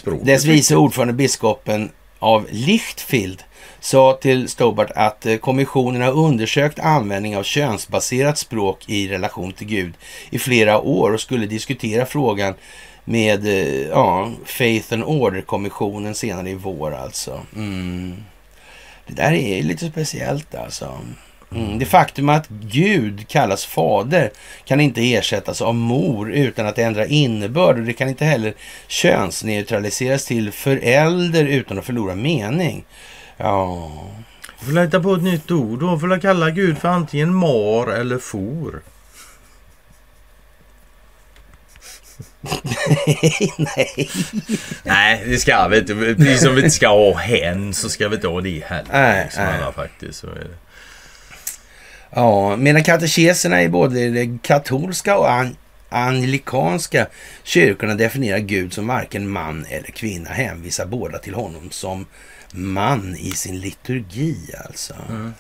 [0.07, 0.21] Oj.
[0.23, 3.43] Dess vice ordförande biskopen av Lichtfield
[3.81, 9.67] sa till Stobart att eh, kommissionen har undersökt användning av könsbaserat språk i relation till
[9.67, 9.95] Gud
[10.31, 12.55] i flera år och skulle diskutera frågan
[13.05, 17.41] med eh, ja, Faith and Order-kommissionen senare i vår alltså.
[17.57, 18.17] Mm.
[19.11, 20.99] Det där är lite speciellt alltså.
[21.55, 21.79] Mm.
[21.79, 24.31] Det faktum att Gud kallas fader
[24.65, 28.55] kan inte ersättas av mor utan att ändra innebörd och det kan inte heller
[28.89, 32.85] könsneutraliseras till förälder utan att förlora mening.
[33.37, 33.91] Ja,
[34.59, 35.99] Får jag hitta på ett nytt ord då?
[35.99, 38.83] Får kalla Gud för antingen mar eller for?
[43.57, 44.11] nej.
[44.83, 45.95] Nej, det ska vi inte.
[45.95, 48.93] Precis som vi inte ska ha hen så ska vi inte ha det heller.
[48.93, 49.59] Nej, liksom, nej.
[49.63, 50.19] alla faktiskt.
[50.19, 50.57] Så är det.
[52.11, 55.57] Ja, medan katekeserna i både det katolska och an
[55.91, 57.07] anglikanska
[57.43, 62.07] kyrkorna definierar Gud som varken man eller kvinna hänvisar båda till honom som
[62.53, 64.37] man i sin liturgi
[64.67, 64.95] alltså.
[65.09, 65.35] Mm.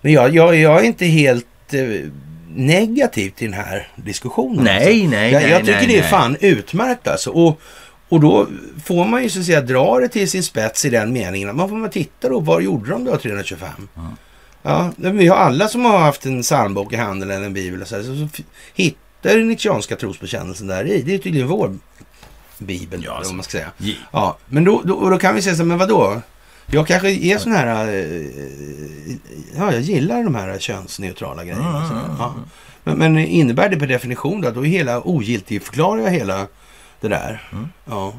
[0.00, 2.10] Men jag, jag, jag är inte helt eh,
[2.54, 4.64] negativ till den här diskussionen.
[4.64, 5.10] Nej, alltså.
[5.10, 6.10] nej, jag, nej, jag tycker nej, det är nej.
[6.10, 7.30] fan utmärkt alltså.
[7.30, 7.60] Och,
[8.08, 8.46] och då
[8.84, 11.56] får man ju så att säga dra det till sin spets i den meningen att
[11.56, 13.68] man får man titta då, vad gjorde de då 325?
[14.62, 17.82] Ja, men vi har alla som har haft en psalmbok i handen eller en bibel
[17.82, 18.42] och så, här, så,
[18.74, 21.02] hittar den nichanska trosbekännelsen där i.
[21.02, 21.76] Det är tydligen vår
[22.58, 23.30] bibel, Ja, alltså.
[23.30, 23.70] vad man ska säga.
[23.78, 26.20] Ge- Ja, men då, då, och då kan vi säga så här, men vadå?
[26.74, 27.86] Jag kanske är sån här...
[27.88, 29.16] eh,
[29.56, 31.86] Ja, jag gillar de här könsneutrala grejerna.
[31.86, 32.34] Mm, mm, ja.
[32.84, 36.46] men, men innebär det per definition då att då är hela ogiltig förklarar jag hela
[37.00, 37.48] det där?
[37.52, 37.68] Mm.
[37.84, 38.12] Ja.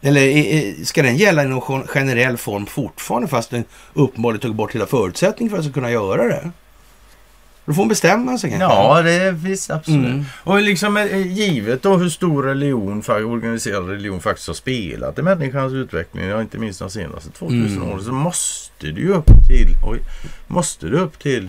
[0.00, 3.64] Eller ska den gälla i någon gen- generell form fortfarande fast den
[3.94, 6.50] uppenbarligen tog bort hela förutsättningen för att kunna göra det?
[7.66, 8.66] Då får hon bestämma sig kanske.
[8.68, 10.06] Ja, det finns absolut.
[10.06, 10.24] Mm.
[10.44, 15.72] Och liksom eh, givet då hur stor religion, organiserad religion faktiskt har spelat i människans
[15.72, 17.88] utveckling, ja, inte minst de senaste 2000 Mm.
[17.88, 19.98] åren, så måste ju upp till, oj,
[20.46, 21.48] måste det upp till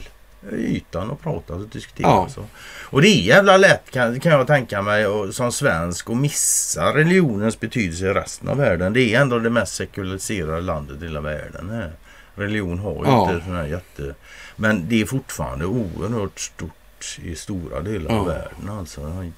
[0.52, 2.07] ytan och prata och diskutera.
[2.07, 2.27] Ja.
[2.30, 2.45] Så.
[2.84, 6.94] Och det är jävla lätt kan, kan jag tänka mig och, som svensk att missa
[6.95, 8.94] religionens betydelse i resten av världen.
[8.94, 11.69] Det är ändå det mest sekulariserade landet i hela världen.
[11.69, 11.91] Här.
[12.35, 13.31] Religion har ju Ja.
[13.34, 14.15] inte sån här jätte...
[14.59, 18.23] Men det är fortfarande oerhört stort i stora delar av Ja.
[18.34, 18.69] världen.
[18.79, 19.31] Alltså.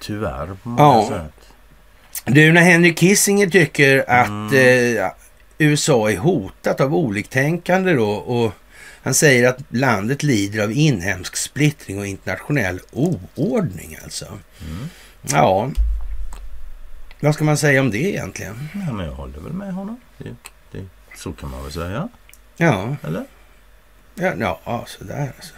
[0.00, 1.08] Tyvärr på många Ja.
[1.08, 1.46] sätt.
[2.24, 4.96] Du, när Henry Kissinger tycker att Mm.
[4.98, 5.10] eh,
[5.58, 8.52] USA är hotat av oliktänkande då och
[9.02, 14.26] han säger att landet lider av inhemsk splittring och internationell oordning alltså.
[14.26, 14.88] Mm.
[15.30, 15.70] Ja,
[17.20, 18.68] vad ska man säga om det egentligen?
[18.86, 20.00] Ja, men jag håller väl med honom.
[20.18, 20.28] Det,
[20.72, 20.84] det,
[21.16, 22.08] så kan man väl säga.
[22.56, 23.24] Ja, Eller?
[24.14, 25.54] Ja, ja, ja sådär alltså.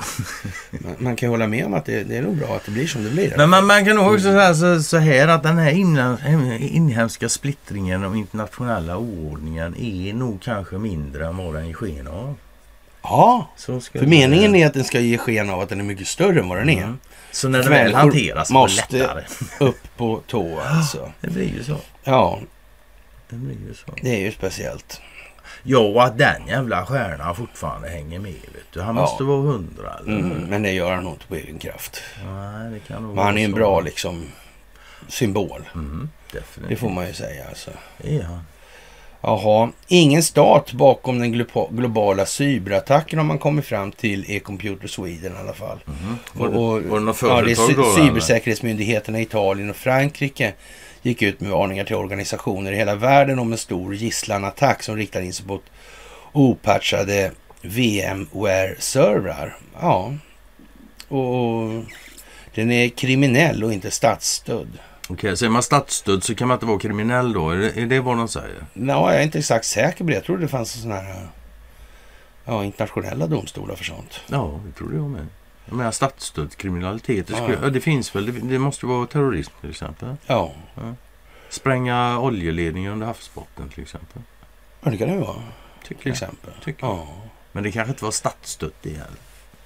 [0.70, 2.86] man, man kan hålla med om att det, det är nog bra att det blir
[2.86, 3.34] som det blir.
[3.36, 7.28] Men man, man kan nog också säga så, så här att den här inhem- inhemska
[7.28, 12.34] splittringen och internationella oordningen är nog kanske mindre än vad den ger sken av.
[13.02, 13.50] Ja,
[13.92, 16.48] för meningen är att den ska ge sken av att den är mycket större än
[16.48, 16.82] vad den är.
[16.82, 16.98] Mm.
[17.30, 18.98] Så när Människor väl hanteras måste...
[18.98, 19.24] lättare.
[19.60, 21.12] Upp på tå alltså.
[21.20, 21.76] Det blir ju så.
[22.04, 22.40] Ja,
[23.28, 23.92] Det blir ju så.
[24.02, 25.00] det är ju speciellt.
[25.62, 28.32] Ja, och att den jävla stjärnan fortfarande hänger med.
[28.32, 28.80] Vet du.
[28.80, 29.02] Han Ja.
[29.02, 29.98] måste vara hundra.
[30.06, 32.02] Mm, men det gör han nog inte på egen kraft.
[32.26, 34.24] Nej, det kan Men han är en bra liksom
[35.08, 35.68] symbol.
[35.74, 36.08] Mm.
[36.68, 37.70] Det får man ju säga alltså.
[38.04, 38.40] Han.
[39.24, 44.88] Jaha, ingen stat bakom den glo- globala cyberattacken har man kommit fram till är Computer
[44.88, 45.78] Sweden i alla fall.
[45.84, 46.18] Mhm.
[46.32, 47.94] Var, det, Och- var det något Ja, det är företag då?
[48.04, 50.52] cybersäkerhetsmyndigheterna i Italien och Frankrike
[51.02, 55.20] gick ut med varningar till organisationer i hela världen om en stor gisslanattack som riktar
[55.20, 55.60] in sig på
[56.32, 59.56] opatchade VMware-servrar.
[59.80, 60.14] Ja,
[61.08, 61.84] och
[62.54, 64.78] Den är kriminell och inte statsstödd.
[65.08, 67.50] Okej, säger man statsstödd så kan man inte vara kriminell då?
[67.50, 68.66] Är det, är det vad de säger?
[68.72, 70.14] Nå, jag är inte exakt säker på det.
[70.14, 71.28] Jag tror det fanns sådana här
[72.44, 74.20] ja, internationella domstolar för sånt.
[74.26, 75.26] Ja, det tror jag med.
[75.64, 77.26] Jag menar statsstödd kriminalitet.
[77.26, 77.62] Det, Ja, skulle, ja.
[77.62, 78.26] ja, det finns väl.
[78.26, 80.16] Det, det måste vara terrorism till exempel.
[80.26, 80.52] Ja,
[81.48, 84.22] Spränga oljeledningar under havsbotten till exempel.
[84.80, 85.42] ja det kan det vara.
[85.84, 86.52] Tycker Till exempel.
[86.64, 86.86] Tycker.
[86.86, 87.06] Ja.
[87.52, 89.18] Men det kanske inte var statsstött det heller.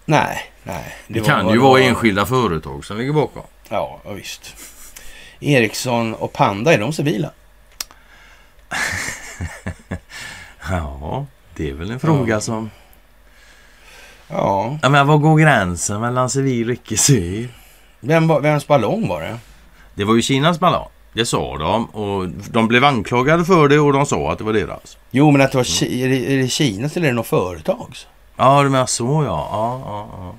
[0.05, 0.97] Nej, nej.
[1.09, 1.89] Det, var kan vad ju det vara var.
[1.89, 3.43] enskilda företag som ligger bakom.
[3.69, 4.57] Ja, ja, visst.
[5.41, 7.31] Ericsson och Panda, är de civila?
[10.71, 12.41] Ja, det är väl en fråga Ja.
[12.41, 12.71] som...
[14.29, 14.79] Ja.
[14.83, 17.49] Ja, men var går gränsen mellan civil och icke civil?
[18.01, 19.39] Vem, vems ballong var det?
[19.95, 20.89] Det var ju Kinas ballong.
[21.13, 24.53] Det sa de och de blev anklagade för det och de sa att det var
[24.53, 24.99] deras.
[25.11, 27.27] Jo, men att det var Ki- är det, är det Kinas eller är det något
[27.27, 28.07] företags?
[28.37, 29.49] Ja, du menar så ja.
[29.53, 30.35] Ja, ja, ja.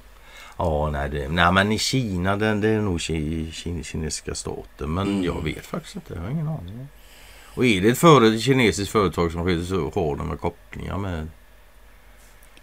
[0.59, 4.93] Ja, nej, det, nej men i Kina, det, det är nog ki, ki, kinesiska staten.
[4.93, 5.23] Men Mm.
[5.23, 6.87] jag vet faktiskt inte, jag har ingen aning.
[7.55, 11.27] Och är det ett, före, ett kinesiskt företag som sköter så har de kopplingar med...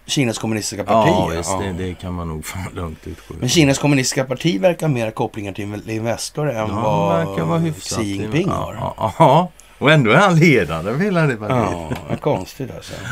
[0.07, 1.09] Kinas kommunistiska parti?
[1.09, 4.89] Ja, visst, Det, det kan man nog fan lugnt utgå Men Kinas kommunistiska parti verkar
[4.89, 7.73] mer kopplingar till Investor än Ja, vad verkar vara.
[7.81, 8.75] Xi Jinping ja, har.
[8.75, 11.59] Ja, ja, och ändå är han ledande för hela det partiet.
[11.91, 12.93] Ja, vad konstigt alltså.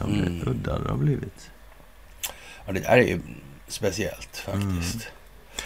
[0.00, 0.40] Mm.
[0.48, 1.50] udda det har blivit.
[2.66, 3.20] Ja, det där är ju
[3.68, 5.08] speciellt faktiskt.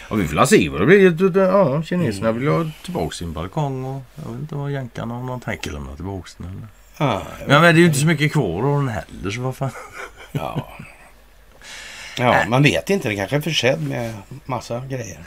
[0.09, 1.37] Ja, vi får se vad det blir.
[1.37, 2.39] Ja, kineserna Mm.
[2.41, 5.95] vill ha tillbaka sin balkong och jag vet inte vad jänkarna om de tänker lämna
[5.95, 6.47] tillbaka den.
[6.47, 6.67] Eller.
[6.97, 9.55] Ja, Ja, men det är ju inte så mycket kvar av den heller så vad
[9.55, 9.71] fan.
[10.31, 10.67] ja.
[12.17, 13.07] ja, man vet inte.
[13.07, 14.13] Den kanske är försedd med
[14.45, 15.19] massa grejer.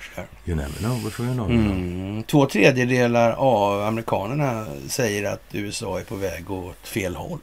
[0.45, 1.51] You never know before you know.
[1.51, 2.23] Mm.
[2.23, 7.39] Två tredjedelar av amerikanerna säger att USA är på väg åt fel håll.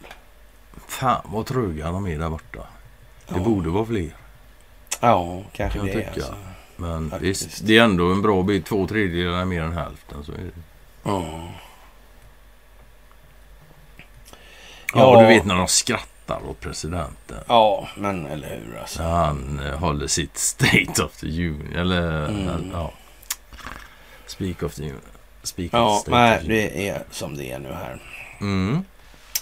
[0.87, 2.59] Fan vad tröga de är där borta.
[3.27, 3.39] Det Ja.
[3.43, 4.09] borde vara fler.
[4.99, 5.93] Ja, kanske Kan det.
[5.93, 6.09] tycka.
[6.13, 6.35] Alltså.
[6.75, 7.45] Men Faktiskt.
[7.45, 8.65] visst, det är ändå en bra bit.
[8.65, 10.23] Två tredjedelar är mer än hälften.
[10.23, 10.51] Så är det.
[11.03, 11.23] Ja.
[14.93, 16.07] Ja, du vet när de skrattar
[16.37, 17.37] åt presidenten.
[17.47, 19.03] Ja, men eller hur alltså.
[19.03, 21.73] Han eh, håller sitt State of the Union.
[21.75, 22.69] Eller Mm.
[22.73, 22.91] ja.
[24.27, 25.01] Speak of the Union.
[25.43, 26.73] Speak Ja, of State nej, of the Union.
[26.75, 28.01] det är som det är nu här.
[28.41, 28.83] Mm.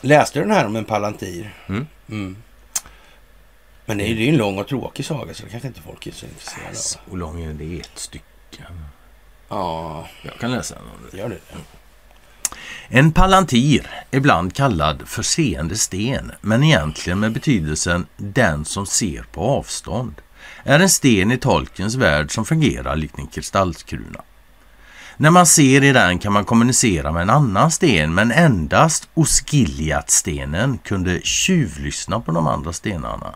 [0.02, 1.54] Läste du den här om en palantir?
[1.68, 1.88] Mm.
[2.10, 2.38] Mm.
[3.86, 6.12] Men det är ju en lång och tråkig saga så det kanske inte folk är
[6.12, 6.74] så intresserade av.
[6.74, 8.64] Så lång är det ett stycke.
[9.50, 11.18] Ja, Jag kan läsa den om det.
[11.18, 11.40] gör det.
[12.88, 19.42] En palantir, ibland kallad för seende sten, men egentligen med betydelsen den som ser på
[19.42, 20.16] avstånd,
[20.64, 24.22] är en sten i tolkens värld som fungerar likt en kristallkruna.
[25.18, 30.78] När man ser i den kan man kommunicera med en annan sten, men endast Osgiliath-stenen
[30.78, 33.36] kunde tjuvlyssna på de andra stenarna.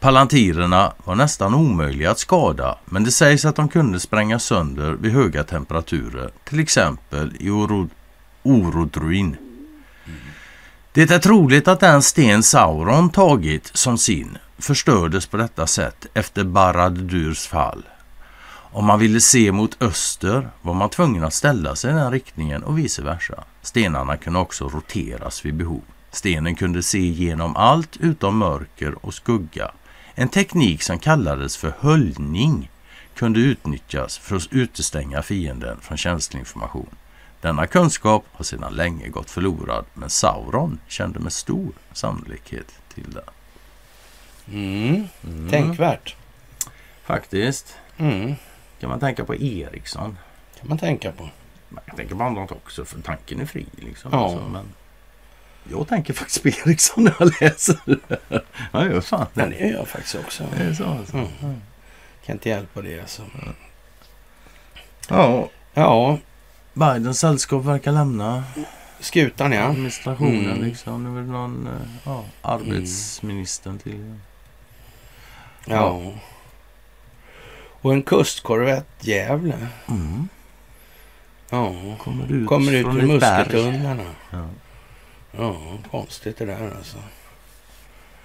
[0.00, 5.12] Palantirerna var nästan omöjliga att skada, men det sägs att de kunde sprängas sönder vid
[5.12, 7.50] höga temperaturer, till exempel i
[8.46, 9.36] Orodruin.
[10.92, 16.44] Det är troligt att den sten Sauron tagit som sin förstördes på detta sätt efter
[16.44, 17.82] Barad-durs fall.
[18.76, 22.62] Om man ville se mot öster var man tvungen att ställa sig i den riktningen
[22.62, 23.44] och vice versa.
[23.62, 25.82] Stenarna kunde också roteras vid behov.
[26.10, 29.70] Stenen kunde se genom allt utom mörker och skugga.
[30.14, 32.70] En teknik som kallades för höljning
[33.14, 36.90] kunde utnyttjas för att utestänga fienden från känslig information.
[37.46, 43.24] Denna kunskap har sedan länge gått förlorad, men Sauron kände med stor sannolikhet till den.
[44.52, 45.08] Mm.
[45.50, 46.16] Tänkvärt.
[47.04, 47.76] Faktiskt.
[47.96, 48.34] Mm.
[48.80, 50.18] Kan man tänka på Ericsson.
[50.60, 51.28] kan man tänka på.
[51.68, 53.66] Man kan tänka på annat också, för tanken är fri.
[53.76, 54.24] Liksom, Ja.
[54.24, 54.64] alltså, men
[55.70, 57.78] jag tänker faktiskt på Ericsson när jag läser.
[58.72, 59.56] ja, gör fan Men det.
[59.58, 60.44] det gör jag faktiskt också.
[60.56, 61.16] Det är så alltså.
[61.16, 61.60] Mm.
[62.24, 63.22] Kan inte hjälpa det alltså.
[65.08, 66.18] Ja, Ja,
[66.76, 68.44] Bidens sällskap verkar lämna
[69.00, 69.62] skutan ja.
[69.62, 70.50] administrationen.
[70.50, 70.64] Mm.
[70.64, 71.04] Liksom.
[71.04, 71.72] Det är väl någon eh,
[72.04, 74.18] ja, arbetsministern till.
[75.66, 76.12] Ja.
[77.80, 79.66] Och en kustkorvett Gävle.
[79.88, 80.28] Mm.
[81.50, 81.74] Ja.
[81.98, 84.14] Kommer ut, Kommer ut från ur muskeltunnlarna.
[84.30, 84.48] Ja.
[85.38, 86.96] Ja, konstigt det där alltså.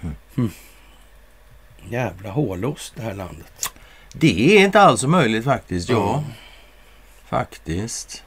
[0.00, 0.14] Mm.
[0.36, 0.50] Mm.
[1.88, 3.70] Jävla hålost det här landet.
[4.14, 5.88] Det är inte alls möjligt faktiskt.
[5.88, 6.24] Ja, Ja.
[7.26, 8.24] faktiskt.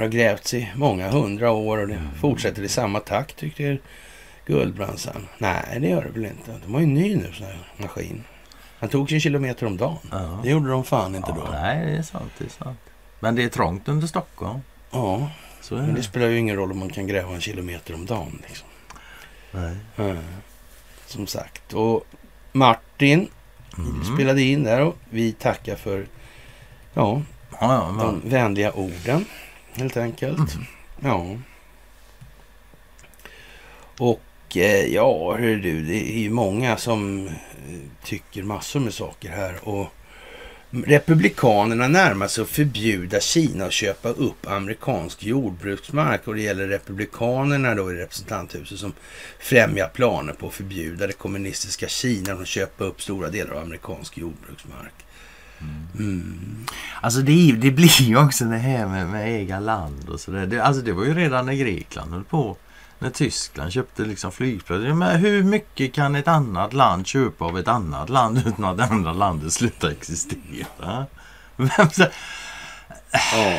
[0.00, 2.08] Har grävts i många hundra år och det Mm.
[2.20, 3.78] fortsätter i samma takt tyckte
[4.46, 5.28] Guldbransan.
[5.38, 6.60] Nej, det gör det väl inte.
[6.64, 8.24] De har ju en ny nu sån här maskin.
[8.78, 9.98] Han tog sin kilometer om dagen.
[10.10, 10.40] Ja.
[10.42, 11.52] Det gjorde de fan inte Ja, då.
[11.52, 12.32] nej, det är sant.
[12.38, 12.78] Det är sant.
[13.20, 14.60] Men det är trångt under Stockholm.
[14.90, 16.02] Ja, Så men det det.
[16.02, 18.42] spelar ju ingen roll om man kan gräva en kilometer om dagen.
[18.48, 18.68] Liksom.
[19.50, 19.76] Nej.
[19.96, 20.14] Ja,
[21.06, 21.72] Som sagt.
[21.72, 22.04] Och
[22.52, 23.28] Martin
[23.78, 24.04] Mm.
[24.14, 26.06] spelade in där och vi tackar för
[26.94, 27.22] Ja,
[27.52, 29.24] Ja, ja, de vänliga orden
[29.72, 30.54] helt enkelt.
[31.00, 31.36] Ja.
[33.98, 37.32] Och eh, ja, hör du, det är ju många som eh,
[38.04, 39.68] tycker massor med saker här.
[39.68, 39.86] Och
[40.72, 47.74] Republikanerna närmar sig att förbjuda Kina att köpa upp amerikansk jordbruksmark och det gäller Republikanerna
[47.74, 48.92] då i representanthuset som
[49.38, 54.18] främjar planer på att förbjuda det kommunistiska Kina att köpa upp stora delar av amerikansk
[54.18, 54.92] jordbruksmark.
[55.98, 56.66] Mm.
[57.00, 60.46] Alltså det, det blir ju också det här med, med äga land och sådär.
[60.46, 62.56] Det, alltså det var ju redan när Grekland höll på.
[62.98, 64.92] När Tyskland köpte liksom flygplatser.
[64.94, 68.84] Men hur mycket kan ett annat land köpa av ett annat land utan att det
[68.84, 71.06] andra landet slutar existera?
[71.56, 72.06] Vem sa-
[73.12, 73.58] Ja.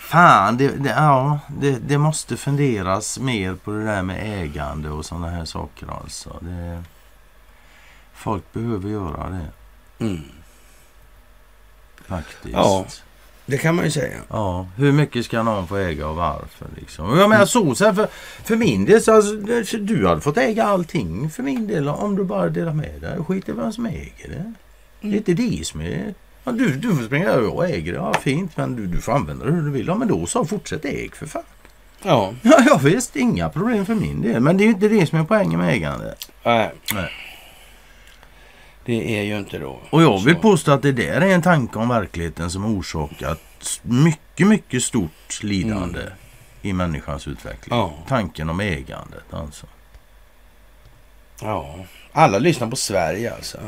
[0.00, 5.04] Fan, det, det, ja, det, det måste funderas mer på det där med ägande och
[5.04, 6.36] sådana här saker alltså.
[8.14, 9.46] Folk behöver göra det
[10.04, 10.20] Mm.
[12.08, 12.52] Faktiskt.
[12.52, 12.86] Ja.
[13.46, 14.18] Det kan man ju säga.
[14.30, 16.66] Ja, hur mycket ska någon få äga och varför?
[16.76, 17.18] Liksom?
[17.18, 18.08] Jag menar så, så här, för,
[18.44, 19.32] för min del, så alltså,
[19.78, 23.18] du hade fått äga allting för min del om du bara delar med dig.
[23.24, 24.52] Skit i vem som äger det.
[25.00, 26.14] Det är inte det som är...
[26.44, 27.98] Ja, du, du får springa över och äger det.
[27.98, 29.86] Ja, fint, men du, du får använda det hur du vill.
[29.86, 31.42] Ja, men då så, fortsätt äg för fan.
[32.02, 32.34] Ja.
[32.42, 34.40] Ja, ja visst, inga problem för min del.
[34.40, 36.14] Men det är ju inte det som är poängen med ägande.
[36.44, 36.72] Nej.
[36.94, 37.10] Nej.
[38.88, 39.78] Det är ju inte då.
[39.90, 40.40] Och jag vill så.
[40.40, 43.40] påstå att det där är en tanke om verkligheten som orsakat
[43.82, 46.00] mycket, mycket stort lidande
[46.62, 47.78] i människans utveckling.
[47.78, 47.94] Ja.
[48.08, 49.66] Tanken om ägandet alltså.
[51.40, 51.76] Ja.
[52.12, 53.58] Alla lyssnar på Sverige alltså.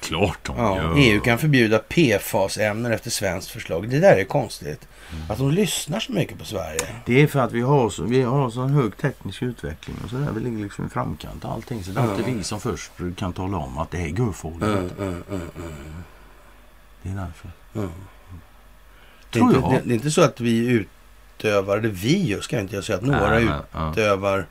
[0.00, 0.94] Klart de Ja.
[0.96, 3.88] EU kan förbjuda PFAS-ämnen efter svenskt förslag.
[3.88, 4.88] Det där är konstigt.
[5.28, 6.80] Att de lyssnar så mycket på Sverige.
[7.06, 10.16] Det är för att vi har så, vi har så hög teknisk utveckling och så
[10.16, 10.30] där.
[10.34, 11.84] Vi ligger liksom i framkant och allting.
[11.84, 14.08] Så det är alltid vi som först kan tala om att det är.
[14.08, 15.42] Mm, mm, mm, mm,
[17.02, 17.50] Det är därför.
[17.74, 17.88] mm.
[19.30, 19.72] Det, är Tror inte, jag.
[19.72, 20.86] det, det är inte så att vi
[21.38, 23.90] utövar, det vi gör, ska jag inte jag säga, att några ja.
[23.92, 24.46] utövar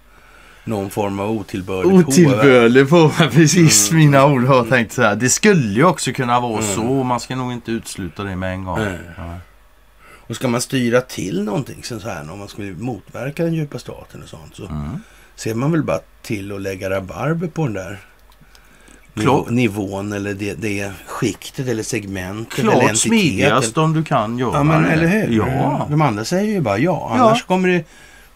[0.63, 4.03] någon form av otillbörligt Otillbörlig på precis Mm.
[4.05, 5.15] mina ord har tänkt säga.
[5.15, 6.75] Det skulle ju också kunna vara Mm.
[6.75, 6.83] så.
[7.03, 8.79] Man ska nog inte utesluta det med en gång.
[8.79, 8.99] Nej.
[9.17, 9.37] Ja.
[10.31, 14.23] Och ska man styra till någonting så här, om man skulle motverka den djupa staten
[14.23, 14.99] och sånt, så Mm.
[15.35, 17.99] ser man väl bara till att lägga rabarber på den där
[19.13, 22.97] nivå, nivån eller det, det skiktet eller segmentet eller Klart entiteten.
[23.09, 24.89] smidigast om du kan göra Ja, men det.
[24.89, 25.37] eller hur?
[25.37, 25.87] Ja.
[25.89, 27.11] De andra säger ju bara ja.
[27.17, 27.23] Ja.
[27.23, 27.83] Annars kommer, det,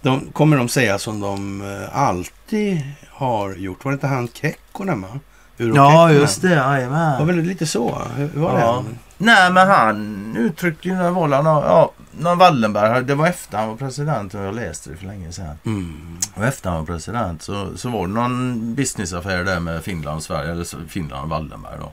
[0.02, 3.86] de, kommer de säga som de eh, alltid har gjort.
[3.86, 5.20] Var det inte han Kekkonen va?
[5.57, 6.48] Ja, just det.
[6.49, 7.27] Det var Jajamän.
[7.27, 8.02] väl lite så?
[8.15, 8.84] Hur var Ja.
[8.90, 8.95] det?
[9.18, 13.76] Nej, men han uttryckte ju när det, ja, när Wallenberg, det var efter han var
[13.76, 15.57] president och jag läste det för länge sedan.
[15.65, 16.18] Mm.
[16.36, 20.23] Och efter han var president så, så var det någon businessaffär där med Finland och
[20.23, 21.91] Sverige, eller Finland och Wallenberg då.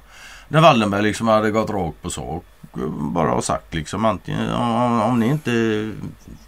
[0.49, 2.45] Där Wallenberg liksom hade gått rakt på sak.
[2.99, 5.91] Bara har sagt liksom antingen om, om ni inte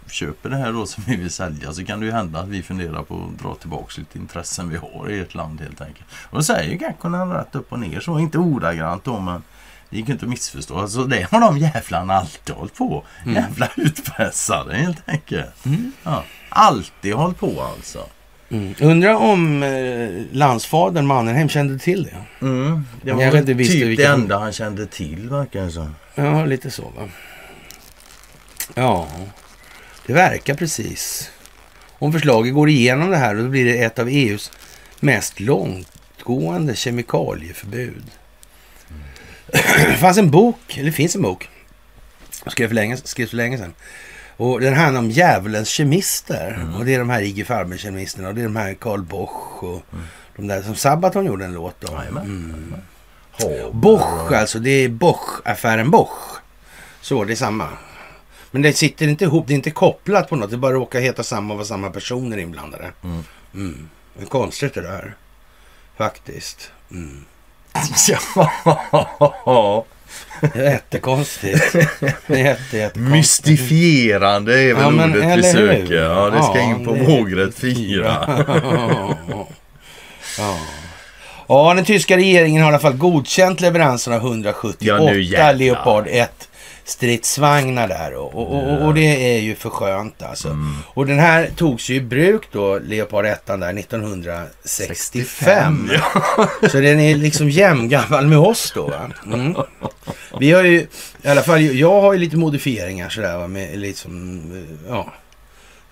[0.07, 2.63] köper det här då som vi vill sälja så kan det ju hända att vi
[2.63, 6.07] funderar på att dra tillbaka lite intressen vi har i ett land helt enkelt.
[6.29, 9.43] Och då säger ju Kekkonen rätt upp och ner så, inte ordagrant då men
[9.89, 10.79] det gick inte att missförstå.
[10.79, 13.03] Alltså det har de jävlarna alltid hållit på.
[13.23, 13.35] Mm.
[13.35, 15.65] Jävla utpressare helt enkelt.
[15.65, 15.91] Mm.
[16.03, 17.99] Ja, alltid hållit på alltså.
[18.55, 18.75] Mm.
[18.81, 22.45] Undrar om eh, landsfadern Mannerheim kände till det?
[22.45, 22.85] Mm.
[23.01, 25.95] Det Jag var väl typ vilken- det enda han kände till verkar det som.
[26.15, 27.09] Ja, lite så va.
[28.75, 29.07] Ja,
[30.05, 31.31] det verkar precis.
[31.99, 34.51] Om förslaget går igenom det här då blir det ett av EUs
[34.99, 38.03] mest långtgående kemikalieförbud.
[39.51, 41.49] Det fanns en bok, eller det finns en bok,
[42.47, 43.73] skrev för länge, skrevs för länge sedan.
[44.37, 46.67] Och den handlar om djävulens kemister.
[46.77, 49.81] Och det är de här IG Farben-kemisterna och det är de här Karl Bosch och
[50.35, 51.95] de där som Sabaton gjorde en låt om.
[51.95, 52.23] Jajamän.
[52.23, 52.75] Mm.
[53.71, 56.41] Bosch alltså, det är Bosch-affären Bosch.
[57.01, 57.67] Så, det är samma.
[58.51, 60.51] Men det sitter inte ihop, det är inte kopplat på något.
[60.51, 62.91] Det bara råkar heta samma och vara samma personer inblandade.
[63.03, 63.23] Mm.
[63.53, 63.89] Mm.
[64.17, 65.15] Det är konstigt det där.
[65.97, 66.71] Faktiskt.
[66.91, 67.25] Mm.
[69.45, 69.85] Ja.
[70.53, 71.71] Det är jättekonstigt.
[71.71, 72.95] Det är jätte, jättekonstigt.
[72.95, 75.41] Mystifierande är väl Ja, men ordet vi hur?
[75.41, 75.93] söker.
[75.95, 78.17] Ja, det ska Ja, in på vågrätt 4.
[80.37, 80.57] ja.
[81.47, 85.51] ja, den tyska regeringen har i alla fall godkänt leveransen av 178 Ja.
[85.51, 86.49] Leopard 1
[86.85, 88.15] stridsvagnar där.
[88.15, 90.47] Och, och, och, och det är ju för skönt alltså.
[90.47, 90.73] Mm.
[90.87, 95.89] Och den här togs ju i bruk då, Leopard 1 där 1965.
[96.71, 99.11] Så den är liksom jämngammal med oss då va?
[99.25, 99.55] Mm.
[100.39, 100.87] Vi har ju,
[101.21, 104.41] i alla fall jag har ju lite modifieringar sådär va, med liksom,
[104.89, 105.13] ja.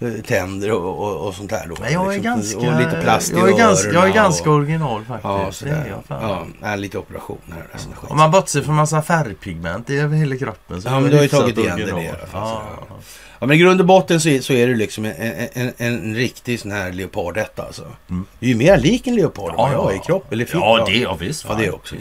[0.04, 1.76] Eh, tänder och, och, och sånt där då.
[1.80, 2.24] Men jag är liksom.
[2.24, 2.58] ganska...
[2.58, 5.62] Och lite plast i jag är ganska, jag är ganska och, original faktiskt.
[5.62, 6.02] Ja, det är.
[6.08, 8.12] Ja, ja, lite operationer och sån skit.
[8.12, 11.24] Om man bortser från massa färgpigment i över hela kroppen så Ja, men du har
[11.24, 12.04] ju tagit igen det original.
[12.04, 12.96] i alla fall, så, Ja, ja.
[13.40, 15.74] Ja, men i grund och botten så är, så är det liksom en, en, en,
[15.78, 17.86] en riktig sån här leopardetta alltså.
[18.10, 18.26] Mm.
[18.40, 20.02] Det är ju mer lik en leopard än vad Ja, jag är ja.
[20.02, 20.54] i kropp eller fitt.
[20.56, 21.46] Ja, det jag visst.
[21.50, 21.96] Ja, det är också.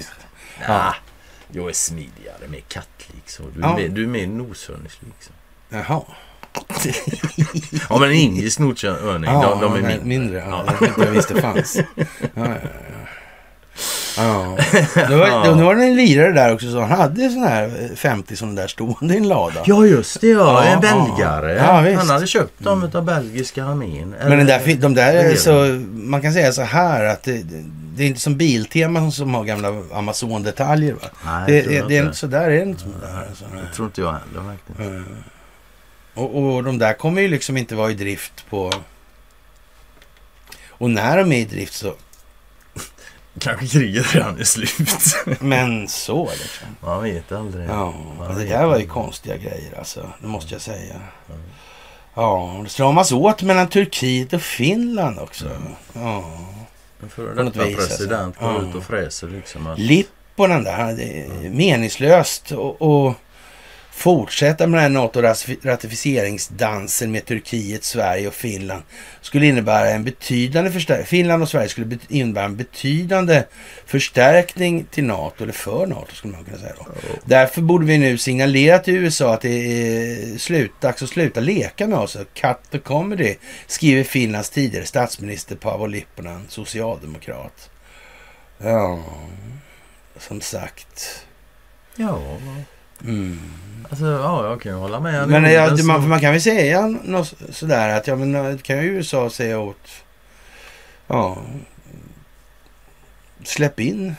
[0.68, 0.94] Ja.
[1.52, 3.42] Jag är smidigare, mer kattlik så.
[3.54, 3.76] Du är, Ja.
[3.76, 5.12] mer, du är mer noshörningslik.
[5.68, 6.02] Jaha.
[7.90, 10.04] Ja, men en indisk noshörning, Ja, de, de är nej, mindre.
[10.18, 10.44] mindre.
[10.50, 11.76] Ja, jag jag visste fanns.
[11.96, 12.04] Ja,
[12.34, 12.58] ja, ja.
[14.16, 14.56] Ja.
[15.08, 18.36] Det var, det var en lirare där också, så han hade sån här eh, 50
[18.36, 19.60] sådana där stående i en lada.
[19.66, 20.26] Ja, just det.
[20.26, 21.58] Ja, en belgare.
[21.96, 24.14] Han hade köpt dem av belgiska armén.
[24.22, 27.42] Men den där, de där, så, man kan säga så här att det,
[27.96, 30.92] det är inte som Biltema som har gamla Amazon-detaljer.
[30.92, 31.08] Va?
[31.24, 32.16] Nej, Det, det, det är inte.
[32.16, 33.26] så där, är det inte som det där.
[33.28, 33.44] Alltså.
[33.70, 34.96] Det tror inte jag heller verkligen.
[34.96, 35.02] Eh,
[36.14, 38.72] Och, och de där kommer ju liksom inte vara i drift på...
[40.68, 41.94] Och när de är i drift så...
[43.38, 45.40] Kanske kriget redan är slut.
[45.40, 46.68] Men så liksom.
[46.80, 47.68] Man vet aldrig.
[47.68, 50.12] Ja, Man det där var ju konstiga grejer alltså.
[50.20, 51.00] Det måste jag säga.
[52.14, 55.50] Ja, det stramas åt mellan Turkiet och Finland också.
[55.92, 56.24] Ja.
[57.02, 58.52] En före detta vis, president alltså.
[58.54, 58.68] går Ja.
[58.68, 59.66] ut och fräser liksom.
[59.66, 63.14] Att, Lipponen där, det är meningslöst och, och
[63.92, 68.82] fortsätta med den här NATO-ratificeringsdansen med Turkiet, Sverige och Finland
[69.20, 71.06] skulle innebära en betydande förstärkning.
[71.06, 73.44] Finland och Sverige skulle innebära en betydande
[73.86, 76.86] förstärkning till NATO, eller för NATO skulle man kunna säga då.
[77.24, 81.86] Därför borde vi nu signalera till USA att det är slut, dags att sluta leka
[81.86, 82.16] med oss.
[82.34, 83.34] Cut the comedy,
[83.66, 87.70] skriver Finlands tidigare statsminister Paavo Lipponen, socialdemokrat.
[88.58, 89.04] Ja,
[90.18, 91.26] som sagt.
[91.96, 92.22] ja,
[93.04, 93.38] Mm.
[93.90, 95.28] alltså ja, jag kan ju hålla med.
[95.28, 98.34] Men Det är ja, väl man, man kan väl säga något sådär att ja, men
[98.34, 99.88] eh, kan ju USA säga åt...
[101.06, 101.38] Ja,
[103.44, 104.14] släpp in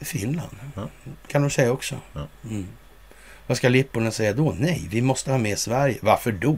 [0.00, 0.56] Finland.
[0.74, 0.88] Ja.
[1.26, 1.94] Kan de säga också.
[2.12, 2.26] Ja.
[2.44, 2.66] Mm.
[3.46, 4.54] Vad ska Lipponen säga då?
[4.58, 5.98] Nej, vi måste ha med Sverige.
[6.02, 6.56] Varför då?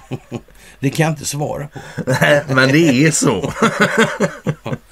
[0.80, 1.80] det kan jag inte svara på.
[2.06, 3.52] Nej, men det är så.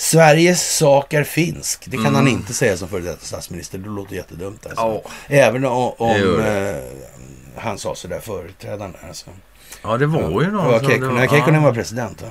[0.00, 1.84] Sveriges sak är finsk.
[1.84, 2.14] Det kan Mm.
[2.14, 3.78] han inte säga som före detta statsminister.
[3.78, 4.66] Det låter jättedumt.
[4.66, 4.82] Alltså.
[4.82, 5.02] Ja.
[5.28, 6.76] Även om, om eh,
[7.56, 8.98] han sa sådär företrädande.
[9.08, 9.30] Alltså.
[9.82, 10.88] ja, det var ju någon var som...
[10.88, 11.14] Kekkonen.
[11.14, 11.66] Nej, Kekkonen ja.
[11.68, 12.28] var president va?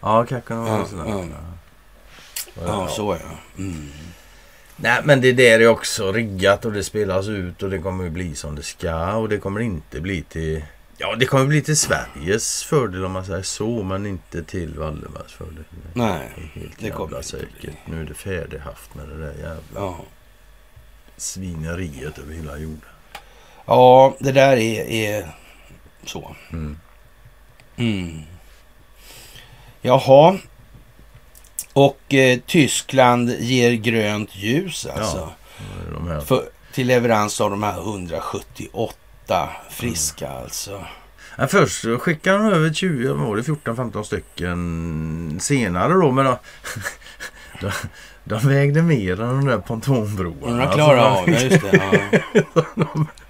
[0.00, 1.08] Ja, Kekkonen var Ja, president.
[1.10, 1.24] ja.
[2.54, 2.62] Ja.
[2.66, 3.62] Ja, så ja.
[3.62, 3.88] Mm.
[4.76, 8.10] Nej, men det där är också riggat och det spelas ut och det kommer ju
[8.10, 10.64] bli som det ska och det kommer inte bli till...
[11.00, 15.32] Ja, det kommer bli till Sveriges fördel om man säger så, men inte till Valdemars
[15.32, 15.64] fördel.
[15.94, 17.60] Nej, Det helt det kommer säkert.
[17.60, 17.72] bli.
[17.86, 19.96] Nu är det färdighaft med det där jävla ja.
[21.16, 22.80] svineriet över hela jorden.
[23.66, 25.36] ja, det där är, är
[26.04, 26.36] så.
[26.52, 26.78] Mm.
[27.76, 28.22] Mm.
[29.80, 30.38] Jaha.
[31.72, 35.32] Och eh, Tyskland ger grönt ljus alltså.
[35.88, 36.20] Är De här.
[36.20, 38.94] För, till leverans av de här 178
[39.70, 40.84] friska alltså.
[41.36, 46.10] Ja, först skickade de över 20, vad var det 14-15 stycken senare då.
[46.10, 46.38] Men då,
[47.60, 47.70] de,
[48.24, 50.66] de vägde mer än de där pontonbroarna.
[50.66, 51.98] De klarar Alltså, av, ja just det.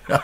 [0.06, 0.18] Ja.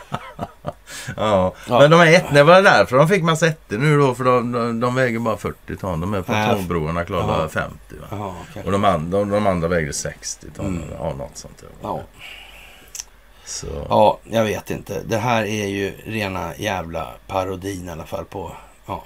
[1.16, 1.54] Ja.
[1.68, 1.78] Ja.
[1.78, 4.14] Men de är ett, det var därför de fick massa ettor nu då.
[4.14, 6.00] För de, de, de väger bara 40 ton.
[6.00, 7.38] De här pontonbroarna klarar Jaha.
[7.38, 7.74] bara 50.
[8.00, 8.06] Va?
[8.10, 8.62] Jaha, okej.
[8.66, 10.66] Och de andra, de, de andra vägde 60 ton.
[10.66, 10.82] Mm.
[10.82, 11.68] eller, Ja, något sånt där.
[11.82, 12.00] Ja.
[13.44, 13.86] Så.
[13.88, 15.02] ja, jag vet inte.
[15.06, 18.52] Det här är ju rena jävla parodin i alla fall på...
[18.86, 19.04] Ja.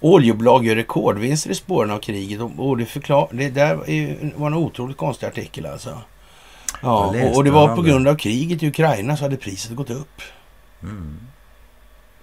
[0.00, 2.40] Oljebolag gör rekordvinster i spåren av kriget.
[2.58, 3.74] Och, det, förklar, det där
[4.38, 6.00] var en otroligt konstig artikel alltså.
[6.82, 9.90] Ja, och, och det var på grund av kriget i Ukraina så hade priset gått
[9.90, 10.22] upp.
[10.82, 11.20] Mm.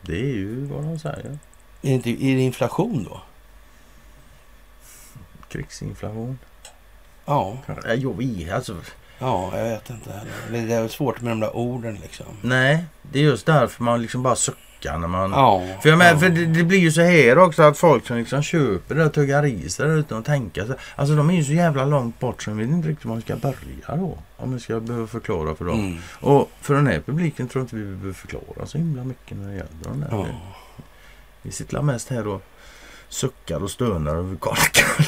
[0.01, 1.25] Det är ju vad de säger.
[1.25, 1.37] Är
[1.81, 3.21] det, inte, är det inflation då?
[5.49, 6.39] Krigsinflation.
[7.25, 7.57] Ja.
[7.97, 8.75] Jag vet alltså.
[9.23, 10.67] Ja, jag vet inte heller.
[10.67, 12.25] Det är svårt med de där orden liksom.
[12.41, 15.31] Nej, det är just därför man liksom bara suckar när man...
[15.31, 16.19] Ja, För, jag menar, ja.
[16.19, 19.13] för det, det blir ju så här också att folk som liksom köper det och
[19.13, 20.75] tuggar i sig det utan att tänka sig.
[20.95, 23.21] Alltså de är ju så jävla långt bort så de vet inte riktigt var man
[23.21, 24.17] ska börja då.
[24.37, 25.79] Om man ska behöva förklara för dem.
[25.79, 25.97] Mm.
[26.19, 29.47] Och för den här publiken tror jag inte vi behöver förklara så himla mycket när
[29.47, 30.07] det gäller de där.
[30.11, 30.25] Ja.
[31.41, 32.43] Vi sitter mest här och
[33.14, 35.07] suckar och stönar över korkar.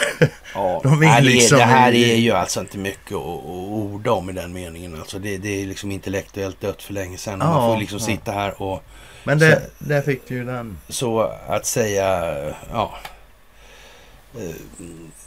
[0.53, 4.11] Ja, De Nej, det, liksom- det här är ju alltså inte mycket att, att orda
[4.11, 4.95] om i den meningen.
[4.99, 7.39] Alltså det, det är liksom intellektuellt dött för länge sedan.
[7.39, 8.05] Ja, Man får liksom ja.
[8.05, 8.83] sitta här och
[9.23, 10.77] Men det, där fick du ju den.
[10.89, 12.33] så att säga,
[12.71, 12.93] ja.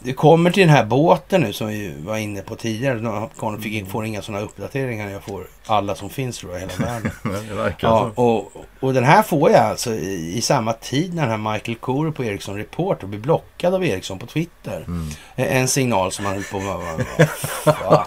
[0.00, 3.28] Det kommer till den här båten nu som vi var inne på tidigare.
[3.36, 5.08] Kom- fick, får inga sådana uppdateringar.
[5.10, 7.74] Jag får alla som finns tror jag i hela världen.
[7.80, 11.52] Ja, och, och den här får jag alltså i, i samma tid när den här
[11.52, 14.84] Michael Kore på Ericsson Report blir blockad av Ericsson på Twitter.
[14.86, 15.08] Mm.
[15.36, 17.06] En signal som man höll på med.
[17.66, 18.06] Vad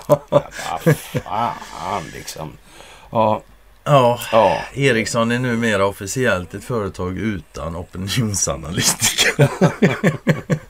[1.24, 2.52] fan liksom.
[3.12, 3.42] Ja,
[3.84, 4.58] Ja, ja.
[4.74, 9.50] Ericsson är numera officiellt ett företag utan opinionsanalytiker.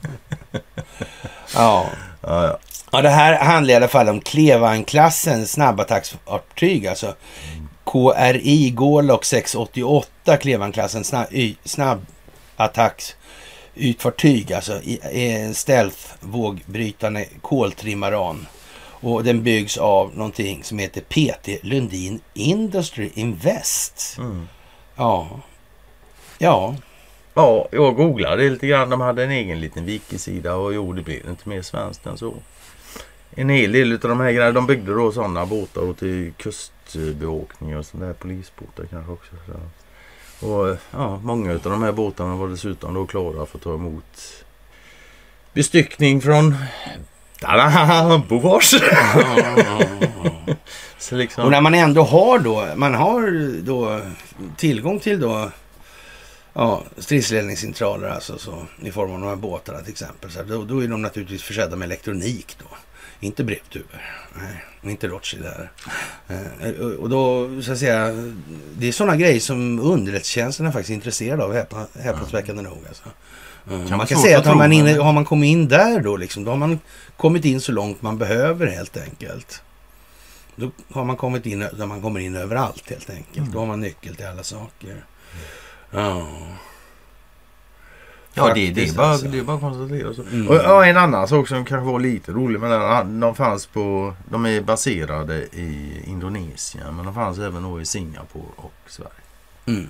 [1.56, 1.86] ja.
[2.22, 2.58] Ja, ja.
[2.92, 6.88] Ja, det här handlar i alla fall om Klevan-klassen snabbattacksfartyg.
[6.88, 7.16] Alltså
[7.86, 14.54] KRI Gorlock 688 Klevan-klassen sna- y- snabbattacksytfartyg.
[14.54, 18.48] Alltså en stealth-vågbrytande koltrimaran.
[19.04, 24.16] Och den byggs av någonting som heter PT Lundin Industry Invest.
[24.18, 24.48] Mm.
[24.96, 25.28] Ja.
[26.38, 26.76] Ja
[27.34, 28.90] ja, jag googlade lite grann.
[28.90, 32.34] De hade en egen liten wikisida och jo, det blev inte mer svenskt än så.
[33.36, 34.52] En hel del av de här grejerna.
[34.52, 39.32] De byggde då sådana båtar och till kustbevakning och sådana där polisbåtar kanske också.
[39.48, 39.54] Så.
[40.48, 44.44] Och ja, många av de här båtarna var dessutom då klara för att ta emot
[45.54, 46.56] bestyckning från
[47.42, 48.24] Tada!
[48.30, 48.74] Bofors!
[50.98, 51.46] Så liksom...
[51.46, 54.02] Och när man ändå har då, man har då
[54.58, 55.52] tillgång till då
[56.54, 60.32] ja, stridsledningscentraler alltså så, i form av de här båtarna till exempel.
[60.32, 62.66] Så då, då är de naturligtvis försedda med elektronik då.
[63.20, 64.16] Inte brevtuber.
[64.36, 65.72] Nej, inte Rothschild här.
[66.28, 66.70] Eh,
[67.00, 68.08] och- då, så att säga,
[68.78, 72.78] det är sådana grejer som underrättelsetjänsten är faktiskt intresserad av, häpna- häpnadsväckande nog.
[72.88, 73.04] Alltså.
[73.72, 76.18] Eh, vara man kan säga att har man, men- har man kommit in där då,
[76.18, 76.80] liksom, då har man
[77.18, 79.62] kommit in så långt man behöver helt enkelt.
[80.56, 83.38] Då har man kommit in där man kommer in överallt helt enkelt.
[83.38, 83.52] Mm.
[83.52, 85.06] Då har man nyckel till alla saker.
[85.92, 86.28] Ja.
[88.34, 89.28] Ja, det, det, är bara, alltså.
[89.28, 90.22] det är bara att konstatera så.
[90.22, 90.48] Mm.
[90.48, 93.20] Och, ja, en annan sak som kanske var lite rolig med den.
[93.20, 94.14] De fanns på...
[94.30, 96.96] De är baserade i Indonesien.
[96.96, 99.12] Men de fanns även då i Singapore och Sverige.
[99.66, 99.90] Mm.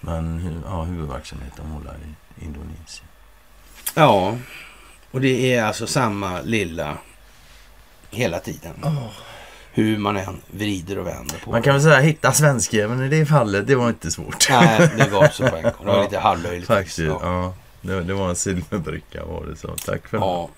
[0.00, 1.94] Men ja, huvudverksamheten håller
[2.38, 3.08] i Indonesien.
[3.94, 4.36] Ja,
[5.10, 6.98] och det är alltså samma lilla
[8.10, 8.74] hela tiden.
[9.72, 13.08] Hur man än vrider och vänder på Man kan väl säga hitta svenska men i
[13.08, 14.50] det fallet det var inte svårt.
[14.50, 15.10] Nej, det
[15.50, 15.72] på en gång.
[15.80, 16.02] Det var Ja.
[16.02, 16.66] lite halvlöjligt.
[16.66, 16.98] Faktiskt.
[16.98, 17.20] Ja.
[17.22, 17.54] Ja.
[17.80, 19.68] Det, det var en silverbricka var det så.
[19.86, 20.48] Tack för ja.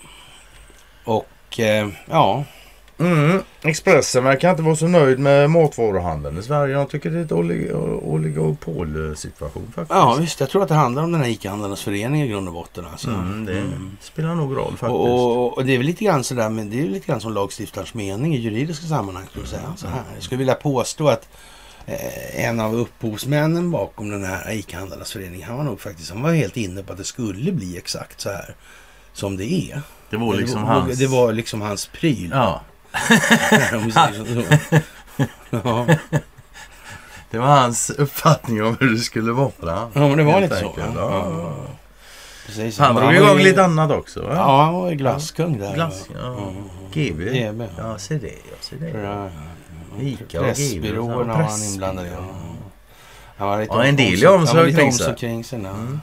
[1.04, 2.61] Och eh, ja, det.
[2.98, 3.42] Mm.
[3.62, 6.72] Expressen verkar inte vara så nöjd med matvaruhandeln i Sverige.
[6.74, 9.90] Jag tycker det är ett olig- oligopolsituation faktiskt.
[9.90, 10.40] ja, visst.
[10.40, 12.84] Jag tror att det handlar om den här ICA-handlarnas förening i grund och botten.
[12.92, 13.10] Alltså.
[13.10, 13.96] Mm, det Mm.
[14.00, 14.90] spelar nog roll faktiskt.
[14.90, 17.32] Och, och, och det är väl lite grann sådär, men det är lite grann som
[17.32, 19.26] lagstiftarens mening i juridiska sammanhang.
[19.30, 19.72] Skulle jag, säga.
[19.76, 20.02] Så här.
[20.14, 21.28] jag skulle vilja påstå att
[21.86, 26.32] eh, en av upphovsmännen bakom den här ICA-handlarnas förening, han var nog faktiskt, han var
[26.32, 28.54] helt inne på att det skulle bli exakt så här
[29.12, 29.82] som det är.
[30.10, 30.98] det var liksom det, var, hans...
[30.98, 32.30] det var liksom hans pryl.
[32.34, 32.60] Ja,
[33.74, 34.78] om vi säger så.
[35.50, 35.86] ja.
[37.30, 39.50] det var hans uppfattning om hur det skulle vara.
[39.60, 40.66] ja, men det var lite så.
[40.68, 41.10] enkelt, Ja.
[41.10, 41.30] ja.
[41.42, 41.54] Ja.
[42.46, 42.78] Precis.
[42.78, 44.22] Han var drog ju- igång lite annat också.
[44.22, 44.34] Va?
[44.36, 45.74] Ja, han var ju glasskung där.
[45.74, 46.26] Glass, ja.
[46.26, 46.54] Mm.
[46.92, 47.24] GB.
[47.24, 47.64] GB.
[47.78, 48.26] Ja, se det.
[48.28, 48.88] Ja, se det.
[49.00, 49.28] Ja,
[50.00, 51.42] Ica och Pressbyråerna GB.
[51.42, 52.08] var han inblandad i.
[52.08, 52.24] Ja.
[53.36, 55.14] Han var lite Ja, en del är omsorg kring sig.
[55.16, 55.60] kring sig.
[55.62, 55.68] Ja.
[55.70, 56.00] Mm.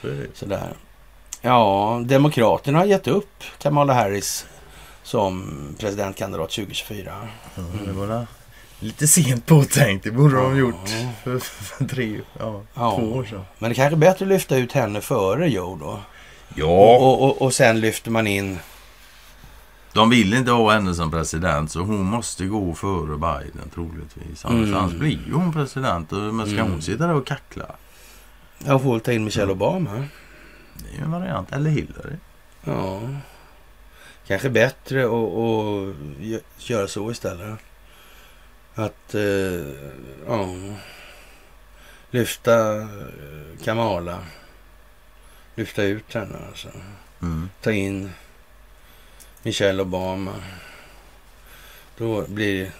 [0.00, 0.26] Så är det.
[0.38, 0.72] Sådär.
[1.42, 4.46] Ja, Demokraterna har gett upp Kamala Harris
[5.02, 5.44] som
[5.78, 7.12] presidentkandidat 2024.
[7.54, 8.26] Ja, det var
[8.80, 10.04] lite sent påtänkt.
[10.04, 10.58] Det borde de Ja.
[10.58, 10.88] gjort
[11.24, 12.96] för, för tre, ja, Ja.
[12.98, 13.42] två år sedan.
[13.58, 16.00] Men det kanske är bättre att lyfta ut henne före Joe då.
[16.54, 18.58] Ja, Och, och, och sen lyfter man in...
[19.92, 24.44] de vill inte ha henne som president så hon måste gå före Biden troligtvis.
[24.44, 24.80] Annars, Mm.
[24.80, 26.10] annars blir ju hon president.
[26.10, 26.72] Men ska Mm.
[26.72, 27.66] hon sitta där och kackla?
[28.66, 29.90] Jag får väl ta in Michelle Obama.
[30.74, 31.52] Det är ju en variant.
[31.52, 32.16] Eller Hillary.
[32.64, 33.00] Ja.
[34.26, 37.58] Kanske bättre att att gö- göra så istället.
[38.74, 39.66] Att eh,
[40.26, 40.48] ja,
[42.10, 42.88] lyfta eh,
[43.64, 44.26] Kamala.
[45.54, 46.68] Lyfta ut henne alltså.
[47.22, 47.50] Mm.
[47.62, 48.10] Ta in
[49.42, 50.34] Michelle Obama.
[51.98, 52.72] Då blir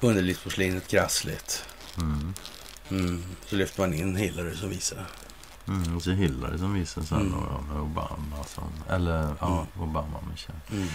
[0.00, 1.64] underlivsporslinet krassligt.
[1.96, 2.34] Mm.
[2.90, 3.24] Mm.
[3.46, 5.06] Så lyfter man in Hillary som visar.
[5.68, 5.96] Mm.
[5.96, 7.30] Och så Hillary som visar sen Mm.
[7.72, 8.64] med Obama som...
[8.90, 10.58] Eller ja, Obama och Michelle.
[10.72, 10.88] Mm.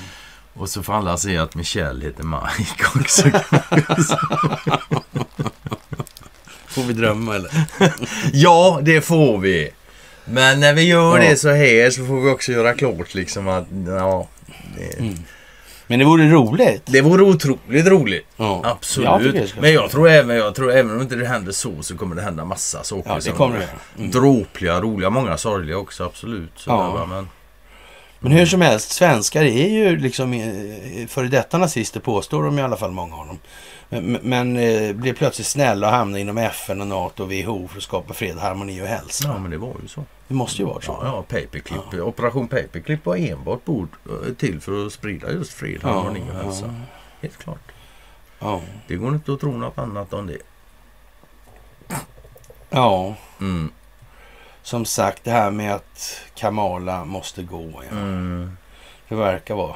[0.53, 3.23] Och så får alla se att Michelle heter Mike också.
[6.67, 7.51] Får vi drömma eller?
[8.33, 9.69] ja, det får vi.
[10.25, 11.29] Men när vi gör Ja.
[11.29, 14.27] det så här så får vi också göra klart liksom att ja,
[14.77, 15.15] det, Mm.
[15.87, 16.81] Men det vore roligt.
[16.85, 18.25] det vore otroligt roligt.
[18.37, 18.61] Ja.
[18.63, 19.35] Absolut.
[19.35, 22.15] Jag Men jag tror, även, jag tror även om inte det händer så så kommer
[22.15, 23.09] det hända massa saker.
[23.09, 23.67] Ja, det kommer det.
[23.97, 24.11] Mm.
[24.11, 26.51] Dråpliga, roliga, många sorgliga också absolut.
[26.55, 26.91] Så Ja.
[26.91, 27.29] va, men
[28.19, 32.61] Men hur som helst, svenskar är ju liksom eh, före detta nazister påstår de i
[32.61, 33.39] alla fall många av dem.
[33.89, 37.83] Men, eh, blir plötsligt snälla och hamnar inom FN och NATO och WHO för att
[37.83, 39.27] skapa fred, harmoni och hälsa.
[39.27, 40.03] Ja, men det var ju så.
[40.27, 40.99] Det måste ju vara så.
[41.01, 41.93] Ja, ja paperclip.
[41.93, 46.75] Operation Paperclip var enbart bord eh, till för att sprida just fred, harmoni och hälsa.
[47.21, 47.71] Helt klart.
[48.39, 48.61] Ja.
[48.87, 50.37] Det går inte att tro något annat om det.
[52.69, 53.15] ja.
[53.39, 53.71] Mm.
[54.61, 57.83] Som sagt, det här med att Kamala måste gå.
[57.89, 57.97] Ja.
[57.97, 58.57] Mm.
[59.07, 59.75] Det verkar vara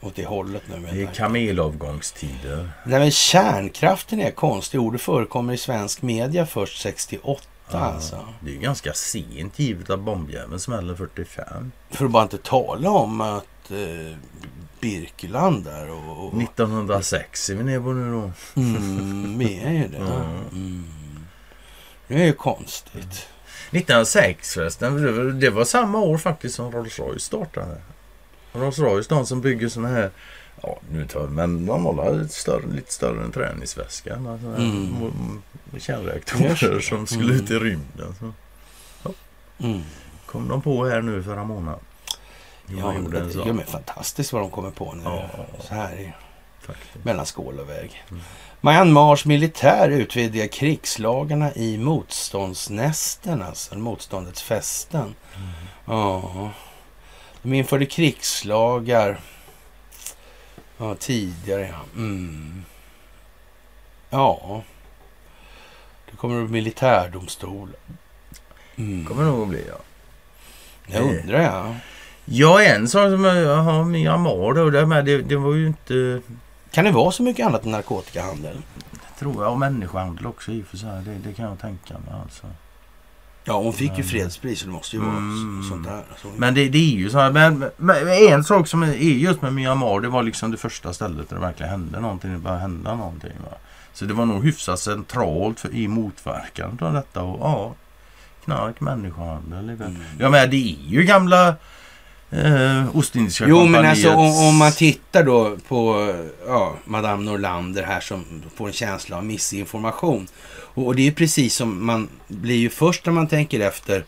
[0.00, 0.88] åt det hållet nu.
[0.92, 2.70] Det är kamelavgångstider.
[2.84, 4.92] Nej, men kärnkraften är konstigt ord.
[4.92, 8.28] Det förekommer i svensk media först 68 alltså.
[8.40, 11.72] Det är ju ganska sent givet att bombjäveln smäller 45.
[11.90, 14.16] För att bara inte tala om att eh,
[14.80, 16.26] Birkeland där och...
[16.26, 18.30] och 1906 är vi nere på nu då.
[18.60, 19.98] mm, vi är ju det.
[20.52, 20.86] Mm.
[22.08, 23.26] Det är ju konstigt.
[23.70, 27.80] 1906 förresten, det var samma år faktiskt som Rolls Royce startade.
[28.52, 30.10] Rolls Royce, de som bygger såna här,
[30.62, 34.26] ja nu tar men de håller lite större, lite större än träningsväskan.
[34.26, 34.96] Alltså, Mm.
[34.96, 35.42] mm.
[35.78, 38.14] Kärnreaktorer som skulle ut i rymden.
[38.20, 38.32] Så
[39.64, 39.82] Mm.
[40.26, 41.80] kom de på här nu förra månaden.
[42.66, 45.02] Ja, gjorde det sån, de är fantastiskt vad de kommer på nu.
[45.04, 45.28] Ja.
[45.60, 46.16] Så här
[46.60, 47.04] faktiskt.
[47.04, 48.04] mellan skål och väg.
[48.60, 55.14] Myanmars militär utvidgar krigslagarna i motståndsnästen, alltså motståndets fästen.
[55.84, 56.50] Ja.
[57.42, 59.20] De införde krigslagar
[60.78, 61.68] ja, tidigare.
[61.68, 61.80] Ja.
[61.96, 62.64] Mm.
[64.10, 64.62] ja.
[66.10, 67.70] Det kommer upp militärdomstol.
[68.76, 69.06] Mm.
[69.06, 69.78] kommer nog att bli ja.
[70.86, 71.76] Jag undrar jag.
[72.24, 76.20] Ja, en sak som jag har Myanmar då, det, med, det, det var ju inte,
[76.70, 78.56] Kan det vara så mycket annat än narkotikahandel?
[79.18, 81.04] tror jag, och människohandel också i och för sig.
[81.04, 82.46] Det, det kan jag tänka mig alltså.
[83.48, 85.62] Ja, hon fick ju Men- fredspris så det måste ju vara Mm.
[85.62, 86.02] så- sånt där.
[86.22, 89.42] Så, Men det, det är ju så här, men, men en sak som är just
[89.42, 92.32] med Myanmar, det var liksom det första stället där det verkligen hände någonting.
[92.32, 93.32] Det började hända någonting.
[93.50, 93.56] Va?
[93.92, 97.22] Så det var nog hyfsat centralt för, i motverkan av detta.
[97.22, 97.74] Och, ja,
[98.44, 99.58] knark, människohandel.
[99.70, 99.80] Mm.
[99.82, 99.96] Mm.
[100.18, 101.54] Ja, men det är ju gamla
[102.30, 106.14] eh, Ostindiska Jo, men alltså om, om man tittar då på
[106.46, 108.24] ja, Madame Norlander här som
[108.54, 110.28] får en känsla av missinformation.
[110.48, 114.04] Och, och det är ju precis som man blir ju först när man tänker efter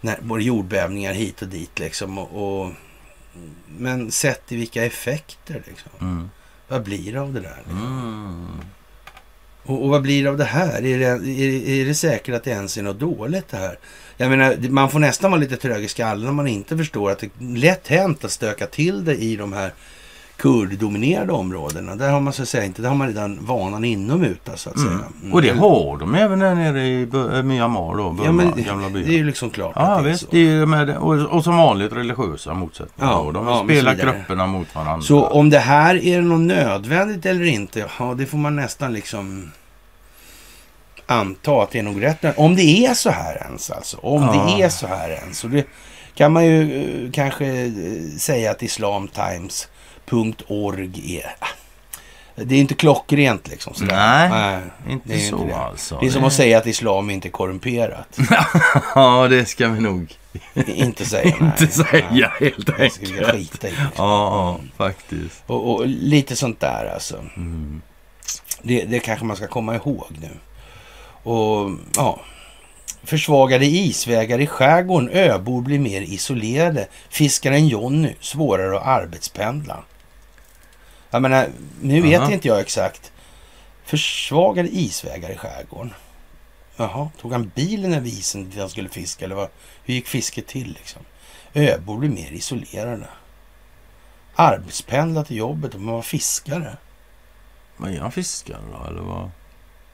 [0.00, 2.18] när, både jordbävningar hit och dit liksom.
[2.18, 2.72] Och, och,
[3.78, 5.90] men sett i vilka effekter liksom.
[6.00, 6.30] Mm.
[6.68, 7.56] Vad blir det av det där?
[7.56, 7.78] Liksom?
[7.78, 8.60] Mm.
[9.62, 10.86] Och, och vad blir det av det här?
[10.86, 13.78] Är det, är, är det säkert att det ens är något dåligt det här?
[14.22, 17.10] Jag menar, det- man får nästan vara lite trög i skallen om man inte förstår
[17.10, 19.72] att det är lätt hänt att stöka till det i de här
[20.36, 21.96] kurddominerade områdena.
[21.96, 24.78] Där har man så att säga inte, där har man redan vanan inommuta så att
[24.78, 24.90] säga.
[24.92, 25.04] Mm.
[25.22, 25.32] Mm.
[25.32, 27.02] Och det har de även där nere i
[27.36, 29.04] eh, Myanmar då, Burma, Ja, men det, gamla det byn.
[29.08, 30.28] är ju liksom klart Ja att det är visst, så.
[30.30, 33.12] det är med, och, och som vanligt religiösa motsättningar.
[33.12, 35.02] Ja, de ja, spelar grupperna mot varandra.
[35.02, 39.50] Så om det här är något nödvändigt eller inte, ja det får man nästan liksom
[41.06, 42.38] anta att det är nog rätt.
[42.38, 43.96] Om det är så här ens alltså.
[43.96, 44.32] Om Ja.
[44.56, 45.44] det är så här ens.
[45.44, 45.66] Och det
[46.14, 47.70] kan man ju eh, kanske eh,
[48.18, 51.34] säga att islamtimes.org är.
[52.34, 53.74] Det är inte klockrent liksom.
[53.74, 54.28] Sådär.
[54.28, 54.60] Nej,
[54.90, 55.56] inte det är så inte det.
[55.56, 55.98] alltså.
[56.00, 58.18] Det är som att säga att islam inte är korrumperat.
[58.94, 60.14] Ja, det ska vi nog
[60.66, 61.36] inte säga.
[61.40, 61.50] nej.
[61.60, 62.30] inte säga Nej.
[62.40, 63.30] helt vi enkelt.
[63.30, 63.72] skita i.
[63.78, 65.42] Ja, ja, faktiskt.
[65.46, 67.16] Och, och lite sånt där alltså.
[67.36, 67.82] Mm.
[68.62, 70.30] Det, det kanske man ska komma ihåg nu.
[71.22, 72.20] Och ja,
[73.02, 75.10] försvagade isvägar i skärgården.
[75.12, 76.88] Öbor blir mer isolerade.
[77.08, 79.84] Fiskaren Jonny svårare att arbetspendla.
[81.10, 81.48] Jag menar,
[81.80, 82.32] nu vet Aha.
[82.32, 83.12] inte jag exakt.
[83.84, 85.94] Försvagade isvägar i skärgården.
[86.76, 89.24] Jaha, tog han bilen över isen dit han skulle fiska?
[89.24, 89.48] Eller vad?
[89.84, 91.02] Hur gick fisket till liksom?
[91.54, 93.06] Öbor blir mer isolerade.
[94.34, 96.76] Arbetspendla till jobbet och man var fiskare.
[97.76, 99.30] Men är han fiskare då, eller vad?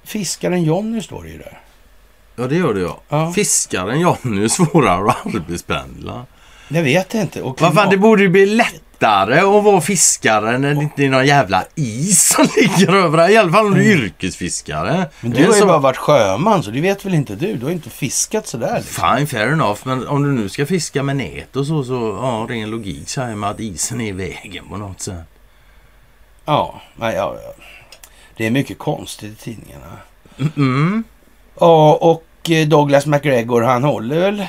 [0.08, 1.58] Fiskaren Jonny står det ju där.
[2.36, 3.00] Ja, det gör det ja.
[3.08, 3.32] Ja.
[3.32, 6.26] Fiskaren Johnny är svårare att arbetspendla.
[6.68, 7.42] Jag vet inte.
[7.42, 11.08] Och Vad fan, det borde ju bli lättare att vara fiskare när det inte är
[11.08, 13.30] någon jävla is som ligger över.
[13.30, 14.90] I alla fall om du är yrkesfiskare.
[14.94, 15.06] Mm.
[15.20, 17.54] Men Det du har ju så- bara varit sjöman så det vet väl inte du?
[17.56, 19.16] Du har inte fiskat sådär liksom.
[19.16, 19.80] Fine, fair enough.
[19.84, 23.34] Men om du nu ska fiska med nät och så, så ja, ren logik säger
[23.34, 25.24] man att isen är i vägen på något sätt.
[26.44, 27.57] Ja, nej, ja, ja.
[28.38, 29.96] Det är mycket konstigt i tidningarna.
[30.56, 31.04] Mm.
[31.60, 34.46] Ja, och eh, Douglas McGregor han håller väl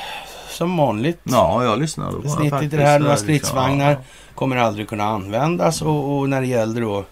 [0.50, 1.20] som vanligt.
[1.24, 3.98] Ja, jag lyssnade på i det här, några liksom, stridsvagnar ja.
[4.36, 7.06] kommer aldrig kunna användas och, och när det gäller då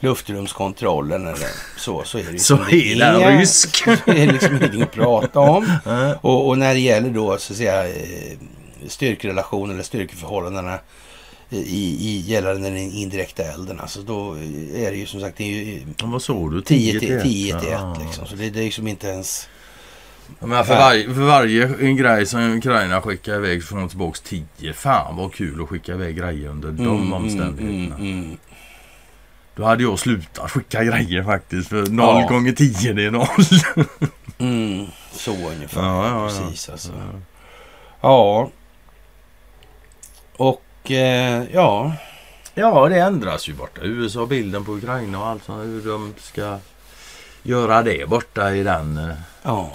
[0.00, 3.84] luftrumskontrollen eller så, så är det ju Så är den rysk.
[4.04, 5.78] Det är liksom ingenting att prata om.
[6.20, 8.38] Och, och när det gäller då så att säga eh,
[8.88, 10.78] styrkerelation eller styrkeförhållandena
[11.58, 13.80] i, i gällande den indirekta elden.
[13.80, 14.32] Alltså då
[14.74, 16.62] är det ju som sagt det är ju Ja, vad såg du?
[16.62, 17.96] 10 till 10 till 1 Ja.
[18.04, 18.26] liksom.
[18.26, 19.48] Så det, det är liksom inte ens...
[20.38, 24.72] Men för, varje, för varje grej som Ukraina skickar iväg de tillbaka 10.
[24.72, 27.96] Fan vad kul att skicka iväg grejer under de Mm, omständigheterna.
[27.96, 28.36] Mm, mm,
[29.56, 31.68] Då hade jag slutat skicka grejer faktiskt.
[31.68, 32.26] För 0 Ja.
[32.28, 33.26] gånger 10 det är 0.
[34.38, 34.86] mm.
[35.12, 35.82] Så ungefär.
[35.82, 36.28] Ja, ja, ja.
[36.48, 36.92] Precis alltså.
[38.00, 38.50] Ja.
[40.36, 41.92] Och eh, ja.
[42.54, 43.80] Ja, det ändras ju borta.
[43.82, 45.64] USA, bilden på Ukraina och allt sånt.
[45.64, 46.58] Hur de ska
[47.42, 48.98] göra det borta i den.
[48.98, 49.72] eh, Ja.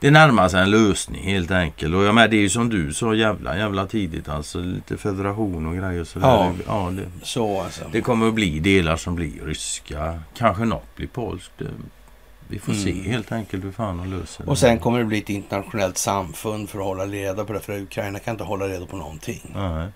[0.00, 1.94] Det närmar sig en lösning helt enkelt.
[1.94, 4.58] Och jag med, det är ju som du sa jävla, jävla tidigt alltså.
[4.58, 6.26] Lite federation och grejer och sådär.
[6.26, 6.52] Ja.
[6.66, 7.84] ja det, Så alltså.
[7.92, 10.20] det kommer att bli delar som blir ryska.
[10.36, 11.52] Kanske något blir polskt.
[12.48, 12.84] Vi får Mm.
[12.84, 14.50] se helt enkelt hur fan de löser det.
[14.50, 17.60] Och sen kommer det bli ett internationellt samfund för att hålla reda på det.
[17.60, 19.50] För Ukraina kan inte hålla reda på någonting.
[19.54, 19.88] Nej,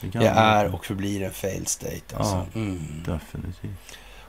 [0.00, 2.16] det Det är och förblir en failed state.
[2.16, 2.34] Alltså.
[2.34, 2.46] Ja.
[2.54, 2.80] Mm.
[3.06, 3.70] Definitivt.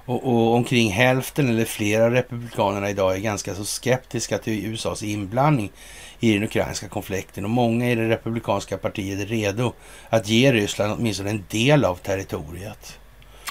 [0.06, 5.04] Och, och omkring hälften eller flera av republikanerna idag är ganska så skeptiska till USAs
[5.04, 5.72] inblandning
[6.20, 7.44] i den ukrainska konflikten.
[7.44, 9.74] Och många i det republikanska partiet är redo
[10.10, 13.00] att ge Ryssland åtminstone en del av territoriet.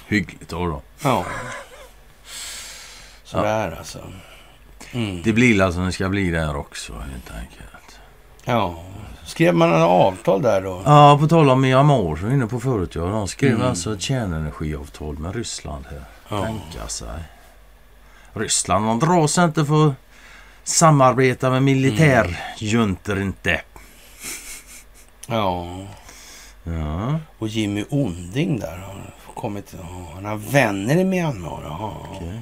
[0.08, 0.66] Hyggligt då.
[0.66, 0.82] då.
[1.02, 1.24] Ja.
[3.30, 3.76] Så Ja.
[3.78, 3.98] alltså.
[4.92, 5.22] Mm.
[5.22, 8.00] Det blir illa som det ska bli där också helt enkelt.
[8.44, 8.74] Ja.
[9.24, 10.82] Skrev man några avtal där då?
[10.84, 12.94] Ja, på tal om Myanmar som vi inne på förut.
[12.94, 13.66] Ja, de skrev Mm.
[13.66, 16.02] alltså ett kärnenergiavtal med Ryssland här.
[16.28, 16.44] Ja.
[16.44, 17.08] Tänka sig.
[18.32, 19.94] Ryssland, de drar sig inte för att
[20.64, 23.60] samarbeta med militärjuntor inte.
[25.26, 25.76] Ja.
[26.64, 27.18] Ja.
[27.38, 29.02] Och Jimmy Onding där har
[29.34, 29.74] kommit.
[30.14, 31.60] Han har vänner i Myanmar.
[31.64, 31.92] Jaha.
[32.10, 32.40] okej.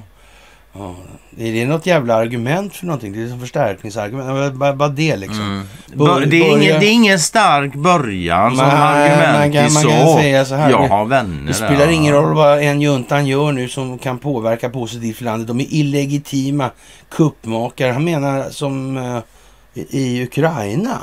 [0.73, 0.95] Ja.
[1.37, 3.13] Är det något jävla argument för någonting?
[3.13, 4.53] Det är som förstärkningsargument.
[4.55, 5.41] Bara, bara det liksom.
[5.41, 5.63] Mm.
[5.93, 9.73] Bör- det, är ingen, det är ingen stark början som Nej, argument man kan- i
[9.73, 10.19] man kan sak.
[10.21, 11.87] säga så här, Jag det- har vänner Det spelar där.
[11.91, 15.47] ingen roll vad en juntan gör nu som kan påverka positivt för landet.
[15.47, 16.69] De är illegitima
[17.09, 17.91] kuppmakare.
[17.91, 19.19] Han menar som eh,
[19.89, 20.97] i Ukraina.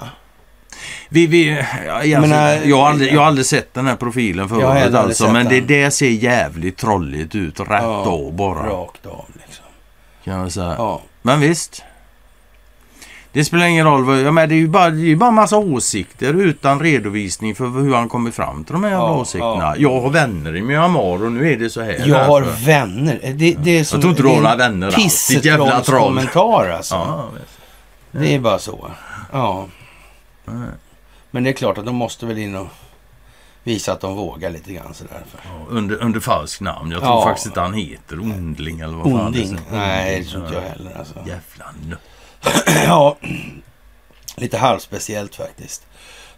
[1.08, 4.38] Vi, vi, ja, alltså, menar- jag, har aldrig, jag har aldrig sett den här profilen
[4.38, 4.48] Jag
[4.82, 7.60] förut alltså, men det, det ser jävligt trolligt ut.
[7.60, 8.68] Rätt Ja, av bara.
[8.68, 9.24] Rakt av.
[10.26, 10.74] Kan jag säga.
[10.78, 11.02] Ja.
[11.22, 11.82] Men visst.
[13.32, 14.04] Det spelar ingen roll.
[14.04, 17.54] vad- Ja, men det är ju bara, det är bara en massa åsikter utan redovisning
[17.54, 19.54] för hur han kommit fram till de här Ja, åsikterna.
[19.56, 19.74] ja.
[19.78, 22.02] Jag har vänner i Myanmar och nu är det så här.
[22.06, 22.64] Jag har därför.
[22.66, 23.20] vänner.
[23.34, 25.28] Det, det är som, Jag tror inte du har några vänner alls.
[25.28, 25.78] Ditt jävla troll.
[26.16, 26.94] pissetrollskommentar alltså.
[26.94, 27.28] Ja.
[28.10, 28.90] Det är bara så.
[29.32, 29.66] Ja.
[31.30, 32.66] Men det är klart att de måste väl in och
[33.66, 35.22] visa att de vågar lite grann sådär.
[35.30, 35.40] För.
[35.44, 36.90] Ja, Under, under falskt namn.
[36.90, 37.22] Jag tror Ja.
[37.24, 39.58] faktiskt inte han heter Ondling eller vad fan det är.
[39.72, 40.98] Nej, det tror inte jag heller.
[40.98, 41.14] Alltså.
[41.18, 41.98] Jävla nöt.
[42.86, 43.16] Ja,
[44.36, 45.86] lite halvspeciellt faktiskt.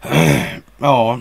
[0.77, 1.19] Ja.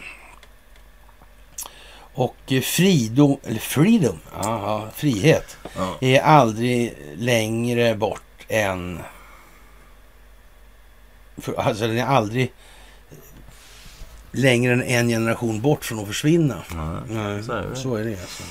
[2.15, 5.95] Och eh, fridom, eller freedom, ja, frihet, Ja.
[6.01, 9.01] är aldrig längre bort än...
[11.37, 12.53] För, alltså den är aldrig
[14.33, 16.57] längre än en generation bort från att försvinna.
[17.09, 17.77] Nej, så är det.
[17.77, 18.43] så är det alltså.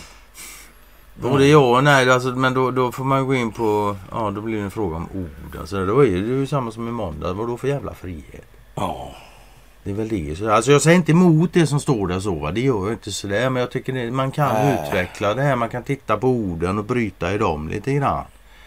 [1.22, 4.42] Både ja och nej, alltså, men då, då får man gå in på, ja då
[4.42, 5.60] blir det en fråga om ord.
[5.60, 7.34] Alltså, då är det ju samma som i måndag.
[7.34, 8.46] Vad då för jävla frihet?
[8.76, 9.12] Ja,
[9.84, 10.38] Det är väl det.
[10.38, 12.36] Så, alltså jag säger inte emot det som står där så.
[12.36, 12.52] Va?
[12.52, 13.50] Det gör jag inte sådär.
[13.50, 14.80] Men jag tycker det, man kan Nej.
[14.88, 15.56] utveckla det här.
[15.56, 18.24] Man kan titta på orden och bryta i dem lite grann.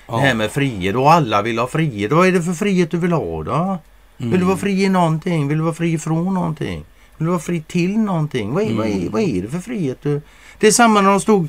[0.07, 0.15] ja.
[0.17, 0.97] Det här med frihet.
[0.97, 2.13] Och alla vill ha frihet.
[2.13, 3.79] Vad är det för frihet du vill ha då?
[4.17, 5.49] Vill du vara fri i någonting?
[5.49, 6.85] Vill du vara fri från någonting?
[7.21, 8.55] Vill du vara fri till någonting?
[8.55, 9.99] Vad är, vad är, vad är det för frihet?
[10.03, 10.21] Du?
[10.59, 11.49] Det är samma när de stod...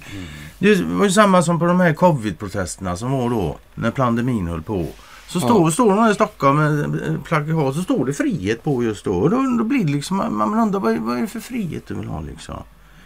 [0.60, 3.58] Det var ju samma som på de här covid-protesterna som var då.
[3.76, 4.88] När pandemin höll på.
[5.28, 8.84] Så står, står de här i Stockholm med eh, plakat så står det frihet på
[8.84, 9.14] just då.
[9.14, 11.88] Och då, då blir det liksom, man man undrar vad vad är det för frihet
[11.88, 12.64] du vill ha liksom?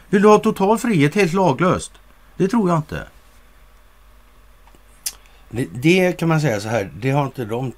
[0.10, 1.92] Vill du ha total frihet helt laglöst?
[2.38, 3.08] Det tror jag inte.
[5.50, 7.72] Det, det kan man säga så här, det har inte de...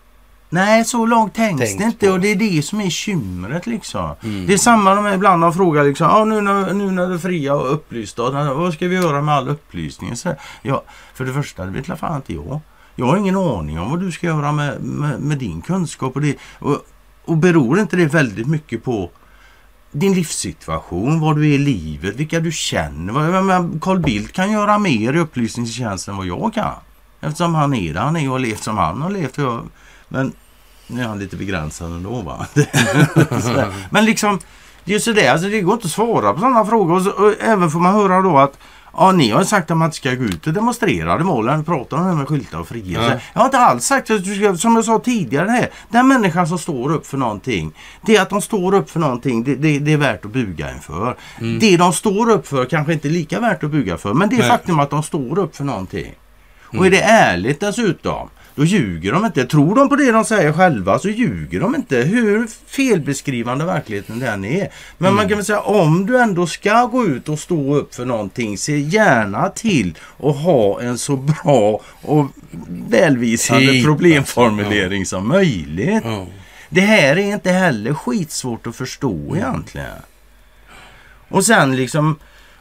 [0.50, 2.12] Nej, så långt tänks Tänkt det inte på.
[2.14, 4.12] och det är det som är kymret liksom.
[4.24, 4.46] Mm.
[4.48, 7.18] Det är samma de ibland har frågat liksom, ah, nu, när, nu när det är
[7.18, 10.16] fria och upplysta, vad ska vi göra med all upplysning?
[10.16, 10.84] Så, ja,
[11.14, 12.60] för det första, det vet fan inte jag.
[12.96, 16.22] Jag har ingen aning om vad du ska göra med, med, med din kunskap och
[16.22, 16.36] det.
[16.60, 16.78] Och,
[17.26, 19.10] och beror inte det väldigt mycket på
[19.92, 23.14] din livssituation, vad du är i livet, vilka du känner.
[23.14, 26.74] Menar, Carl Bildt kan göra mer i upplysningstjänsten än vad jag kan.
[27.22, 29.38] Eftersom han är där han är och har levt som han har levt.
[29.38, 29.68] och jag-
[30.08, 30.34] Men
[30.88, 32.46] nu är han lite begränsad ändå va.
[33.90, 34.40] Men liksom,
[34.84, 36.96] det är sådär, alltså det går inte att svara på sådana frågor.
[36.96, 38.58] Och, så, och även får man höra då att
[39.00, 41.18] Ja, ni har sagt att man inte ska gå ut och demonstrera.
[41.18, 43.02] Det målen pratar om det här med skyltar och frihet.
[43.04, 43.20] Ja.
[43.34, 45.70] Jag har inte alls sagt att du ska, som jag sa tidigare här.
[45.90, 47.74] Den människan som står upp för någonting.
[48.02, 49.44] Det att de står upp för någonting.
[49.44, 51.18] Det, det, det är värt att buga inför.
[51.60, 54.14] Det de står upp för kanske inte är lika värt att buga för.
[54.14, 56.16] Men det är faktum att de står upp för någonting.
[56.78, 58.30] Och är det ärligt dessutom.
[58.58, 59.46] Då ljuger de inte.
[59.46, 61.98] Tror de på det de säger själva så ljuger de inte.
[61.98, 64.70] Hur felbeskrivande verkligheten den är.
[64.98, 68.06] Men man kan väl säga om du ändå ska gå ut och stå upp för
[68.06, 68.58] någonting.
[68.58, 72.26] Se gärna till att ha en så bra och
[72.90, 76.04] välvisande Typ, problemformulering som möjligt.
[76.04, 76.28] Ja.
[76.70, 79.88] Det här är inte heller skitsvårt att förstå egentligen.
[81.30, 82.16] Och sen liksom,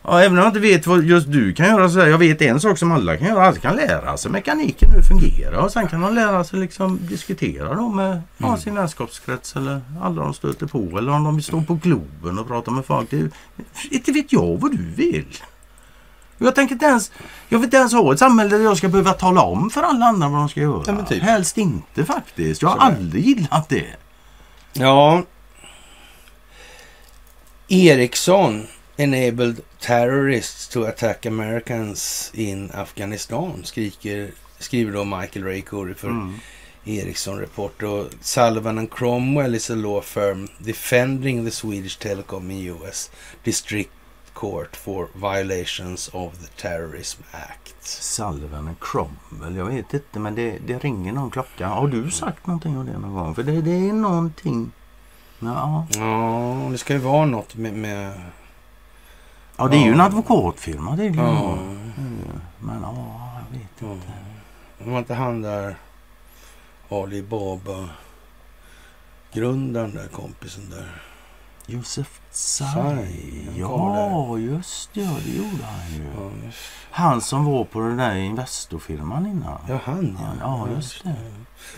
[0.06, 2.42] ja, även om jag inte vet vad just du kan göra så här, jag vet
[2.42, 5.72] en sak som alla kan göra, alla kan lära sig mekaniken hur det fungerar och
[5.72, 10.34] sen kan de lära sig liksom diskutera då med ja, sin vänskapskrets eller alla de
[10.34, 13.10] stöter på eller om de vill stå på Globen och prata med folk.
[13.10, 13.30] Det,
[13.90, 15.38] inte vet jag vad du vill.
[16.38, 17.12] Jag tänker inte ens,
[17.48, 20.06] jag vill inte ens ha ett samhälle där jag ska behöva tala om för alla
[20.06, 20.82] andra vad de ska göra.
[20.86, 21.22] Ja, typ.
[21.22, 22.62] Helst inte faktiskt.
[22.62, 23.86] Jag har aldrig gillat det.
[24.72, 25.22] Ja.
[27.68, 28.66] Ericsson
[28.96, 36.34] enabled terrorists to attack Americans in Afghanistan skriker, skriver då Michael Ray Curry för Mm.
[36.84, 37.82] Ericsson Report.
[37.82, 43.10] Och Sullivan and Cromwell is a law firm defending the Swedish telecom in US
[43.44, 43.90] District
[44.34, 47.74] Court for violations of the Terrorism Act.
[47.86, 51.66] Sullivan och Cromwell, jag vet inte men det, det ringer någon klocka.
[51.66, 53.34] Har du sagt någonting om det någon gång?
[53.34, 54.70] För det, det är någonting.
[55.38, 57.72] Ja, Ja, det ska ju vara något med...
[57.74, 58.12] med
[59.56, 60.04] ja det är ju en Ja.
[60.04, 61.24] advokatfirma tydligen.
[61.26, 61.52] ja,
[61.98, 62.40] Mm.
[62.60, 62.94] Men ja,
[63.52, 63.92] jag vet ja.
[63.92, 64.06] inte.
[64.78, 65.76] Det var inte han där
[66.90, 67.88] Alibaba
[69.32, 71.02] grundaren där, kompisen där.
[71.66, 75.00] Josef Tsai, Ja, just det.
[75.00, 76.04] Ja, det gjorde han ju.
[76.16, 76.30] Ja,
[76.90, 79.58] Han som var på den där Investorfirman innan.
[79.68, 80.32] ja han ja.
[80.40, 81.14] Ja, just det.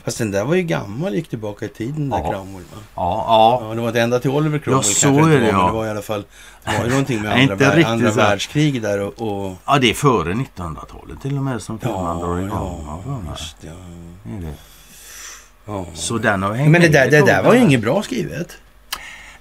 [0.04, 2.30] Fast den där var ju gammal, gick tillbaka i tiden, den där Ja.
[2.32, 2.62] Cromwell.
[2.74, 2.78] Va?
[2.94, 3.68] Ja, ja.
[3.68, 5.60] Ja, det var inte ända till Oliver Cromwell Ja, så kanske är det, var, men
[5.60, 5.66] ja.
[5.66, 6.24] det var i alla fall
[6.64, 9.46] det var ju någonting med andra, vär, andra världskriget där och...
[9.46, 12.84] och ja, det är före 1900-talet till och med som drar ja, igång.
[12.86, 13.72] ja, Ja, just det, ja.
[14.22, 14.54] det är det.
[15.66, 15.86] ja.
[15.94, 18.56] Så den har hängt Men det där, det där var ju inget bra skrivet.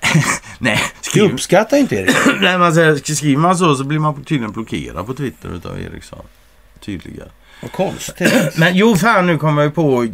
[0.60, 2.16] Nej, Du skriv, uppskattar inte Erik?
[2.42, 6.26] Nej, man säger, skriver man så så blir man tydligen blockerad på Twitter utav Eriksson.
[6.80, 7.28] Tydligen.
[7.62, 8.34] Vad konstigt.
[8.58, 10.10] Men jo, fan nu kommer jag på eh,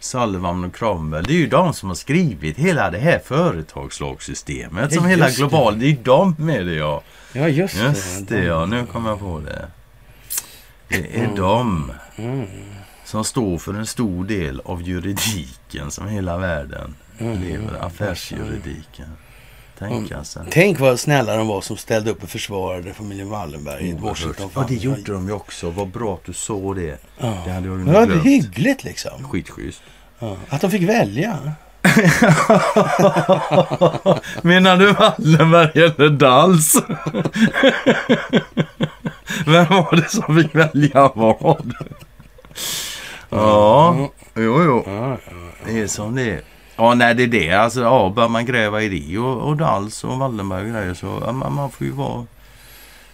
[0.00, 1.24] Sullivan och Cromwell.
[1.24, 4.92] Det är ju de som har skrivit hela det här företagslagssystemet.
[4.92, 5.40] Ja, Som hela just det.
[5.40, 5.78] global.
[5.78, 7.02] Det är ju de med det ja.
[7.32, 9.68] Ja, just, Just det ja, nu kommer jag på det.
[10.88, 12.46] Det är de Mm.
[13.04, 17.42] som står för en stor del av juridiken som hela världen Mm.
[17.42, 17.86] lever.
[17.86, 19.06] Affärsjuridiken.
[19.78, 20.42] Tänka sig.
[20.50, 24.50] Tänk vad snälla de var som ställde upp och försvarade familjen Wallenberg i Washington.
[24.54, 25.70] Ja, det gjorde de ju också.
[25.70, 26.98] Vad bra att du såg det.
[27.18, 27.26] Ja.
[27.44, 28.24] Det hade jag Det nog var glömt.
[28.24, 29.28] hyggligt liksom.
[29.30, 29.82] Skitschysst.
[30.18, 30.36] Ja.
[30.48, 31.38] Att de fick välja.
[34.42, 36.74] Menar du Wallenberg eller Dals?
[39.46, 41.72] Vem var det som fick välja vad?
[43.30, 43.96] Ja,
[44.34, 44.82] jo, jo.
[44.86, 45.16] Ja,
[45.66, 46.40] Det är som det är.
[46.76, 47.52] Ja, nej det är det.
[47.52, 51.22] Alltså, ja, bör man gräva i det och, och Dals och Wallenberg och grejer så
[51.26, 52.26] ja, man, man får ju vara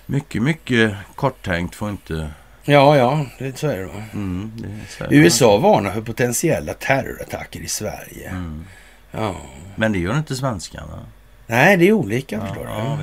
[0.06, 1.74] mycket, mycket korttänkt.
[1.74, 2.30] Får inte...
[2.64, 3.86] ja, ja det, så är det.
[3.86, 4.02] Va?
[4.12, 4.52] Mm,
[4.98, 5.12] det är.
[5.14, 8.28] USA varnar för potentiella terrorattacker i Sverige.
[8.30, 8.64] Mm.
[9.10, 9.34] Ja.
[9.76, 10.98] Men det gör inte svenskarna.
[11.46, 12.70] Nej, det är olika Ja, förstår du.
[12.70, 12.98] ja,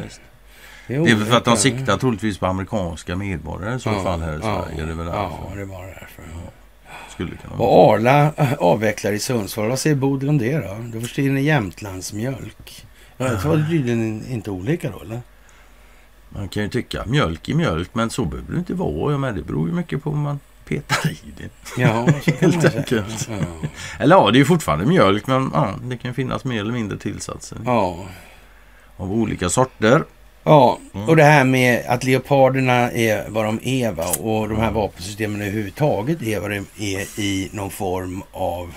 [0.87, 4.03] det Det är väl för att de siktar troligtvis på amerikanska medborgare i så Ja,
[4.03, 4.85] fall här i ja, Sverige.
[4.85, 5.55] Det är väl Ja, därför.
[5.55, 6.23] det är bara därför.
[7.17, 7.69] Skulle kunna vara.
[7.69, 9.69] Och Arla äh, avvecklar i Sundsvall.
[9.69, 10.77] Vad säger Bodil om det då?
[10.93, 12.85] Då försvinner Jämtlands mjölk.
[13.17, 15.21] Ja, det var tydligen inte olika då eller?
[16.29, 19.17] Man kan ju tycka mjölk i mjölk, men så behöver det inte vara.
[19.17, 21.81] Men det beror ju mycket på vad man petar i det.
[21.81, 22.07] Ja,
[22.39, 23.29] Helt enkelt.
[23.29, 23.37] Ja.
[23.99, 26.97] Eller ja, det är ju fortfarande mjölk, men ja, det kan finnas mer eller mindre
[26.97, 28.05] tillsatser ja.
[28.97, 30.03] av olika sorter.
[30.47, 31.09] Ja, Mm.
[31.09, 34.05] och det här med att leoparderna är vad de är va?
[34.19, 38.73] och de här vapensystemen överhuvudtaget är vad de är i någon form av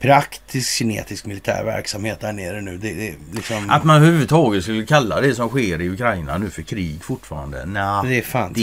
[0.00, 2.78] praktisk kinetisk militär verksamhet där nere nu.
[2.78, 6.50] Det, det, är liksom, Att man överhuvudtaget skulle kalla det som sker i Ukraina nu
[6.50, 7.66] för krig fortfarande.
[7.66, 8.60] Nej, det är fan det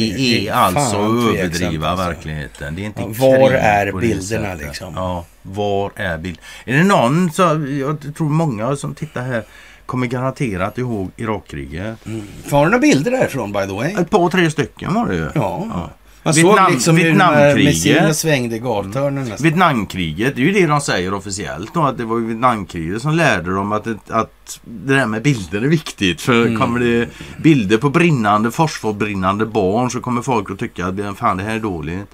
[0.48, 2.06] är fan alltså att överdriva alltså.
[2.06, 2.76] verkligheten.
[2.76, 4.94] Det är inte Ja, var är det bilderna, liksom?
[4.95, 6.40] Ja, var är bild?
[6.66, 7.41] Är det någon, så,
[7.80, 9.44] jag tror många som tittar här
[9.91, 12.05] kommer garanterat ihåg Irakkriget.
[12.05, 12.22] Mm.
[12.51, 13.93] Har du några bilder därifrån by the way?
[13.93, 15.22] Ett par, tre stycken var det ju.
[15.35, 15.68] Ja.
[15.69, 15.89] Ja.
[16.23, 18.18] Man såg Vietnam, liksom här missilerna Vietnamkriget.
[18.18, 19.43] svängde gathörnen nästan.
[19.43, 23.11] Vietnamkriget, det är ju det de säger officiellt då, att det var ju Vietnamkriget som
[23.15, 26.22] lärde dem att, ett- att det där med bilder är viktigt.
[26.22, 26.59] För Mm.
[26.59, 27.09] kommer det
[27.43, 31.59] bilder på brinnande, fosforbrinnande barn så kommer folk att tycka att fan det här är
[31.59, 32.07] dåligt.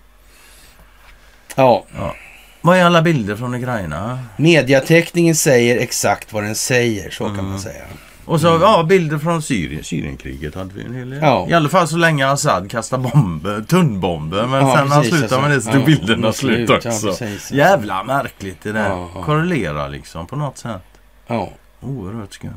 [1.55, 1.85] Ja,
[2.68, 4.19] Vad är alla bilder från Ukraina?
[4.38, 7.84] mediateckningen säger exakt vad den säger, så kan man säga.
[8.26, 9.84] Och så ja, bilder från Syrien.
[9.84, 11.18] Syrienkriget hade vi en hel del.
[11.19, 11.30] Mm.
[11.30, 11.48] Ja.
[11.49, 14.48] I alla fall så länge Assad kastar bomber, tunnbomber.
[14.48, 15.72] Men Ja, sen när han precis, slutar med det alltså.
[15.72, 17.07] så tog Ja, bilderna slut slut, ja, också.
[17.07, 17.52] precis.
[17.52, 18.89] Jävla märkligt det där.
[18.89, 19.10] Ja.
[19.26, 20.81] Korrelerar liksom på något sätt.
[21.27, 21.49] Ja,
[21.81, 22.53] Oerhört skumt.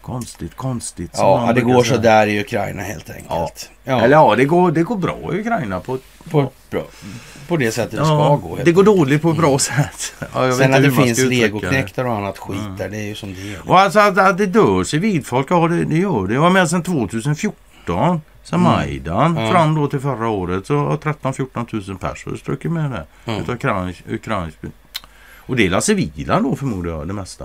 [0.00, 1.10] Konstigt, konstigt.
[1.14, 3.70] ja det går så där i Ukraina helt enkelt.
[3.84, 5.80] Ja, Eller ja, det går, det går bra i Ukraina.
[5.80, 5.98] På,
[6.30, 6.82] på, bra.
[7.48, 8.58] På det sättet det ska gå.
[8.64, 10.14] det går dåligt på ett bra sätt.
[10.34, 13.54] Ja, Sen att det finns legoknektar och annat skit där, det är ju som det
[13.54, 13.68] är.
[13.68, 16.34] Och alltså att, att det dör civilfolk, ja det, det gör det.
[16.34, 18.20] Jag var med sedan 2014.
[18.42, 19.44] Sen Majdan Mm.
[19.44, 19.52] Ja.
[19.52, 23.06] fram då till förra året så har 13-14 000 personer strukit med det.
[23.24, 23.38] Ja.
[23.40, 24.58] Utav ukrainsk, ukrainsk.
[25.36, 27.44] Och det är la civila då förmodar jag det mesta.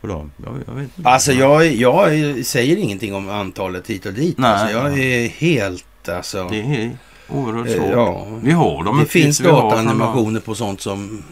[0.00, 0.30] Jag,
[0.66, 1.08] jag vet inte.
[1.08, 2.08] Alltså jag, jag
[2.46, 4.38] säger ingenting om antalet hit och dit.
[4.38, 4.50] Nej.
[4.50, 6.48] alltså, jag är helt alltså...
[6.48, 6.90] Det är
[7.28, 7.90] oerhört Eh, svårt.
[7.92, 8.26] ja.
[8.42, 11.08] Vi har de Det finns dataanimationer på sånt som...
[11.08, 11.22] dem.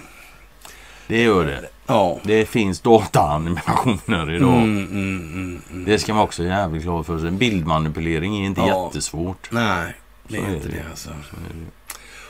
[1.06, 1.68] Det gör det.
[1.86, 2.18] Ja.
[2.22, 4.54] Det finns dataanimationer idag.
[4.54, 5.84] Mm, mm, mm, mm.
[5.84, 7.18] Det ska man också jävligt klar för.
[7.18, 7.30] sig.
[7.30, 8.84] Bildmanipulering är inte Ja.
[8.86, 9.48] jättesvårt.
[9.52, 9.94] Nej,
[10.28, 10.74] det är är inte det.
[10.74, 11.08] det alltså.
[11.08, 11.66] Så är det.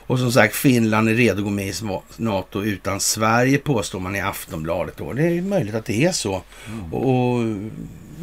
[0.07, 1.73] Och som sagt, Finland är redo att gå med i
[2.17, 4.97] NATO utan Sverige påstår man i Aftonbladet.
[4.97, 5.13] Då.
[5.13, 6.43] Det är möjligt att det är så.
[6.67, 6.95] Mm.
[6.95, 7.43] Och, och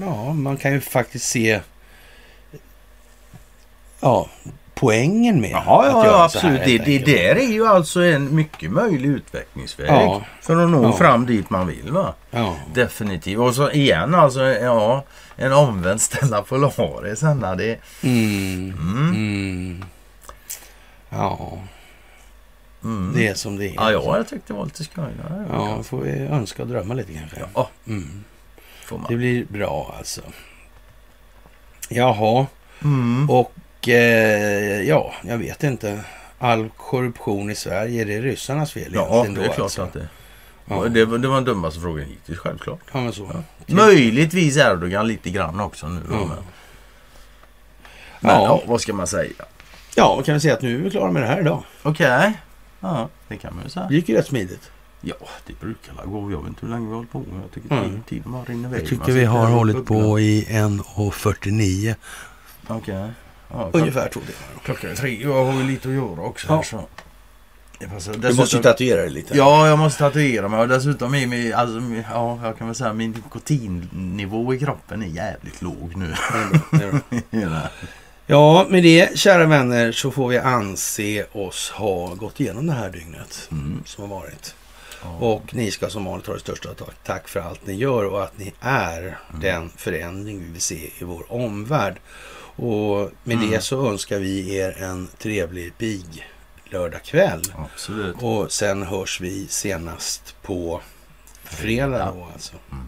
[0.01, 1.59] ja, man kan ju faktiskt se
[3.99, 4.30] ja,
[4.77, 6.85] poängen med Ja, att ja, göra ja så här, absolut.
[6.85, 9.87] Det, det där är ju alltså en mycket möjlig utvecklingsväg.
[9.89, 10.21] Ja.
[10.41, 10.93] För att nå Ja.
[10.93, 11.91] fram dit man vill.
[11.91, 12.13] va?
[12.31, 12.55] Ja.
[12.73, 13.39] Definitivt.
[13.39, 15.03] Och så igen alltså, ja,
[15.35, 17.23] en omvänd Stella Polaris.
[17.23, 18.73] Anna, Det, Mm.
[18.79, 19.09] mm.
[19.15, 19.85] Mm.
[21.09, 21.57] Ja,
[22.83, 23.13] Mm.
[23.15, 23.73] det är som det är.
[23.75, 25.03] Ja, ja, jag tyckte det var lite skoj.
[25.29, 27.37] Ja, Ja, får vi önska och drömma lite kanske.
[27.53, 28.23] ja, Mm.
[29.09, 30.21] Det blir bra alltså.
[31.89, 32.45] Jaha,
[32.83, 33.29] Mm.
[33.29, 33.53] och
[33.89, 35.99] eh, ja, jag vet inte.
[36.39, 39.81] All korruption i Sverige, är det ryssarnas fel Ja, det är klart alltså?
[39.81, 40.07] att det
[40.69, 40.84] Ja.
[40.89, 42.80] det, var- det var den dummaste frågan hittills, självklart.
[42.93, 43.43] Ja, men så.
[43.68, 46.01] Möjligtvis Erdogan lite grann också nu.
[46.09, 46.19] Då, Ja.
[46.26, 46.38] men
[48.19, 48.43] men Ja.
[48.43, 49.31] ja, vad ska man säga?
[49.95, 51.64] Ja, vad kan vi säga att nu är vi klara med det här idag.
[51.84, 52.34] Okej.
[52.80, 53.85] Ja, det kan man ju säga.
[53.88, 54.72] Det gick ju rätt smidigt.
[55.01, 55.15] Ja,
[55.47, 56.31] det brukar la gå.
[56.31, 57.23] Jag vet inte hur länge vi har hållit på.
[57.43, 57.89] Jag tycker Mm.
[57.89, 58.03] mm.
[58.03, 58.81] tiden bara rinner iväg.
[58.81, 61.95] Jag tycker Man vi har hållit på i 1.49.
[62.68, 63.09] Okej.
[63.51, 64.63] Ja, Ungefär två timmar.
[64.63, 65.21] Klockan är tre.
[65.23, 66.47] Jag har ju lite att göra också.
[66.49, 66.63] Ja.
[66.63, 66.77] Så.
[66.77, 66.87] Passar.
[67.79, 69.37] Du måste ju Dessutom- tatuera dig lite.
[69.37, 70.59] Ja, jag måste tatuera mig.
[70.59, 71.79] Och dessutom är min, alltså,
[72.11, 76.13] ja, jag kan väl säga min nikotinnivå i kroppen är jävligt låg nu.
[77.31, 77.61] Bra.
[78.29, 82.89] Ja, med det, kära vänner, så får vi anse oss ha gått igenom det här
[82.89, 83.81] dygnet Mm.
[83.85, 84.55] som har varit.
[85.03, 85.09] Ja.
[85.09, 86.95] Och ni ska som vanligt ha det största tack.
[87.05, 89.41] Tack för allt ni gör och att ni är Mm.
[89.41, 91.95] den förändring vi vill se i vår omvärld.
[92.57, 93.49] Och med Mm.
[93.51, 96.27] det så önskar vi er en trevlig pig
[96.65, 97.41] lördagkväll.
[97.57, 98.15] Absolut.
[98.21, 100.81] Och sen hörs vi senast på
[101.43, 102.53] fredag då alltså.
[102.71, 102.85] Mm.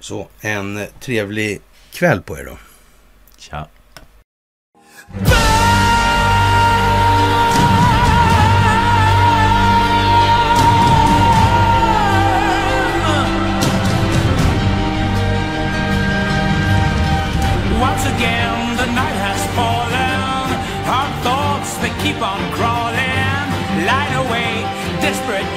[0.00, 1.60] Så en trevlig
[1.92, 2.58] kväll på er då.
[3.36, 3.68] Tja.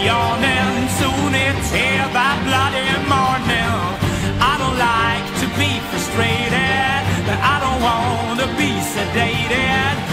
[0.05, 0.89] Yawning.
[0.99, 3.77] Soon it's here, that bloody morning.
[4.41, 10.10] I don't like to be frustrated, but I don't want to be sedated.